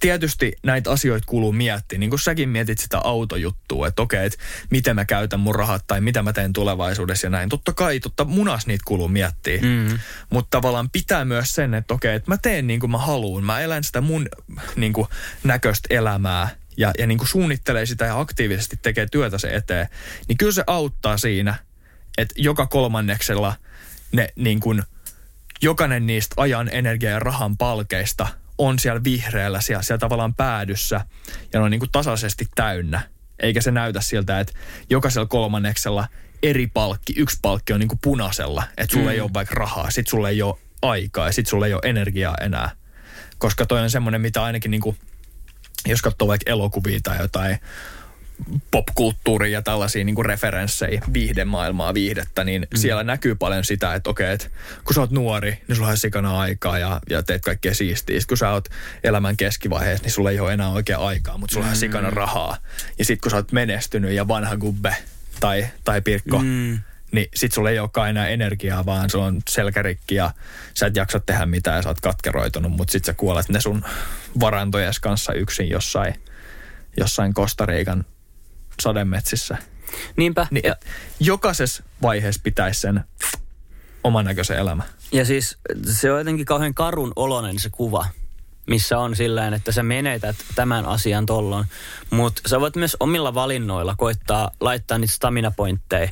tietysti 0.01 0.53
näitä 0.62 0.91
asioita 0.91 1.26
kuuluu 1.26 1.53
miettiä. 1.53 1.99
Niin 1.99 2.11
kuin 2.11 2.20
säkin 2.20 2.49
mietit 2.49 2.78
sitä 2.78 2.99
autojuttua, 2.99 3.88
että 3.88 4.03
okei, 4.03 4.26
että 4.26 4.38
miten 4.70 4.97
mä 4.97 5.05
käytän 5.05 5.41
mun 5.41 5.55
rahat 5.55 5.84
tai 5.86 6.01
mitä 6.01 6.22
mä 6.22 6.32
teen 6.32 6.53
tulevaisuudessa 6.53 7.26
ja 7.26 7.30
näin. 7.30 7.49
Totta 7.49 7.72
kai, 7.72 8.01
totta 8.01 8.24
munas 8.24 8.66
niitä 8.66 8.82
kuuluu 8.86 9.09
miettiä. 9.09 9.61
Mm. 9.62 9.99
Mutta 10.30 10.49
tavallaan 10.51 10.91
pitää 10.91 11.24
myös 11.24 11.55
sen, 11.55 11.74
että 11.74 11.95
okei, 11.95 12.14
että 12.14 12.30
mä 12.30 12.36
teen 12.36 12.66
niin 12.66 12.80
kuin 12.80 12.91
mä 12.91 12.99
haluan. 12.99 13.45
Mä 13.45 13.61
elän 13.61 13.84
sitä 13.84 14.01
mun 14.01 14.28
niin 14.76 14.93
kuin 14.93 15.09
näköistä 15.45 15.86
elämää 15.91 16.49
ja, 16.76 16.93
ja 16.99 17.07
niin 17.07 17.18
kuin 17.18 17.28
suunnittelee 17.28 17.86
sitä 17.86 18.05
ja 18.05 18.20
aktiivisesti 18.20 18.78
tekee 18.82 19.07
työtä 19.12 19.38
se 19.38 19.49
eteen. 19.49 19.88
Niin 20.28 20.38
kyllä 20.38 20.53
se 20.53 20.64
auttaa 20.66 21.18
siinä, 21.18 21.55
että 22.18 22.34
joka 22.38 22.66
kolmanneksella 22.66 23.55
ne 24.12 24.28
niin 24.36 24.61
kuin, 24.61 24.82
jokainen 25.62 26.07
niistä 26.07 26.34
ajan, 26.36 26.68
energia 26.72 27.11
ja 27.11 27.18
rahan 27.18 27.57
palkeista 27.57 28.28
on 28.61 28.79
siellä 28.79 29.05
vihreällä, 29.05 29.61
siellä, 29.61 29.83
siellä 29.83 29.99
tavallaan 29.99 30.35
päädyssä 30.35 31.01
ja 31.53 31.61
ne 31.61 31.65
on 31.65 31.71
niin 31.71 31.79
kuin 31.79 31.91
tasaisesti 31.93 32.49
täynnä. 32.55 33.01
Eikä 33.39 33.61
se 33.61 33.71
näytä 33.71 34.01
siltä, 34.01 34.41
että 34.41 34.53
jokaisella 34.91 35.27
kolmanneksella 35.27 36.09
eri 36.43 36.67
palkki, 36.67 37.13
yksi 37.17 37.39
palkki 37.43 37.73
on 37.73 37.81
niin 37.81 37.89
kuin 37.89 37.99
punaisella, 38.03 38.63
että 38.77 38.93
sulla 38.95 39.11
mm. 39.11 39.13
ei 39.13 39.21
ole 39.21 39.31
vaikka 39.35 39.55
rahaa, 39.55 39.91
sit 39.91 40.07
sulla 40.07 40.29
ei 40.29 40.43
ole 40.43 40.59
aikaa 40.83 41.27
ja 41.27 41.33
sit 41.33 41.47
sulla 41.47 41.67
ei 41.67 41.75
ole 41.75 41.83
energiaa 41.85 42.35
enää. 42.41 42.71
Koska 43.39 43.67
toi 43.67 43.81
on 43.81 43.91
semmoinen, 43.91 44.21
mitä 44.21 44.43
ainakin 44.43 44.71
niin 44.71 44.81
kuin, 44.81 44.99
jos 45.87 46.03
katsoo 46.03 46.29
vaikka 46.29 46.51
elokuvia 46.51 47.01
tai 47.03 47.19
jotain 47.19 47.59
popkulttuuria 48.70 49.53
ja 49.53 49.62
tällaisia 49.62 50.05
niin 50.05 50.14
kuin 50.14 50.26
referenssejä, 50.26 51.03
viihdemaailmaa, 51.12 51.95
viihdettä, 51.95 52.45
niin 52.45 52.62
mm. 52.62 52.78
siellä 52.78 53.05
näkyy 53.05 53.34
paljon 53.34 53.64
sitä, 53.64 53.95
että 53.95 54.11
okei, 54.11 54.32
että 54.32 54.51
kun 54.84 54.95
sä 54.95 55.01
oot 55.01 55.11
nuori, 55.11 55.62
niin 55.68 55.76
sulla 55.76 55.88
on 55.88 55.97
sikana 55.97 56.41
aikaa 56.41 56.78
ja, 56.78 57.01
ja 57.11 57.22
teet 57.22 57.43
kaikkea 57.43 57.74
siistiä. 57.74 58.20
Sitten 58.20 58.28
kun 58.28 58.36
sä 58.36 58.51
oot 58.51 58.68
elämän 59.05 59.36
keskivaiheessa, 59.36 60.05
niin 60.05 60.12
sulla 60.12 60.30
ei 60.30 60.41
ole 60.41 60.53
enää 60.53 60.68
oikea 60.68 60.99
aikaa, 60.99 61.38
mutta 61.38 61.55
sulla 61.55 61.66
on 61.66 61.72
mm. 61.72 61.76
sikana 61.76 62.11
rahaa. 62.11 62.57
Ja 62.99 63.05
sitten 63.05 63.22
kun 63.22 63.30
sä 63.30 63.36
oot 63.36 63.53
menestynyt 63.53 64.12
ja 64.12 64.28
vanha 64.28 64.57
gubbe 64.57 64.97
tai, 65.41 65.66
tai 65.84 66.01
pirkko, 66.01 66.38
mm. 66.38 66.80
niin 67.12 67.28
sit 67.34 67.53
sulla 67.53 67.70
ei 67.70 67.78
olekaan 67.78 68.11
enää 68.11 68.28
energiaa, 68.28 68.86
vaan 68.86 69.11
sulla 69.11 69.26
on 69.26 69.43
selkärikki 69.49 70.14
ja 70.14 70.30
sä 70.74 70.86
et 70.86 70.97
jaksa 70.97 71.20
tehdä 71.20 71.47
mitään 71.47 71.76
ja 71.76 71.82
sä 71.82 71.88
oot 71.88 72.01
katkeroitunut, 72.01 72.72
mutta 72.72 72.93
sit 72.93 73.05
sä 73.05 73.14
kuolet 73.14 73.49
ne 73.49 73.61
sun 73.61 73.84
varantojes 74.41 75.01
kanssa 75.01 75.32
yksin 75.32 75.70
jossain, 75.70 76.14
jossain 76.97 77.34
Kostariikan 77.34 78.05
sademetsissä. 78.81 79.57
Niinpä. 80.16 80.47
Niin, 80.51 80.66
ja, 80.66 80.76
jokaisessa 81.20 81.83
vaiheessa 82.03 82.41
pitäisi 82.45 82.81
sen 82.81 83.05
oman 84.05 84.24
näköisen 84.24 84.59
elämä. 84.59 84.83
ja 85.12 85.24
siis 85.24 85.59
se 85.91 86.12
on 86.12 86.18
jotenkin 86.18 86.47
kauhean 86.47 86.74
karun 86.74 87.12
oloinen 87.16 87.59
se 87.59 87.70
kuva, 87.70 88.07
missä 88.66 88.99
on 88.99 89.16
sillä 89.16 89.49
että 89.49 89.72
sä 89.72 89.83
menetät 89.83 90.37
tämän 90.55 90.87
asian 90.87 91.26
tollon. 91.26 91.64
Mutta 92.11 92.43
sä 92.47 92.61
voit 92.61 92.76
myös 92.76 92.97
omilla 93.01 93.35
valinnoilla 93.35 93.95
koittaa 93.99 94.51
laittaa 94.61 94.99
niitä 94.99 95.14
stamina-pointteja 95.14 96.11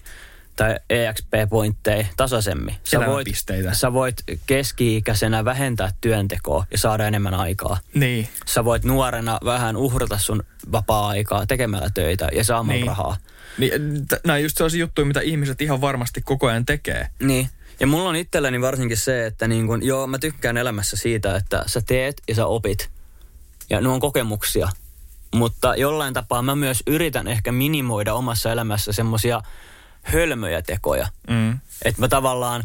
tai 0.59 0.77
EXP-pointteja 0.91 2.07
tasaisemmin. 2.17 2.75
Sä 2.85 3.07
voit, 3.07 3.29
sä 3.73 3.93
voit 3.93 4.17
keski-ikäisenä 4.47 5.45
vähentää 5.45 5.93
työntekoa 6.01 6.67
ja 6.71 6.79
saada 6.79 7.07
enemmän 7.07 7.35
aikaa. 7.35 7.79
Niin. 7.95 8.29
Sä 8.47 8.65
voit 8.65 8.85
nuorena 8.85 9.39
vähän 9.45 9.77
uhrata 9.77 10.19
sun 10.19 10.43
vapaa-aikaa 10.73 11.47
tekemällä 11.47 11.91
töitä 11.95 12.29
ja 12.33 12.45
saamaan 12.45 12.77
Niin. 12.77 12.87
rahaa. 12.87 13.17
niin 13.59 14.07
t- 14.09 14.25
nämä 14.27 14.39
just 14.39 14.57
sellaisia 14.57 14.81
juttuja, 14.81 15.05
mitä 15.07 15.21
ihmiset 15.21 15.61
ihan 15.61 15.81
varmasti 15.81 16.21
koko 16.23 16.47
ajan 16.47 16.67
tekee. 16.67 17.09
Niin. 17.23 17.49
Ja 17.81 17.87
mulla 17.87 18.09
on 18.09 18.17
itselläni 18.17 18.61
varsinkin 18.61 18.97
se, 18.97 19.27
että 19.27 19.49
niin 19.49 19.67
kun, 19.67 19.83
joo, 19.87 20.07
mä 20.07 20.19
tykkään 20.19 20.57
elämässä 20.57 20.97
siitä, 20.97 21.37
että 21.37 21.65
sä 21.67 21.81
teet 21.87 22.23
ja 22.29 22.35
sä 22.35 22.47
opit. 22.47 22.91
Ja 23.71 23.81
ne 23.81 23.89
on 23.89 24.01
kokemuksia. 24.01 24.69
Mutta 25.35 25.75
jollain 25.77 26.15
tapaa 26.15 26.43
mä 26.43 26.55
myös 26.55 26.83
yritän 26.87 27.29
ehkä 27.29 27.53
minimoida 27.53 28.15
omassa 28.15 28.53
elämässä 28.53 28.93
semmosia 28.93 29.43
hölmöjä 30.13 30.63
tekoja. 30.63 31.09
Mm. 31.31 31.59
Että 31.85 32.01
mä 32.01 32.09
tavallaan, 32.09 32.65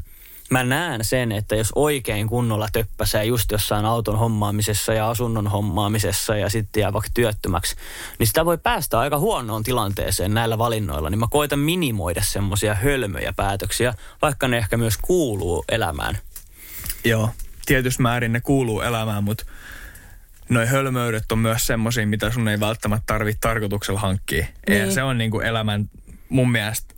mä 0.50 0.64
näen 0.64 1.04
sen, 1.04 1.32
että 1.32 1.56
jos 1.56 1.72
oikein 1.76 2.28
kunnolla 2.28 2.68
töppäsee 2.74 3.26
just 3.26 3.52
jossain 3.52 3.86
auton 3.86 4.20
hommaamisessa 4.20 4.94
ja 4.94 5.10
asunnon 5.10 5.48
hommaamisessa 5.48 6.36
ja 6.38 6.50
sitten 6.50 6.82
jää 6.82 6.94
vaikka 6.94 7.10
työttömäksi, 7.14 7.76
niin 8.20 8.28
sitä 8.28 8.46
voi 8.46 8.58
päästä 8.58 9.00
aika 9.00 9.20
huonoon 9.20 9.64
tilanteeseen 9.64 10.34
näillä 10.34 10.58
valinnoilla. 10.58 11.10
Niin 11.10 11.20
mä 11.20 11.28
koitan 11.32 11.60
minimoida 11.60 12.22
semmoisia 12.24 12.76
hölmöjä 12.76 13.34
päätöksiä, 13.34 13.94
vaikka 14.22 14.48
ne 14.48 14.58
ehkä 14.58 14.78
myös 14.78 14.98
kuuluu 14.98 15.66
elämään. 15.72 16.18
Joo, 17.04 17.30
tietyssä 17.66 18.02
määrin 18.02 18.34
ne 18.34 18.42
kuuluu 18.42 18.82
elämään, 18.82 19.24
mutta 19.24 19.46
noi 20.50 20.66
hölmöydet 20.66 21.32
on 21.32 21.40
myös 21.40 21.68
semmoisia, 21.68 22.08
mitä 22.08 22.32
sun 22.32 22.48
ei 22.48 22.60
välttämättä 22.60 23.04
tarvitse 23.06 23.40
tarkoituksella 23.42 24.00
hankkia. 24.00 24.46
Niin. 24.70 24.82
Niin. 24.82 24.92
se 24.92 25.04
on 25.04 25.18
niinku 25.18 25.40
elämän, 25.40 25.90
mun 26.30 26.52
mielestä 26.52 26.93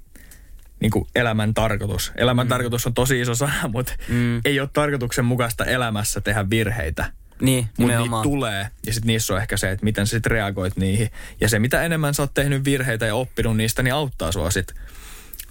niinku 0.80 1.08
elämän 1.16 1.54
tarkoitus. 1.54 2.12
Elämän 2.16 2.48
mm. 2.48 2.50
tarkoitus 2.50 2.88
on 2.88 2.94
tosi 2.94 3.22
iso 3.22 3.36
sana, 3.36 3.68
mutta 3.74 3.94
mm. 4.08 4.42
ei 4.46 4.60
ole 4.60 4.70
tarkoituksenmukaista 4.74 5.66
elämässä 5.66 6.22
tehdä 6.22 6.50
virheitä. 6.50 7.12
Niin, 7.42 7.70
Mutta 7.78 7.98
niitä 8.00 8.16
tulee, 8.24 8.68
ja 8.86 8.94
sitten 8.94 9.08
niissä 9.08 9.34
on 9.34 9.42
ehkä 9.42 9.58
se, 9.58 9.72
että 9.72 9.84
miten 9.84 10.08
sä 10.08 10.12
sit 10.12 10.26
reagoit 10.26 10.78
niihin. 10.78 11.12
Ja 11.42 11.50
se, 11.50 11.60
mitä 11.60 11.84
enemmän 11.84 12.14
sä 12.14 12.24
oot 12.24 12.34
tehnyt 12.34 12.66
virheitä 12.66 13.06
ja 13.06 13.16
oppinut 13.16 13.58
niistä, 13.58 13.84
niin 13.84 13.94
auttaa 13.94 14.32
sua 14.32 14.52
sit 14.52 14.74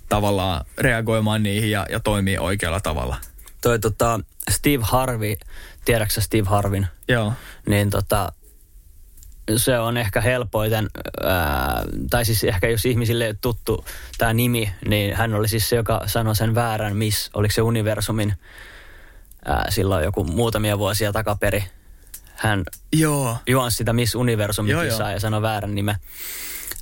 tavallaan 0.09 0.64
reagoimaan 0.79 1.43
niihin 1.43 1.70
ja, 1.70 1.87
ja 1.91 2.01
toimii 2.01 2.39
oikealla 2.39 2.81
tavalla. 2.81 3.16
Toi 3.61 3.79
tota, 3.79 4.20
Steve 4.51 4.83
Harvey, 4.83 5.35
tiedätkö 5.85 6.20
Steve 6.20 6.49
Harvin? 6.49 6.87
Joo. 7.09 7.33
niin 7.66 7.91
tota, 7.91 8.33
se 9.57 9.78
on 9.78 9.97
ehkä 9.97 10.20
helpoiten, 10.20 10.86
ää, 11.24 11.84
tai 12.11 12.24
siis 12.24 12.45
ehkä 12.45 12.68
jos 12.68 12.86
ihmisille 12.86 13.36
tuttu 13.40 13.84
tämä 14.18 14.32
nimi, 14.32 14.72
niin 14.88 15.16
hän 15.16 15.34
oli 15.34 15.49
siis 15.49 15.68
se, 15.68 15.76
joka 15.76 16.03
sanoi 16.07 16.36
sen 16.36 16.55
väärän 16.55 16.97
Miss, 16.97 17.30
oliko 17.34 17.53
se 17.53 17.62
Universumin 17.62 18.34
ää, 19.45 19.66
silloin 19.68 20.05
joku 20.05 20.24
muutamia 20.24 20.78
vuosia 20.78 21.12
takaperi. 21.12 21.64
Hän 22.36 22.64
Joo. 22.92 23.36
juonsi 23.47 23.76
sitä 23.76 23.92
Miss 23.92 24.14
Universum 24.14 24.68
Joo, 24.68 24.82
kisaa 24.82 25.12
ja 25.12 25.20
sanoi 25.20 25.42
väärän 25.42 25.74
nimen. 25.74 25.97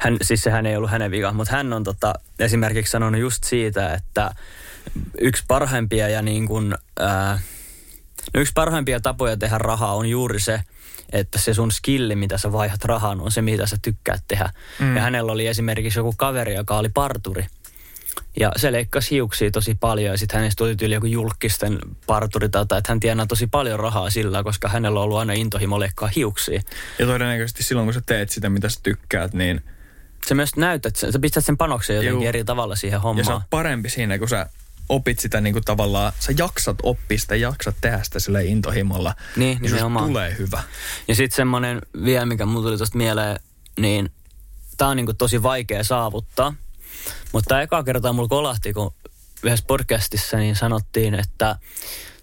Hän, 0.01 0.17
siis 0.23 0.43
sehän 0.43 0.67
ei 0.67 0.77
ollut 0.77 0.91
hänen 0.91 1.11
vika, 1.11 1.33
mutta 1.33 1.57
hän 1.57 1.73
on 1.73 1.85
tota, 1.85 2.15
esimerkiksi 2.39 2.91
sanonut 2.91 3.21
just 3.21 3.45
siitä, 3.45 3.95
että 3.95 4.35
yksi 5.21 5.45
parhaimpia 5.49 6.09
ja 6.09 6.23
niin 6.23 6.47
kuin, 6.47 6.75
ää, 7.01 7.41
no 8.35 8.41
yksi 8.41 8.53
parhaimpia 8.55 9.01
tapoja 9.01 9.37
tehdä 9.37 9.59
rahaa 9.59 9.95
on 9.95 10.07
juuri 10.07 10.41
se, 10.41 10.61
että 11.13 11.39
se 11.39 11.55
sun 11.55 11.73
skilli, 11.73 12.17
mitä 12.17 12.39
sä 12.39 12.53
vaihdat 12.53 12.85
rahaan, 12.85 13.21
on 13.21 13.33
se, 13.33 13.43
mitä 13.43 13.67
sä 13.67 13.77
tykkäät 13.83 14.23
tehdä. 14.29 14.49
Mm. 14.79 14.97
Ja 14.97 15.03
hänellä 15.03 15.33
oli 15.33 15.47
esimerkiksi 15.47 15.99
joku 15.99 16.15
kaveri, 16.17 16.55
joka 16.55 16.77
oli 16.77 16.89
parturi. 16.89 17.47
Ja 18.41 18.53
se 18.57 18.73
leikkasi 18.73 19.11
hiuksia 19.11 19.51
tosi 19.51 19.75
paljon 19.81 20.13
ja 20.13 20.19
sitten 20.19 20.41
hänestä 20.41 20.59
tuli 20.59 20.77
tyyli 20.77 20.95
joku 20.95 21.07
julkisten 21.07 21.79
parturi 22.07 22.49
tai 22.49 22.63
että 22.63 22.81
hän 22.89 23.01
tienaa 23.01 23.27
tosi 23.27 23.47
paljon 23.47 23.81
rahaa 23.81 24.11
sillä, 24.11 24.43
koska 24.43 24.69
hänellä 24.69 25.01
on 25.01 25.05
ollut 25.05 25.19
aina 25.19 25.33
intohimo 25.33 25.81
leikkaa 25.81 26.11
hiuksia. 26.17 26.63
Ja 26.99 27.07
todennäköisesti 27.07 27.63
silloin, 27.63 27.87
kun 27.87 27.95
sä 27.95 28.01
teet 28.07 28.29
sitä, 28.31 28.51
mitä 28.51 28.69
sä 28.69 28.81
tykkäät, 28.83 29.35
niin 29.35 29.61
Se 30.27 30.35
myös 30.35 30.57
näytät, 30.57 30.97
sen- 30.97 31.13
sä 31.13 31.19
pistät 31.19 31.45
sen 31.45 31.57
panoksen 31.57 31.97
jotenkin 31.97 32.15
Juu. 32.21 32.29
eri 32.29 32.45
tavalla 32.45 32.77
siihen 32.77 32.97
ja 32.97 33.01
sä 33.01 33.03
hommaan. 33.03 33.33
oot 33.33 33.43
parempi 33.51 33.89
siinä, 33.89 34.19
kun 34.19 34.29
sä 34.29 34.47
opit 34.93 35.19
sitä 35.19 35.41
niin 35.41 35.53
kuin 35.53 35.65
tavallaan, 35.65 36.13
sä 36.19 36.33
jaksat 36.39 36.77
oppia 36.83 37.19
sitä, 37.19 37.37
jaksat 37.37 37.77
tehdä 37.81 38.03
sitä 38.03 38.21
sille 38.21 38.45
intohimolla. 38.45 39.15
Niin, 39.37 39.59
susta 39.59 39.75
nimenomaan. 39.77 40.07
tulee 40.07 40.37
hyvä. 40.39 40.63
Ja 41.09 41.15
sitten 41.15 41.37
semmoinen 41.37 41.83
vielä, 42.05 42.27
mikä 42.27 42.47
mulla 42.47 42.67
tuli 42.67 42.77
tuosta 42.77 42.99
mieleen, 42.99 43.41
niin 43.79 44.13
tää 44.77 44.89
on 44.89 44.97
niinku 44.97 45.15
tosi 45.15 45.43
vaikea 45.43 45.85
saavuttaa. 45.85 46.55
Mutta 47.33 47.63
eka 47.63 47.83
kertaa 47.83 48.13
mulla 48.13 48.29
kolahti, 48.29 48.73
kun 48.73 48.95
yhdessä 49.43 49.65
podcastissa 49.67 50.37
niin 50.37 50.57
sanottiin, 50.57 51.15
että 51.15 51.57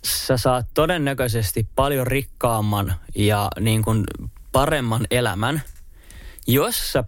sä 0.03 0.37
saat 0.37 0.67
todennäköisesti 0.73 1.67
paljon 1.75 2.07
rikkaamman 2.07 2.95
ja 3.15 3.47
niin 3.59 3.83
kuin 3.83 4.03
paremman 4.51 5.07
elämän, 5.11 5.61
jos 6.47 6.91
sä 6.91 7.03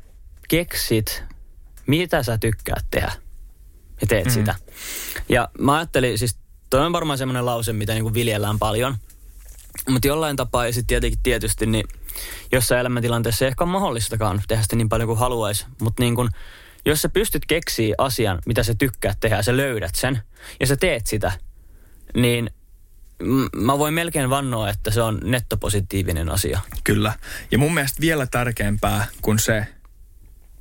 keksit, 0.47 1.23
mitä 1.87 2.23
sä 2.23 2.37
tykkäät 2.37 2.85
tehdä 2.91 3.11
ja 4.01 4.07
teet 4.07 4.25
mm. 4.25 4.31
sitä. 4.31 4.55
Ja 5.29 5.49
mä 5.59 5.75
ajattelin, 5.75 6.17
siis 6.17 6.37
toi 6.69 6.85
on 6.85 6.93
varmaan 6.93 7.17
semmoinen 7.17 7.45
lause, 7.45 7.73
mitä 7.73 7.93
niin 7.93 8.03
kuin 8.03 8.13
viljellään 8.13 8.59
paljon. 8.59 8.97
Mutta 9.89 10.07
jollain 10.07 10.35
tapaa 10.35 10.65
ja 10.65 10.73
sitten 10.73 10.87
tietenkin 10.87 11.19
tietysti, 11.23 11.65
niin 11.65 11.85
jossain 12.51 12.81
elämäntilanteessa 12.81 13.45
ei 13.45 13.47
ehkä 13.47 13.63
ole 13.63 13.71
mahdollistakaan 13.71 14.41
tehdä 14.47 14.63
sitä 14.63 14.75
niin 14.75 14.89
paljon 14.89 15.07
kuin 15.07 15.19
haluaisi. 15.19 15.65
Mutta 15.81 16.03
niin 16.03 16.15
kun, 16.15 16.29
jos 16.85 17.01
sä 17.01 17.09
pystyt 17.09 17.45
keksiä 17.45 17.95
asian, 17.97 18.39
mitä 18.45 18.63
sä 18.63 18.75
tykkäät 18.75 19.17
tehdä, 19.19 19.35
ja 19.35 19.43
sä 19.43 19.57
löydät 19.57 19.95
sen, 19.95 20.21
ja 20.59 20.67
sä 20.67 20.75
teet 20.75 21.07
sitä, 21.07 21.31
niin 22.15 22.49
mä 23.55 23.79
voin 23.79 23.93
melkein 23.93 24.29
vannoa, 24.29 24.69
että 24.69 24.91
se 24.91 25.01
on 25.01 25.19
nettopositiivinen 25.23 26.29
asia. 26.29 26.59
Kyllä. 26.83 27.13
Ja 27.51 27.57
mun 27.57 27.73
mielestä 27.73 28.01
vielä 28.01 28.27
tärkeämpää 28.27 29.07
kuin 29.21 29.39
se, 29.39 29.67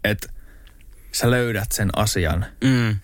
että 0.04 0.28
sä 1.12 1.30
löydät 1.30 1.72
sen 1.72 1.90
asian, 1.96 2.46
Mm. 2.64 2.96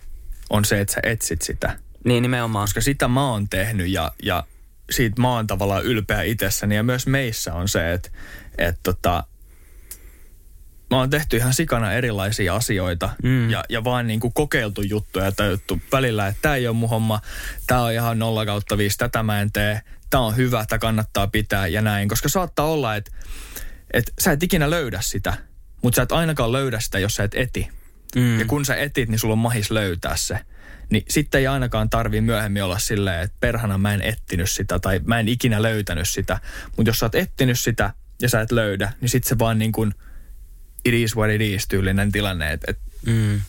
On 0.51 0.65
se, 0.65 0.81
että 0.81 0.95
sä 0.95 1.01
etsit 1.03 1.43
sitä. 1.43 1.79
Niin 2.05 2.23
nimenomaan. 2.23 2.63
Koska 2.63 2.81
sitä 2.81 3.09
mä 3.09 3.31
oon 3.31 3.49
tehnyt 3.49 3.89
ja, 3.89 4.13
ja 4.23 4.45
siitä 4.91 5.21
mä 5.21 5.33
oon 5.33 5.47
tavallaan 5.47 5.85
ylpeä 5.85 6.23
itsessäni 6.23 6.77
ja 6.77 6.83
myös 6.83 7.07
meissä 7.07 7.55
on 7.55 7.69
se, 7.69 7.93
että, 7.93 8.11
että 8.59 8.81
tota, 8.83 9.25
mä 10.91 10.97
oon 10.97 11.11
tehty 11.11 11.37
ihan 11.37 11.55
sikana 11.55 11.93
erilaisia 11.93 12.55
asioita 12.55 13.11
mm. 13.23 13.51
ja, 13.51 13.65
ja 13.69 13.85
vaan 13.85 14.07
niin 14.07 14.21
kuin 14.21 14.33
kokeiltu 14.33 14.83
juttuja 14.83 15.25
ja 15.25 15.33
tajuttu 15.33 15.81
välillä, 15.93 16.27
että 16.27 16.43
tämä 16.43 16.57
ei 16.57 16.69
ole 16.69 16.77
mun 16.77 16.89
homma, 16.89 17.21
tämä 17.67 17.83
on 17.83 17.93
ihan 17.93 18.19
0 18.19 18.47
kautta 18.47 18.79
5, 18.79 18.99
tätä 18.99 19.23
mä 19.23 19.41
en 19.41 19.53
tee, 19.53 19.81
tämä 20.11 20.25
on 20.25 20.37
hyvä, 20.37 20.65
tämä 20.69 20.79
kannattaa 20.79 21.27
pitää 21.27 21.67
ja 21.67 21.83
näin. 21.83 22.09
Koska 22.09 22.29
saattaa 22.29 22.67
olla, 22.67 22.97
että, 22.97 23.11
että 23.93 24.13
sä 24.19 24.33
et 24.33 24.43
ikinä 24.43 24.71
löydä 24.71 25.01
sitä, 25.01 25.35
mutta 25.83 25.97
sä 25.97 26.03
et 26.03 26.13
ainakaan 26.13 26.53
löydä 26.53 26.81
sitä, 26.81 26.99
jos 26.99 27.15
sä 27.15 27.25
et 27.25 27.35
eti. 27.35 27.69
Mm. 28.17 28.39
Ja 28.39 28.45
kun 28.45 28.65
sä 28.65 28.77
etit, 28.77 29.09
niin 29.09 29.19
sulla 29.19 29.33
on 29.33 29.39
mahis 29.39 29.71
löytää 29.71 30.17
se. 30.17 30.39
Niin 30.91 31.05
sitten 31.09 31.39
ei 31.39 31.47
ainakaan 31.47 31.91
tarvii 31.91 32.21
myöhemmin 32.21 32.63
olla 32.63 32.79
silleen, 32.79 33.21
että 33.23 33.37
perhana 33.41 33.79
mä 33.79 33.95
en 33.95 34.03
ettinyt 34.03 34.51
sitä 34.51 34.79
tai 34.79 35.01
mä 35.05 35.21
en 35.21 35.29
ikinä 35.29 35.63
löytänyt 35.63 36.09
sitä. 36.09 36.41
Mutta 36.77 36.91
jos 36.91 36.99
sä 36.99 37.07
oot 37.07 37.15
ettinyt 37.15 37.61
sitä 37.61 37.93
ja 38.23 38.29
sä 38.29 38.41
et 38.41 38.53
löydä, 38.53 38.93
niin 39.01 39.09
sitten 39.09 39.29
se 39.29 39.39
vaan 39.39 39.59
niin 39.59 39.73
kuin 39.73 39.95
it 40.85 40.95
is 40.95 41.17
what 41.17 41.31
it 41.31 41.41
is 41.41 41.69
tyylinen 41.69 42.13
tilanne. 42.13 42.53
Et, 42.53 42.61
et 42.69 42.79
Mm. 43.07 43.41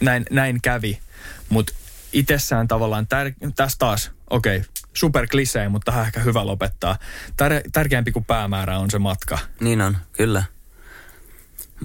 näin, 0.00 0.24
näin 0.30 0.60
kävi. 0.62 1.00
Mutta 1.48 1.72
itsessään 2.12 2.68
tavallaan, 2.68 3.06
tär, 3.06 3.32
tässä 3.56 3.78
taas, 3.78 4.10
okei, 4.30 4.56
okay, 4.56 4.68
super 4.94 5.26
klisee, 5.26 5.68
mutta 5.68 5.92
tähän 5.92 6.06
ehkä 6.06 6.20
hyvä 6.20 6.46
lopettaa. 6.46 6.98
Tär, 7.36 7.52
tärkeämpi 7.72 8.12
kuin 8.12 8.24
päämäärä 8.24 8.78
on 8.78 8.90
se 8.90 8.98
matka. 8.98 9.38
Niin 9.60 9.80
on, 9.80 9.96
kyllä. 10.12 10.44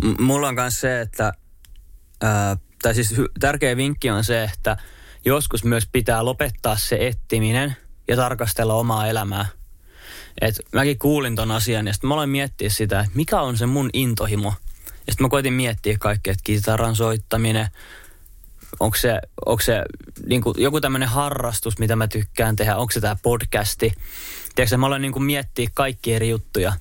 M- 0.03 0.23
mulla 0.23 0.47
on 0.47 0.55
myös 0.55 0.79
se, 0.79 1.01
että, 1.01 1.33
tai 2.81 2.95
siis 2.95 3.13
tärkeä 3.39 3.77
vinkki 3.77 4.09
on 4.09 4.23
se, 4.23 4.43
että 4.43 4.77
joskus 5.25 5.63
myös 5.63 5.87
pitää 5.91 6.25
lopettaa 6.25 6.77
se 6.77 6.97
ettiminen 7.07 7.75
ja 8.07 8.15
tarkastella 8.15 8.73
omaa 8.73 9.07
elämää. 9.07 9.45
Et 10.41 10.55
mäkin 10.71 10.99
kuulin 10.99 11.35
ton 11.35 11.51
asian 11.51 11.87
ja 11.87 11.93
sitten 11.93 12.07
mä 12.07 12.13
aloin 12.13 12.29
miettiä 12.29 12.69
sitä, 12.69 12.99
että 12.99 13.11
mikä 13.15 13.41
on 13.41 13.57
se 13.57 13.65
mun 13.65 13.89
intohimo. 13.93 14.53
Ja 15.07 15.13
sitten 15.13 15.25
mä 15.25 15.29
koitin 15.29 15.53
miettiä 15.53 15.97
kaikkea, 15.99 16.31
että 16.31 16.43
kitaran 16.43 16.95
soittaminen, 16.95 17.67
onko 18.79 18.97
se, 18.97 19.19
onko 19.45 19.61
se 19.61 19.83
niin 20.25 20.41
kuin 20.41 20.55
joku 20.57 20.81
tämmöinen 20.81 21.09
harrastus, 21.09 21.79
mitä 21.79 21.95
mä 21.95 22.07
tykkään 22.07 22.55
tehdä, 22.55 22.75
onko 22.75 22.91
se 22.91 23.01
tämä 23.01 23.15
podcasti. 23.23 23.93
Tiedätkö, 24.55 24.77
mä 24.77 24.85
aloin 24.85 25.01
niin 25.01 25.11
kuin 25.11 25.23
miettiä 25.23 25.69
kaikki 25.73 26.13
eri 26.13 26.29
juttuja. 26.29 26.73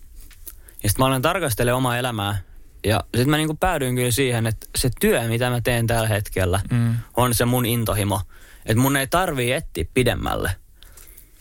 Ja 0.82 0.88
sitten 0.88 1.03
mä 1.03 1.07
aloin 1.07 1.22
tarkastelemaan 1.22 1.78
omaa 1.78 1.99
elämää. 1.99 2.38
Ja 2.85 3.05
sitten 3.05 3.30
mä 3.30 3.37
niin 3.37 3.49
kuin 3.49 3.59
päädyin 3.59 3.95
kyllä 3.95 4.11
siihen, 4.11 4.47
että 4.47 4.66
se 4.76 4.91
työ, 5.01 5.28
mitä 5.28 5.51
mä 5.51 5.61
teen 5.61 5.87
tällä 5.87 6.09
hetkellä, 6.09 6.61
mm. 6.70 6.95
on 7.16 7.35
se 7.35 7.45
mun 7.45 7.66
intohimo. 7.66 8.20
Että 8.66 8.83
mun 8.83 8.97
ei 8.97 9.07
tarvii 9.07 9.53
etsiä 9.53 9.85
pidemmälle. 9.95 10.57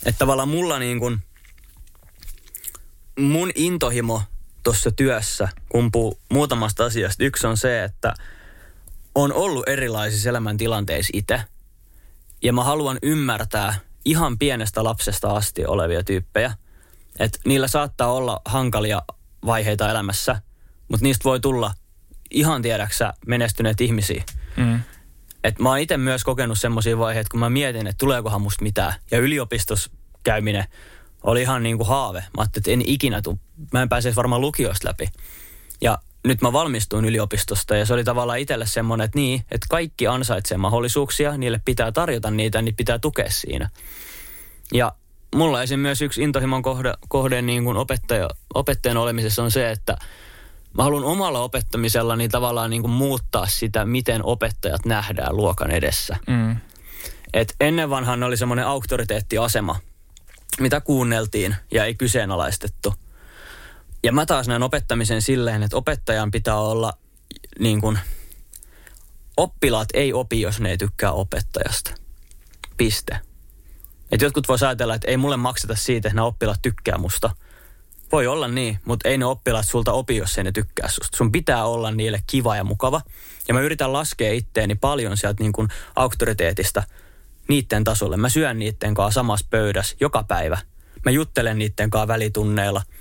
Että 0.05 0.19
tavallaan 0.19 0.49
mulla 0.49 0.79
niin 0.79 0.99
kuin, 0.99 1.19
mun 3.19 3.51
intohimo 3.55 4.23
tuossa 4.63 4.91
työssä 4.91 5.49
kumpuu 5.69 6.19
muutamasta 6.29 6.85
asiasta. 6.85 7.23
Yksi 7.23 7.47
on 7.47 7.57
se, 7.57 7.83
että 7.83 8.13
on 9.15 9.33
ollut 9.33 9.67
erilaisissa 9.67 10.29
elämäntilanteissa 10.29 11.11
itse. 11.13 11.41
Ja 12.43 12.53
mä 12.53 12.63
haluan 12.63 12.97
ymmärtää 13.03 13.75
ihan 14.05 14.37
pienestä 14.37 14.83
lapsesta 14.83 15.29
asti 15.29 15.65
olevia 15.65 16.03
tyyppejä. 16.03 16.53
Että 17.19 17.39
niillä 17.45 17.67
saattaa 17.67 18.11
olla 18.11 18.41
hankalia 18.45 19.01
vaiheita 19.45 19.91
elämässä, 19.91 20.41
mutta 20.91 21.03
niistä 21.03 21.23
voi 21.23 21.39
tulla 21.39 21.73
ihan 22.31 22.61
tiedäksä 22.61 23.13
menestyneet 23.27 23.81
ihmisiä. 23.81 24.23
Mm. 24.57 24.79
Et 25.43 25.59
mä 25.59 25.69
oon 25.69 25.79
itse 25.79 25.97
myös 25.97 26.23
kokenut 26.23 26.59
semmoisia 26.59 26.97
vaiheita, 26.97 27.29
kun 27.31 27.39
mä 27.39 27.49
mietin, 27.49 27.87
että 27.87 27.97
tuleekohan 27.97 28.41
musta 28.41 28.63
mitään. 28.63 28.93
Ja 29.11 29.19
yliopistossa 29.19 29.91
käyminen 30.23 30.65
oli 31.23 31.41
ihan 31.41 31.63
niin 31.63 31.77
kuin 31.77 31.87
haave. 31.87 32.19
Mä 32.19 32.41
ajattelin, 32.41 32.61
että 32.61 32.71
en 32.71 32.93
ikinä 32.93 33.21
tuu. 33.21 33.39
Mä 33.73 33.81
en 33.81 33.89
pääse 33.89 34.15
varmaan 34.15 34.41
lukiosta 34.41 34.87
läpi. 34.87 35.09
Ja 35.81 35.97
nyt 36.25 36.41
mä 36.41 36.53
valmistuin 36.53 37.05
yliopistosta 37.05 37.75
ja 37.75 37.85
se 37.85 37.93
oli 37.93 38.03
tavallaan 38.03 38.39
itselle 38.39 38.65
semmoinen, 38.65 39.05
että 39.05 39.19
niin, 39.19 39.45
että 39.51 39.67
kaikki 39.69 40.07
ansaitsee 40.07 40.57
mahdollisuuksia, 40.57 41.37
niille 41.37 41.61
pitää 41.65 41.91
tarjota 41.91 42.31
niitä, 42.31 42.61
niin 42.61 42.75
pitää 42.75 42.99
tukea 42.99 43.29
siinä. 43.29 43.69
Ja 44.73 44.91
mulla 45.35 45.63
esim. 45.63 45.79
myös 45.79 46.01
yksi 46.01 46.23
intohimon 46.23 46.61
kohde, 46.61 46.93
kohde 47.07 47.41
niin 47.41 47.63
kuin 47.63 47.77
opettaja, 47.77 48.29
opettajan 48.53 48.97
olemisessa 48.97 49.43
on 49.43 49.51
se, 49.51 49.71
että 49.71 49.97
mä 50.77 50.83
haluan 50.83 51.03
omalla 51.03 51.39
opettamisella 51.39 52.15
niin 52.15 52.31
tavallaan 52.31 52.69
niin 52.69 52.81
kuin 52.81 52.91
muuttaa 52.91 53.47
sitä, 53.47 53.85
miten 53.85 54.25
opettajat 54.25 54.85
nähdään 54.85 55.37
luokan 55.37 55.71
edessä. 55.71 56.17
Mm. 56.27 56.57
Et 57.33 57.55
ennen 57.59 57.89
vanhan 57.89 58.23
oli 58.23 58.37
semmoinen 58.37 58.67
auktoriteettiasema, 58.67 59.75
mitä 60.59 60.81
kuunneltiin 60.81 61.55
ja 61.71 61.85
ei 61.85 61.95
kyseenalaistettu. 61.95 62.93
Ja 64.03 64.11
mä 64.11 64.25
taas 64.25 64.47
näen 64.47 64.63
opettamisen 64.63 65.21
silleen, 65.21 65.63
että 65.63 65.77
opettajan 65.77 66.31
pitää 66.31 66.57
olla 66.57 66.93
niin 67.59 67.81
kuin, 67.81 67.99
oppilaat 69.37 69.87
ei 69.93 70.13
opi, 70.13 70.41
jos 70.41 70.59
ne 70.59 70.69
ei 70.69 70.77
tykkää 70.77 71.11
opettajasta. 71.11 71.91
Piste. 72.77 73.19
Et 74.11 74.21
jotkut 74.21 74.47
voi 74.47 74.57
ajatella, 74.61 74.95
että 74.95 75.07
ei 75.07 75.17
mulle 75.17 75.37
makseta 75.37 75.75
siitä, 75.75 76.07
että 76.07 76.15
nämä 76.15 76.25
oppilaat 76.25 76.61
tykkää 76.61 76.97
musta. 76.97 77.29
Voi 78.11 78.27
olla 78.27 78.47
niin, 78.47 78.79
mutta 78.85 79.09
ei 79.09 79.17
ne 79.17 79.25
oppilaat 79.25 79.65
sulta 79.67 79.91
opi, 79.91 80.17
jos 80.17 80.37
ei 80.37 80.43
ne 80.43 80.51
tykkää 80.51 80.89
susta. 80.89 81.17
Sun 81.17 81.31
pitää 81.31 81.65
olla 81.65 81.91
niille 81.91 82.23
kiva 82.27 82.55
ja 82.55 82.63
mukava. 82.63 83.01
Ja 83.47 83.53
mä 83.53 83.61
yritän 83.61 83.93
laskea 83.93 84.33
itteeni 84.33 84.75
paljon 84.75 85.17
sieltä 85.17 85.43
niin 85.43 85.53
kuin 85.53 85.67
auktoriteetista 85.95 86.83
niiden 87.47 87.83
tasolle. 87.83 88.17
Mä 88.17 88.29
syön 88.29 88.59
niiden 88.59 88.93
kanssa 88.93 89.19
samassa 89.19 89.47
pöydässä 89.49 89.95
joka 89.99 90.23
päivä. 90.23 90.57
Mä 91.05 91.11
juttelen 91.11 91.57
niiden 91.57 91.89
kanssa 91.89 92.07
välitunneilla– 92.07 92.81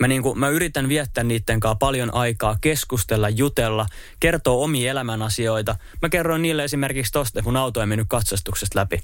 Mä, 0.00 0.08
niin 0.08 0.22
kuin, 0.22 0.38
mä 0.38 0.48
yritän 0.48 0.88
viettää 0.88 1.24
niiden 1.24 1.60
kanssa 1.60 1.76
paljon 1.76 2.14
aikaa, 2.14 2.58
keskustella, 2.60 3.28
jutella, 3.28 3.86
kertoa 4.20 4.64
omia 4.64 4.90
elämän 4.90 5.22
asioita. 5.22 5.76
Mä 6.02 6.08
kerroin 6.08 6.42
niille 6.42 6.64
esimerkiksi 6.64 7.12
tosta, 7.12 7.42
mun 7.42 7.56
auto 7.56 7.80
ei 7.80 7.86
mennyt 7.86 8.06
katsastuksesta 8.08 8.78
läpi. 8.78 8.96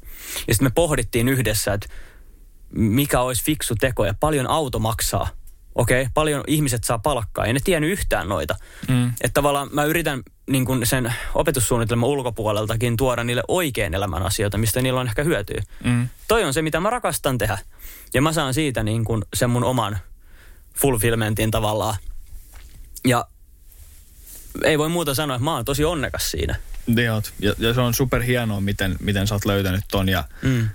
Ja 0.48 0.54
sitten 0.54 0.66
me 0.66 0.70
pohdittiin 0.74 1.28
yhdessä, 1.28 1.72
että 1.72 1.88
mikä 2.70 3.20
olisi 3.20 3.44
fiksu 3.44 3.74
teko 3.74 4.04
ja 4.04 4.14
paljon 4.20 4.46
auto 4.46 4.78
maksaa. 4.78 5.28
Okei, 5.76 6.02
okay, 6.02 6.10
paljon 6.14 6.44
ihmiset 6.46 6.84
saa 6.84 6.98
palkkaa. 6.98 7.44
Ei 7.44 7.52
ne 7.52 7.60
tiennyt 7.64 7.90
yhtään 7.90 8.28
noita. 8.28 8.56
Mm. 8.88 9.06
Että 9.06 9.34
tavallaan 9.34 9.68
mä 9.72 9.84
yritän 9.84 10.22
niin 10.50 10.64
kuin 10.64 10.86
sen 10.86 11.14
opetussuunnitelman 11.34 12.08
ulkopuoleltakin 12.08 12.96
tuoda 12.96 13.24
niille 13.24 13.42
oikein 13.48 13.94
elämän 13.94 14.22
asioita, 14.22 14.58
mistä 14.58 14.82
niillä 14.82 15.00
on 15.00 15.06
ehkä 15.06 15.24
hyötyä. 15.24 15.62
Mm. 15.84 16.08
Toi 16.28 16.44
on 16.44 16.54
se, 16.54 16.62
mitä 16.62 16.80
mä 16.80 16.90
rakastan 16.90 17.38
tehdä. 17.38 17.58
Ja 18.14 18.22
mä 18.22 18.32
saan 18.32 18.54
siitä 18.54 18.82
niin 18.82 19.04
kuin 19.04 19.22
sen 19.34 19.50
mun 19.50 19.64
oman 19.64 19.98
fulfillmentin 20.76 21.50
tavallaan. 21.50 21.96
Ja 23.04 23.26
ei 24.64 24.78
voi 24.78 24.88
muuta 24.88 25.14
sanoa, 25.14 25.36
että 25.36 25.44
mä 25.44 25.54
oon 25.54 25.64
tosi 25.64 25.84
onnekas 25.84 26.30
siinä. 26.30 26.56
Ja, 27.40 27.54
ja 27.58 27.74
se 27.74 27.80
on 27.80 27.94
super 27.94 28.22
hienoa, 28.22 28.60
miten, 28.60 28.96
miten 29.00 29.26
sä 29.26 29.34
oot 29.34 29.44
löytänyt 29.44 29.84
ton 29.90 30.08
ja, 30.08 30.24
mm. 30.42 30.68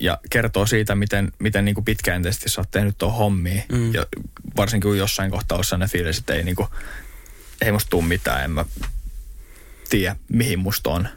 Ja 0.00 0.18
kertoo 0.30 0.66
siitä, 0.66 0.94
miten, 0.94 1.32
miten 1.38 1.64
niin 1.64 1.74
kuin 1.74 1.84
pitkäjänteisesti 1.84 2.48
sä 2.48 2.60
oot 2.60 2.70
tehnyt 2.70 2.98
tuon 2.98 3.12
hommiin. 3.12 3.62
Mm. 3.72 3.94
Ja 3.94 4.06
varsinkin 4.56 4.90
kun 4.90 4.98
jossain 4.98 5.30
kohtaa 5.30 5.58
on 5.58 5.64
sellainen 5.64 5.88
fiilis, 5.88 6.18
että 6.18 6.34
ei, 6.34 6.44
niin 6.44 6.56
kuin, 6.56 6.68
ei 7.60 7.72
musta 7.72 7.90
tuu 7.90 8.02
mitään, 8.02 8.44
en 8.44 8.50
mä 8.50 8.64
tiedä 9.90 10.16
mihin 10.28 10.58
musta 10.58 10.90
on. 10.90 11.08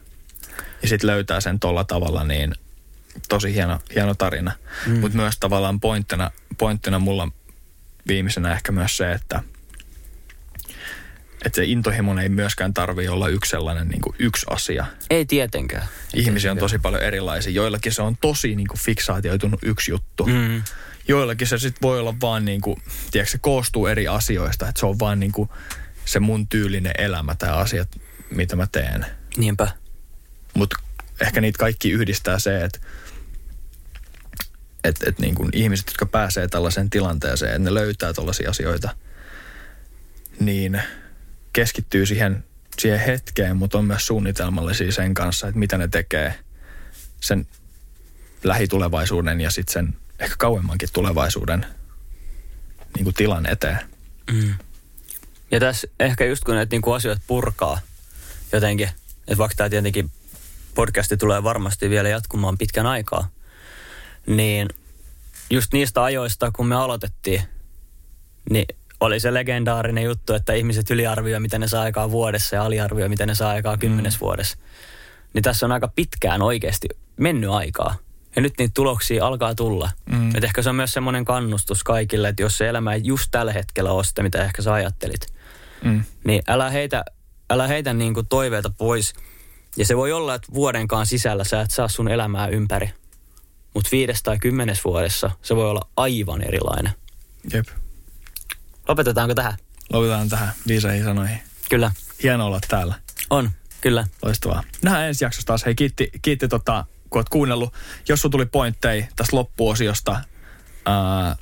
Ja 0.82 0.88
sitten 0.88 1.07
löytää 1.07 1.39
sen 1.39 1.59
tolla 1.59 1.84
tavalla, 1.84 2.23
niin 2.23 2.55
tosi 3.30 3.53
hieno, 3.53 3.80
hieno 3.95 4.15
tarina. 4.15 4.51
Mm. 4.88 4.99
Mutta 4.99 5.17
myös 5.17 5.38
tavallaan 5.39 5.80
pointtina, 5.80 6.32
pointtina 6.57 6.99
mulla 6.99 7.32
viimeisenä 8.07 8.51
ehkä 8.51 8.71
myös 8.71 8.97
se, 8.97 9.11
että, 9.11 9.43
että 11.46 11.56
se 11.56 11.66
intohimon 11.66 12.20
ei 12.20 12.30
myöskään 12.30 12.74
tarvi 12.74 13.08
olla 13.08 13.28
yksi 13.28 13.50
sellainen 13.50 13.88
niin 13.88 14.02
kuin 14.02 14.16
yksi 14.20 14.46
asia. 14.50 14.86
Ei 15.10 15.26
tietenkään. 15.26 15.84
Ei 15.84 15.89
Ihmisiä 15.89 16.24
tietenkään. 16.24 16.52
on 16.52 16.60
tosi 16.60 16.80
paljon 16.80 17.04
erilaisia. 17.04 17.54
Joillakin 17.54 17.91
se 17.91 18.02
on 18.02 18.18
tosi 18.22 18.56
niin 18.56 18.68
kuin 18.68 18.80
fiksaatioitunut 18.80 19.60
yksi 19.64 19.91
juttu. 19.91 20.26
Mm. 20.26 20.64
Joillakin 21.08 21.48
se 21.48 21.58
sitten 21.58 21.82
voi 21.82 22.00
olla 22.00 22.16
vaan 22.22 22.46
niin 22.46 22.62
kuin, 22.62 22.82
tiedätkö, 23.12 23.32
se 23.32 23.38
koostuu 23.38 23.88
eri 23.88 24.08
asioista. 24.08 24.70
Että 24.70 24.80
se 24.80 24.86
on 24.86 25.00
vaan 25.00 25.20
niin 25.20 25.32
kuin 25.32 25.50
se 26.06 26.20
mun 26.20 26.48
tyylinen 26.48 26.93
elämä 26.98 27.36
tai 27.36 27.50
asiat, 27.50 27.89
mitä 28.30 28.56
mä 28.56 28.68
teen. 28.72 29.06
Niinpä. 29.38 29.68
Mutta 30.54 30.76
ehkä 31.22 31.41
niitä 31.41 31.58
kaikki 31.60 31.91
yhdistää 31.91 32.39
se, 32.39 32.64
että 32.64 32.80
että 34.84 35.10
et 35.10 35.20
niin 35.20 35.36
kuin 35.36 35.50
ihmiset, 35.54 35.88
jotka 35.88 36.06
pääsee 36.06 36.48
tällaiseen 36.48 36.89
tilanteeseen, 36.89 37.52
että 37.52 37.64
ne 37.64 37.74
löytää 37.74 38.14
tällaisia 38.14 38.50
asioita, 38.50 38.89
niin 40.39 40.82
keskittyy 41.56 42.06
siihen, 42.06 42.43
siihen 42.80 42.99
hetkeen, 42.99 43.58
mutta 43.58 43.78
on 43.78 43.86
myös 43.86 44.08
suunnitelmallisia 44.08 44.91
sen 44.91 45.14
kanssa, 45.14 45.47
että 45.47 45.60
mitä 45.60 45.78
ne 45.78 45.88
tekee 45.88 46.39
sen 47.22 47.47
lähitulevaisuuden 48.43 49.41
ja 49.41 49.51
sitten 49.51 49.74
sen 49.74 49.95
ehkä 50.20 50.36
kauemmankin 50.38 50.89
tulevaisuuden 50.93 51.66
niin 52.95 53.03
kuin 53.03 53.14
tilan 53.14 53.45
eteen. 53.45 53.80
Mm. 54.32 54.53
Ja 55.51 55.60
tässä 55.60 55.88
ehkä 55.99 56.26
just 56.26 56.43
kun 56.43 56.56
näitä 56.56 56.74
niin 56.74 56.82
kuin 56.82 56.95
asioita 56.95 57.22
purkaa 57.28 57.80
jotenkin, 58.51 58.89
että 59.20 59.38
vaikka 59.38 59.56
tämä 59.56 59.70
tietenkin 59.70 60.12
podcasti 60.76 61.18
tulee 61.18 61.43
varmasti 61.43 61.89
vielä 61.89 62.10
jatkumaan 62.10 62.58
pitkän 62.58 62.86
aikaa, 62.86 63.30
niin 64.28 64.70
just 65.49 65.74
niistä 65.74 66.03
ajoista, 66.03 66.51
kun 66.51 66.68
me 66.68 66.76
aloitettiin, 66.76 67.41
niin 68.49 68.66
oli 69.00 69.20
se 69.20 69.34
legendaarinen 69.34 70.04
juttu, 70.04 70.34
että 70.34 70.54
ihmiset 70.54 70.91
yliarvioi, 70.91 71.39
miten 71.39 71.62
ne 71.62 71.68
saa 71.68 71.82
aikaa 71.82 72.12
vuodessa 72.12 72.56
ja 72.56 72.64
aliarvioi, 72.64 73.10
miten 73.10 73.28
ne 73.28 73.36
saa 73.36 73.50
aikaa 73.50 73.78
kymmenes 73.78 74.16
mm. 74.16 74.20
vuodessa. 74.20 74.58
Niin 75.34 75.43
tässä 75.43 75.66
on 75.66 75.72
aika 75.72 75.88
pitkään 75.88 76.41
oikeasti 76.41 76.88
mennyt 77.18 77.50
aikaa. 77.50 77.96
Ja 78.36 78.41
nyt 78.41 78.54
niitä 78.58 78.72
tuloksia 78.74 79.26
alkaa 79.26 79.56
tulla. 79.56 79.89
Mm. 80.12 80.36
Et 80.36 80.43
ehkä 80.43 80.62
se 80.62 80.70
on 80.70 80.76
myös 80.76 80.91
semmoinen 80.91 81.26
kannustus 81.26 81.84
kaikille, 81.84 82.28
että 82.28 82.41
jos 82.41 82.58
se 82.58 82.70
elämä 82.70 82.93
ei 82.93 83.02
just 83.04 83.28
tällä 83.32 83.54
hetkellä 83.54 83.91
ole 83.91 84.04
sitä, 84.04 84.24
mitä 84.24 84.43
ehkä 84.43 84.62
sä 84.62 84.74
ajattelit, 84.74 85.28
mm. 85.84 86.04
niin 86.24 86.41
älä 86.48 86.70
heitä, 86.70 87.06
älä 87.50 87.68
heitä 87.68 87.93
niin 87.93 88.14
kuin 88.14 88.28
toiveita 88.28 88.70
pois. 88.78 89.14
Ja 89.78 89.86
se 89.86 89.98
voi 89.98 90.12
olla, 90.12 90.36
että 90.36 90.54
vuodenkaan 90.54 91.06
sisällä 91.06 91.43
sä 91.43 91.62
et 91.62 91.72
saa 91.72 91.88
sun 91.88 92.08
elämää 92.08 92.48
ympäri. 92.48 92.89
Mutta 93.74 93.89
viides 93.91 94.24
tai 94.24 94.38
kymmenes 94.39 94.86
vuodessa 94.86 95.32
se 95.41 95.56
voi 95.56 95.70
olla 95.70 95.88
aivan 95.98 96.41
erilainen. 96.41 96.93
Jep. 97.54 97.66
Lopetetaanko 98.88 99.36
tähän? 99.36 99.54
Lopetetaan 99.94 100.30
tähän 100.30 100.54
viisaihin 100.68 101.04
sanoihin. 101.04 101.40
Kyllä. 101.70 101.92
Hieno 102.24 102.46
olla 102.46 102.60
täällä. 102.70 102.96
On, 103.30 103.52
Kyllä. 103.86 104.08
Loistavaa. 104.22 104.64
Nähdään 104.82 105.08
ensi 105.08 105.26
jaksossa 105.26 105.48
taas. 105.48 105.66
Hei, 105.66 105.76
kiitti, 105.76 106.10
kiitti 106.22 106.48
tota, 106.48 106.86
kun 107.10 107.20
oot 107.20 107.30
kuunnellut. 107.30 107.74
Jos 108.10 108.22
sun 108.22 108.32
tuli 108.32 108.46
pointteja 108.46 109.06
tästä 109.16 109.36
loppuosiosta, 109.36 110.22
ää, 110.86 111.36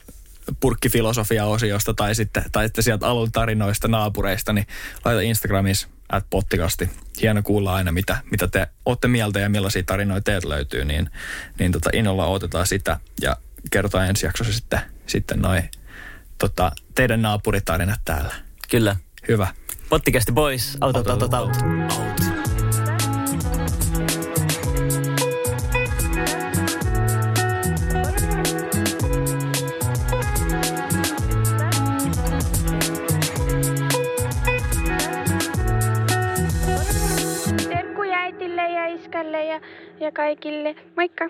purkkifilosofia-osiosta 0.60 1.94
tai 1.94 2.16
sitten, 2.16 2.44
tai 2.52 2.66
sitten 2.66 2.84
sieltä 2.84 3.08
alun 3.08 3.32
tarinoista 3.32 3.88
naapureista, 3.88 4.54
niin 4.54 4.68
laita 5.06 5.22
Instagramissa 5.22 5.88
at 6.10 6.26
pottikasti. 6.30 6.90
Hieno 7.22 7.44
kuulla 7.44 7.76
aina, 7.76 7.92
mitä, 7.92 8.18
mitä 8.32 8.48
te 8.48 8.68
olette 8.86 9.08
mieltä 9.08 9.40
ja 9.40 9.50
millaisia 9.50 9.84
tarinoita 9.84 10.24
teiltä 10.24 10.50
löytyy, 10.50 10.86
niin, 10.86 11.10
niin 11.60 11.72
tota, 11.72 11.90
innolla 11.94 12.26
otetaan 12.26 12.68
sitä 12.68 13.00
ja 13.22 13.38
kerrotaan 13.72 14.10
ensi 14.10 14.26
jaksossa 14.26 14.54
sitten, 14.54 14.80
sitten 15.08 15.40
noin 15.40 15.70
tota, 16.38 16.72
teidän 16.96 17.22
naapuritarinat 17.22 18.00
täällä. 18.06 18.34
Kyllä. 18.72 18.96
Hyvä. 19.28 19.48
Pottikästi 19.90 20.32
boys. 20.32 20.78
Autot, 20.82 21.08
autot, 21.08 21.34
autot. 21.34 21.58
Ja 38.74 38.86
iskälle 38.88 39.46
ja, 39.46 39.62
ja 40.00 40.12
kaikille. 40.12 40.76
Moikka! 40.98 41.30